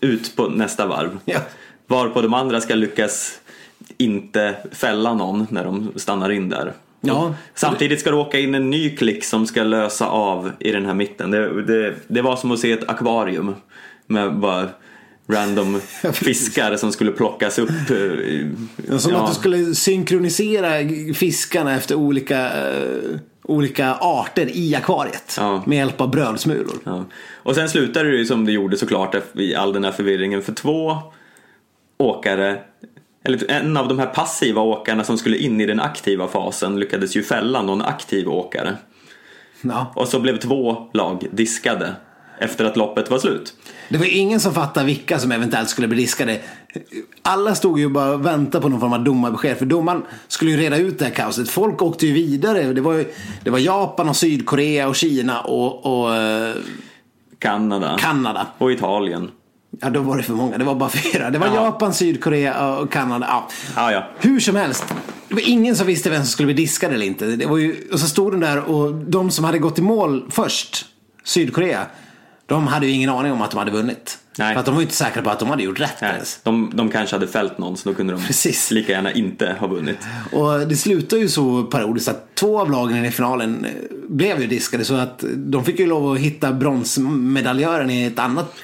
[0.00, 1.18] ut på nästa varv.
[1.24, 1.40] Ja.
[1.86, 3.40] Varpå de andra ska lyckas
[3.98, 6.72] inte fälla någon när de stannar in där.
[7.00, 7.34] Ja.
[7.54, 10.94] Samtidigt ska det åka in en ny klick som ska lösa av i den här
[10.94, 11.30] mitten.
[11.30, 13.54] Det, det, det var som att se ett akvarium
[14.06, 14.68] med bara
[15.28, 15.80] random
[16.12, 17.70] fiskar som skulle plockas upp.
[17.70, 19.22] eh, Som ja.
[19.22, 20.70] att du skulle synkronisera
[21.14, 25.36] fiskarna efter olika, eh, olika arter i akvariet.
[25.38, 25.62] Ja.
[25.66, 26.76] Med hjälp av brödsmulor.
[26.84, 27.04] Ja.
[27.34, 30.52] Och sen slutade det ju som det gjorde såklart i all den här förvirringen för
[30.52, 30.96] två
[31.98, 32.58] åkare
[33.24, 37.16] eller en av de här passiva åkarna som skulle in i den aktiva fasen lyckades
[37.16, 38.76] ju fälla någon aktiv åkare.
[39.62, 39.92] Ja.
[39.96, 41.94] Och så blev två lag diskade
[42.38, 43.54] efter att loppet var slut.
[43.88, 46.40] Det var ingen som fattade vilka som eventuellt skulle bli diskade.
[47.22, 49.58] Alla stod ju bara och väntade på någon form av domarbesked.
[49.58, 51.50] För domaren skulle ju reda ut det här kaoset.
[51.50, 52.72] Folk åkte ju vidare.
[52.72, 53.12] Det var, ju,
[53.44, 56.54] det var Japan och Sydkorea och Kina och, och eh,
[57.38, 57.96] Kanada.
[58.00, 58.46] Kanada.
[58.58, 59.30] Och Italien.
[59.80, 60.58] Ja, då var det för många.
[60.58, 61.30] Det var bara fyra.
[61.30, 61.54] Det var Ja.
[61.54, 63.26] Japan, Sydkorea och Kanada.
[63.30, 63.48] Ja.
[63.76, 64.08] Ja, ja.
[64.18, 64.84] Hur som helst.
[65.28, 67.26] Det var ingen som visste vem som skulle bli diskad eller inte.
[67.26, 70.24] Det var ju, och så stod de där och de som hade gått i mål
[70.30, 70.86] först,
[71.24, 71.86] Sydkorea,
[72.46, 74.18] de hade ju ingen aning om att de hade vunnit.
[74.38, 74.54] Nej.
[74.54, 76.40] För att de var ju inte säkra på att de hade gjort rätt Nej, ens.
[76.42, 78.70] de, de kanske hade fällt någon så då kunde de Precis.
[78.70, 79.98] lika gärna inte ha vunnit.
[80.32, 83.70] Och det slutade ju så parodiskt att två av lagen i finalen eh,
[84.08, 84.84] blev ju diskade.
[84.84, 88.54] Så att de fick ju lov att hitta bronsmedaljören i ett annat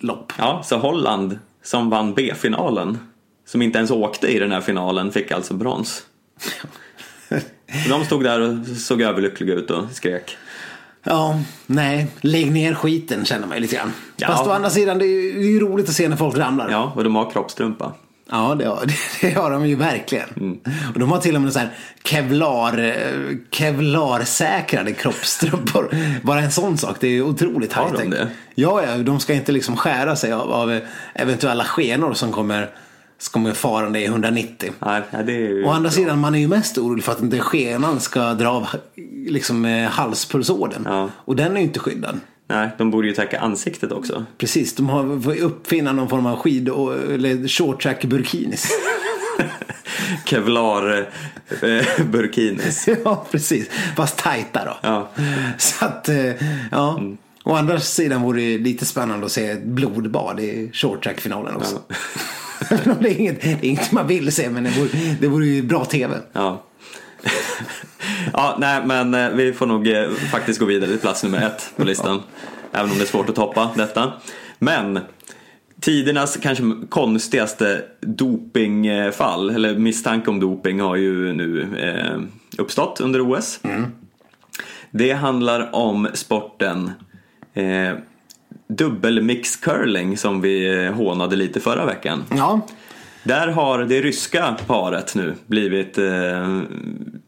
[0.00, 0.32] lopp.
[0.38, 2.98] Ja, så Holland som vann B-finalen,
[3.46, 6.02] som inte ens åkte i den här finalen, fick alltså brons.
[7.88, 10.36] De stod där och såg överlyckliga ut och skrek.
[11.02, 13.92] Ja, nej, lägg ner skiten känner man ju lite grann.
[14.16, 14.26] Ja.
[14.26, 16.36] Fast å andra sidan, det är ju, det är ju roligt att se när folk
[16.36, 16.70] ramlar.
[16.70, 17.92] Ja, och de har kroppstrumpa.
[18.30, 18.86] Ja, det har,
[19.20, 20.28] det har de ju verkligen.
[20.36, 20.58] Mm.
[20.94, 21.70] Och de har till och med så här
[22.04, 25.94] kevlar, eh, kevlarsäkrade kroppstrumpor.
[26.22, 28.10] Bara en sån sak, det är otroligt Har de high-tech.
[28.10, 28.28] det?
[28.54, 30.80] Ja, ja, de ska inte liksom skära sig av, av
[31.14, 32.70] eventuella skenor som kommer,
[33.32, 34.72] kommer farande i 190.
[34.78, 35.18] Nej, ja,
[35.68, 35.90] Å andra bra.
[35.90, 38.66] sidan, man är ju mest orolig för att inte skenan ska dra av
[39.26, 40.82] liksom, eh, halspulsådern.
[40.84, 41.10] Ja.
[41.16, 42.20] Och den är ju inte skyddad.
[42.48, 44.24] Nej, de borde ju täcka ansiktet också.
[44.38, 48.68] Precis, de har får uppfinna någon form av skid eller short track burkinis.
[50.24, 50.98] Kevlar
[51.62, 52.88] eh, burkinis.
[53.04, 53.70] ja, precis.
[53.96, 54.76] Fast tajta då.
[54.82, 55.08] Ja.
[55.58, 56.32] Så att, eh,
[56.70, 57.00] ja.
[57.44, 61.82] Å andra sidan vore det lite spännande att se ett blodbad i short track-finalen också.
[63.00, 65.62] det, är inget, det är inget man vill se, men det vore, det vore ju
[65.62, 66.16] bra tv.
[66.32, 66.62] Ja.
[68.32, 71.72] Ja, nej men eh, vi får nog eh, faktiskt gå vidare till plats nummer ett
[71.76, 72.22] på listan.
[72.72, 74.12] Även om det är svårt att toppa detta.
[74.58, 75.00] Men
[75.80, 82.20] tidernas kanske konstigaste dopingfall, eller misstanke om doping har ju nu eh,
[82.58, 83.60] uppstått under OS.
[84.90, 86.90] Det handlar om sporten
[87.54, 87.92] eh,
[88.68, 92.24] dubbelmix-curling som vi eh, hånade lite förra veckan.
[92.36, 92.60] Ja,
[93.24, 96.04] Där har det ryska paret nu blivit, eh,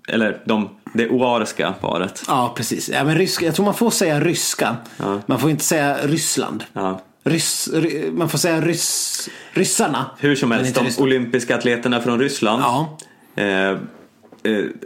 [0.08, 2.22] eller de, det oarska paret.
[2.28, 2.88] ja precis.
[2.88, 4.76] Ja, men ryska, jag tror man får säga ryska.
[5.26, 6.64] Man får inte säga Ryssland.
[6.72, 7.00] Ja.
[7.24, 10.10] Ryss, ry, man får säga ryss, ryssarna.
[10.18, 11.04] Hur som helst, de Ryssland.
[11.06, 12.98] olympiska atleterna från Ryssland Ja.
[13.42, 13.78] eh,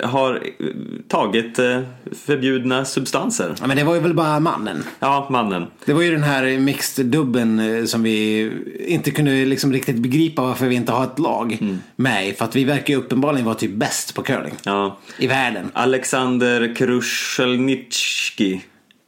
[0.02, 0.66] har eh,
[1.08, 1.80] tagit eh,
[2.12, 3.54] förbjudna substanser.
[3.60, 4.84] ja, men det var ju väl bara mannen.
[5.00, 5.66] Ja, mannen.
[5.84, 8.50] Det var ju den här mixed dubben eh, som vi
[8.86, 11.78] inte kunde liksom riktigt begripa varför vi inte har ett lag Mm.
[11.96, 12.36] med.
[12.36, 14.54] För att vi verkar ju uppenbarligen vara typ bäst på curling.
[14.62, 14.98] Ja.
[15.18, 15.70] I världen.
[15.72, 18.60] Alexander Krusjelnitski,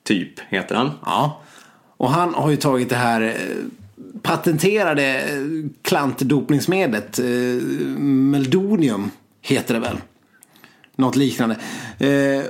[0.04, 0.90] typ, heter han.
[1.04, 1.40] Ja.
[1.96, 3.32] Och han har ju tagit det här eh,
[4.22, 7.18] patenterade eh, klantdopningsmedlet.
[7.18, 7.24] Eh,
[8.02, 9.10] Meldonium
[9.42, 9.96] heter det väl.
[10.96, 11.56] Något liknande.
[11.98, 12.44] Eh,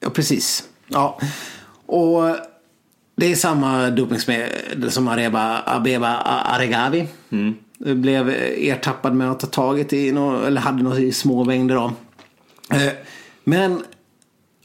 [0.00, 0.68] ja, precis.
[0.88, 1.20] Ja.
[1.86, 2.36] Och
[3.16, 7.06] det är samma dopningsmedel som Areba, Abeba Aregawi.
[7.30, 7.54] Mm.
[7.78, 11.92] Blev ertappad med att ha tagit i, no, eller hade något i små mängder av.
[12.70, 12.92] Eh,
[13.44, 13.82] men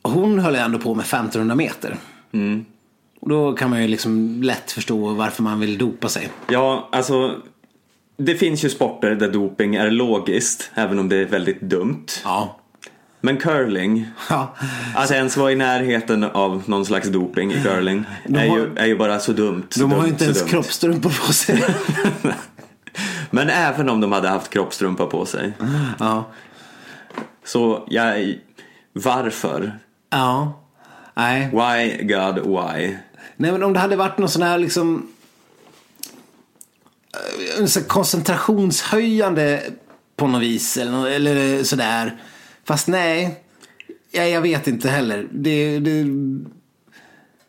[0.02, 1.98] hon höll ändå på med 1500 meter.
[2.31, 2.65] Mm.
[3.19, 6.30] Och då kan man ju liksom lätt förstå varför man vill dopa sig.
[6.48, 7.41] Ja, alltså
[8.18, 12.06] det finns ju sporter där doping är logiskt, även om det är väldigt dumt.
[12.23, 12.60] Ja.
[13.25, 14.55] Men curling, Ja.
[14.95, 18.85] att ens vara i närheten av någon slags doping i curling är, har- ju, är
[18.85, 19.63] ju bara så dumt.
[19.69, 20.49] Så De har dumt, ju inte ens dumt.
[20.49, 21.63] kroppstrumpor på sig.
[23.29, 25.53] Men även om de hade haft kroppstrumpa på sig.
[25.99, 26.31] ja.
[27.45, 28.35] Så jag,
[28.93, 29.79] varför?
[30.09, 30.59] Ja.
[31.13, 31.41] Nej.
[31.51, 32.97] Why God why?
[33.37, 35.07] Nej men om det hade varit någon sån här liksom
[37.13, 39.63] eh, en sån koncentrationshöjande
[40.15, 42.17] på något vis eller, eller sådär.
[42.65, 43.40] Fast nej,
[44.11, 45.27] ja, jag vet inte heller.
[45.31, 46.06] Det, det,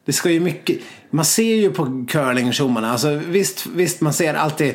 [0.05, 0.78] det ska ju mycket,
[1.11, 2.53] man ser ju på curling
[2.85, 4.74] alltså visst, visst man ser alltid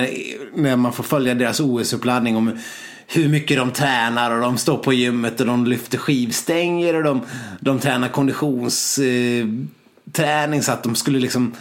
[0.55, 2.59] när man får följa deras OS-uppladdning om
[3.07, 7.21] hur mycket de tränar och de står på gymmet och de lyfter skivstänger och de,
[7.59, 11.53] de tränar konditionsträning så att de skulle liksom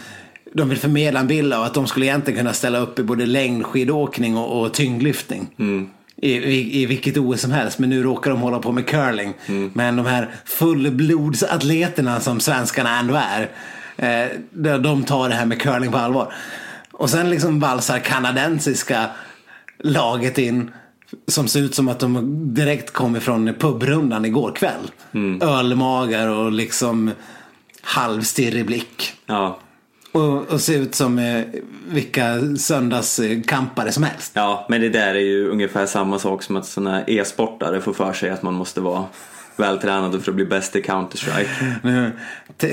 [0.57, 3.25] de vill förmedla en bild av att de skulle egentligen kunna ställa upp i både
[3.25, 5.47] längdskidåkning och, och tyngdlyftning.
[6.21, 7.79] I, i, I vilket OS som helst.
[7.79, 9.33] Men nu råkar de hålla på med curling.
[9.73, 13.49] Men de här fullblodsatleterna som svenskarna ändå är.
[13.97, 14.29] Eh,
[14.81, 16.33] de- tar det här med curling på allvar.
[16.91, 19.05] Och sen liksom valsar kanadensiska
[19.83, 20.71] laget in.
[21.27, 24.91] Som ser ut som att de direkt kom ifrån pubrundan igår kväll.
[25.41, 27.11] Ölmagar och liksom
[27.81, 29.13] halvstirrig blick.
[29.25, 29.59] Ja,
[30.17, 31.43] och, och se ut som eh,
[31.87, 34.31] vilka söndagskampare som helst.
[34.35, 38.13] ja, men det där är ju ungefär samma sak som att sådana e-sportare får för
[38.13, 39.05] sig att man måste vara
[39.59, 41.47] vältränad för att bli bäst i Counter-Strike.
[41.83, 42.11] Nu,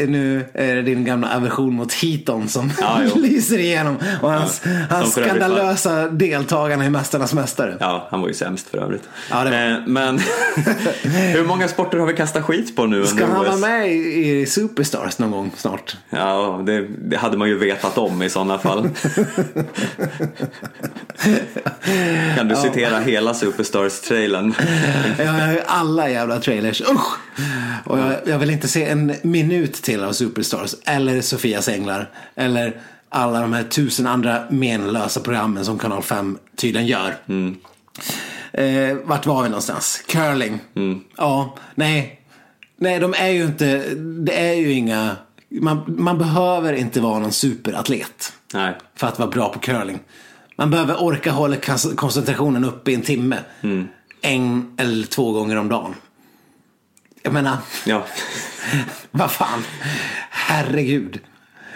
[0.07, 3.97] nu är det din gamla aversion mot Heaton som Ja, lyser igenom.
[4.23, 7.77] Och hans, Ja, hans övrigt var- skandalösa deltagarna i Mästarnas Mästare.
[7.81, 9.09] Ja, han var ju sämst för övrigt.
[9.31, 10.19] Ja, Eh, Men
[11.33, 14.47] hur många sporter har vi kastat skit på nu Ska han vara med i i
[14.47, 15.97] Superstars någon gång snart?
[16.11, 18.89] Ja, det, det hade man ju vetat om i sådana fall.
[22.37, 24.55] kan du citera hela Superstars-trailern?
[25.53, 26.74] Ju alla jävla trailers.
[26.81, 27.19] Usch!
[27.85, 30.75] Och jag, jag vill inte se en minut till av Superstars.
[30.85, 32.11] Eller Sofias Änglar.
[32.35, 37.17] Eller alla de här tusen andra menlösa programmen som Kanal 5 tydligen gör.
[38.53, 40.05] Eh, vart var vi någonstans?
[40.07, 40.61] Curling.
[41.17, 42.21] Ja, nej.
[42.77, 45.17] Nej, de är ju inte, det är ju inga,
[45.49, 48.75] man, man behöver inte vara någon superatlet Nej.
[48.97, 49.99] för att vara bra på curling.
[50.57, 51.57] Man behöver orka hålla
[51.97, 53.39] koncentrationen uppe i en timme.
[54.21, 55.95] En eller två gånger om dagen.
[57.27, 57.57] Jag menar,
[57.87, 58.07] Ja.
[59.11, 59.63] vad fan.
[60.31, 61.21] Herregud.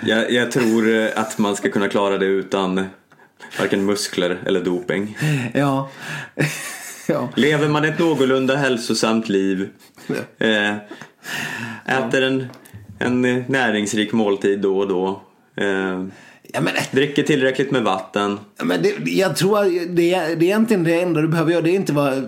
[0.02, 2.86] Jag, jag tror eh, att man ska kunna klara det utan
[3.58, 5.18] varken muskler eller doping.
[5.54, 5.90] Ja.
[7.08, 7.28] ja.
[7.36, 9.68] Lever man ett någorlunda hälsosamt liv,
[10.38, 10.74] eh,
[11.86, 12.46] äter en,
[12.98, 15.22] en näringsrik måltid då och då,
[15.56, 16.06] eh,
[16.52, 18.38] ja men, dricker tillräckligt med vatten.
[18.62, 21.62] men det, jag tror att det, är- det är egentligen det enda du behöver göra.
[21.62, 22.22] Det är inte vara...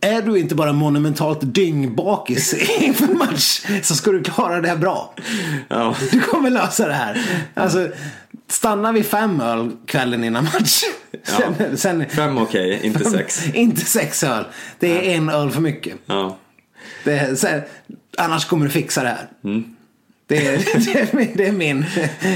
[0.00, 5.14] Är du inte bara monumentalt dyngbakis inför match så ska du klara det här bra.
[5.68, 5.96] Ja.
[6.10, 7.22] Du kommer lösa det här.
[7.54, 7.88] Alltså,
[8.48, 10.82] stanna vid fem öl kvällen innan match.
[11.22, 13.46] Sen, sen, Fem okej, inte sex.
[13.54, 14.44] inte sex öl.
[14.78, 15.96] Det är en öl för mycket.
[16.06, 16.38] Ja.
[17.04, 17.62] Det sen,
[18.18, 19.28] annars kommer du fixa det här.
[19.44, 19.76] Mm.
[20.28, 21.84] Det är, det är, min,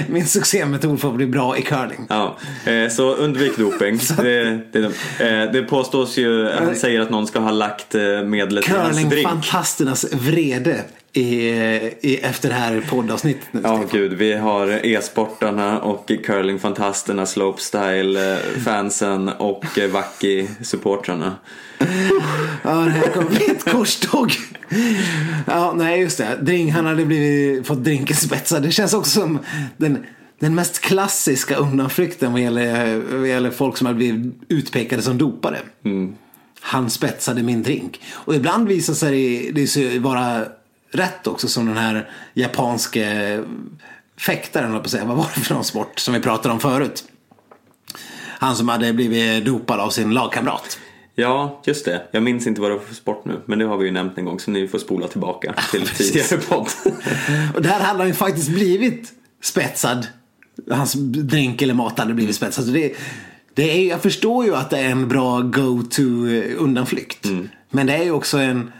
[0.08, 2.06] min, succémetod för att bli bra i curling.
[2.08, 4.00] Ja, eh, så undvik doping.
[4.16, 4.84] Det, det,
[5.18, 8.96] eh, det påstås ju, han säger att någon ska ha lagt eh, medlet i hans
[8.96, 9.10] drink.
[9.10, 11.48] Curlingfantasternas vrede i,
[12.00, 13.60] i, efter det här poddavsnittet nu.
[13.64, 14.12] Ja, gud.
[14.12, 21.32] Vi har e-sportarna och curlingfantasterna, slopestyle-fansen och eh, Wacky-supportrarna.
[22.64, 24.32] Ja, det här kommer ett korståg.
[25.46, 26.38] Ja, nej just det.
[26.40, 28.62] Drink, han hade blivit, fått drinken spetsad.
[28.62, 29.38] Det känns också som
[29.76, 30.06] den,
[30.38, 35.58] den mest klassiska undanflykten vad gäller, vad gäller folk som har blivit utpekade som dopare.
[36.60, 38.00] Han spetsade min drink.
[38.12, 40.44] Och ibland visar sig det vara
[40.92, 43.44] rätt också som den här japanske
[44.16, 45.04] fäktaren, på säga.
[45.04, 47.04] Vad var det för någon sport som vi pratade om förut?
[48.38, 50.78] Han som hade blivit dopad av sin lagkamrat.
[51.14, 52.02] Ja, just det.
[52.10, 54.18] Jag minns inte vad det var för sport nu, men det har vi ju nämnt
[54.18, 56.68] en gång så ni får spola tillbaka till tidigare podd.
[57.54, 59.12] och där hade han ju faktiskt blivit
[59.42, 60.06] spetsad.
[60.70, 62.64] Hans drink eller mat hade blivit spetsad.
[62.64, 62.92] Så det,
[63.54, 66.02] det är, jag förstår ju att det är en bra go-to
[66.58, 67.24] undanflykt.
[67.24, 67.48] Mm.
[67.70, 68.72] Men det är ju också en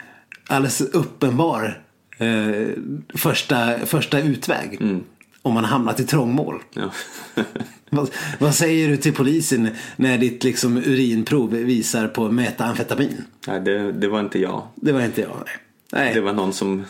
[0.47, 1.83] alldeles uppenbar
[2.19, 2.69] eh,
[3.15, 4.79] första, första utväg.
[4.81, 5.05] Mm.
[5.43, 6.63] Om man hamnat i trångmål.
[6.75, 6.91] Ja.
[7.91, 13.25] vad, vad, säger du till polisen när ditt liksom, urinprov visar på metamfetamin?
[13.47, 14.63] Nej, det, det var inte jag.
[14.75, 15.57] Det var inte jag, nej.
[15.93, 16.15] nej.
[16.15, 16.85] Det var någon som,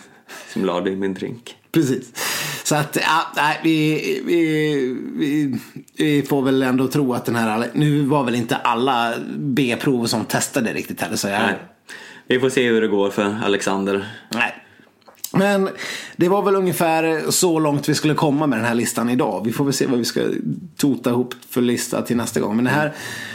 [0.48, 1.56] som lade i min drink.
[1.72, 2.12] Precis.
[2.64, 4.44] Så att, ja, nej, vi, vi,
[5.16, 5.58] vi,
[5.96, 10.24] vi, får väl ändå tro att den här, nu var väl inte alla B-prov som
[10.24, 11.16] testade riktigt heller.
[11.16, 11.58] Så jag, nej.
[12.26, 14.08] Vi får se hur det går för Alexander.
[14.28, 14.61] Nej.
[15.32, 15.68] Men
[16.16, 19.42] det var väl ungefär så långt vi skulle komma med den här listan idag.
[19.44, 20.20] Vi får väl se vad vi ska
[20.76, 22.56] tota ihop för lista till nästa gång.
[22.56, 22.92] Men det här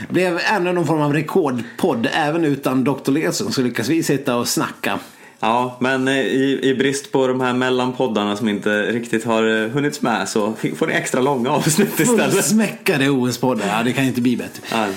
[0.10, 2.08] blev ännu någon form av rekordpodd.
[2.14, 3.12] Även utan Dr.
[3.12, 5.00] Ledsson så lyckas vi sitta och snacka.
[5.40, 9.70] Ja, men eh, i, i brist på de här mellanpoddarna som inte riktigt har eh,
[9.70, 12.34] hunnits med så får ni extra långa avsnitt istället.
[12.34, 14.62] Fullsmäckade OS-poddar, ja det kan inte bli bättre.
[14.72, 14.88] Ja.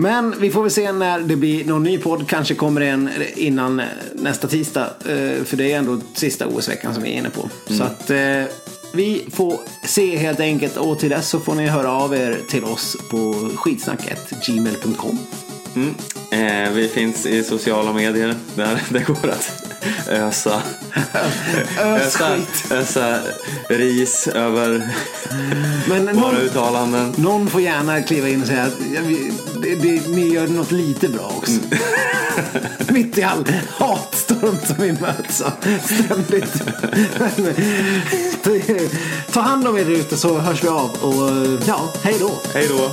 [0.00, 2.28] Men vi får väl se när det blir någon ny podd.
[2.28, 3.82] Kanske kommer en innan
[4.14, 4.86] nästa tisdag.
[4.86, 7.50] Eh, för det är ändå sista OS-veckan som vi är inne på.
[7.66, 7.78] Mm.
[7.78, 8.44] Så att eh,
[8.92, 10.76] vi får se helt enkelt.
[10.76, 15.18] Och till dess så får ni höra av er till oss på skitsnacket gmail.com.
[15.74, 15.94] Mm.
[16.30, 19.70] Eh, vi finns i sociala medier där det går att
[20.08, 20.62] ösa,
[21.78, 22.36] ösa,
[22.70, 23.18] ösa
[23.68, 24.88] ris över
[25.88, 27.14] Men våra någon, uttalanden.
[27.16, 28.78] Någon får gärna kliva in och säga att
[29.62, 31.52] det, det, ni gör något lite bra också.
[31.52, 31.78] Mm.
[32.88, 35.52] Mitt i all hatstorm som vi möts av
[35.84, 36.62] ständigt.
[39.32, 42.30] Ta hand om er ute så hörs vi av och ja, hej då.
[42.54, 42.90] Hej då.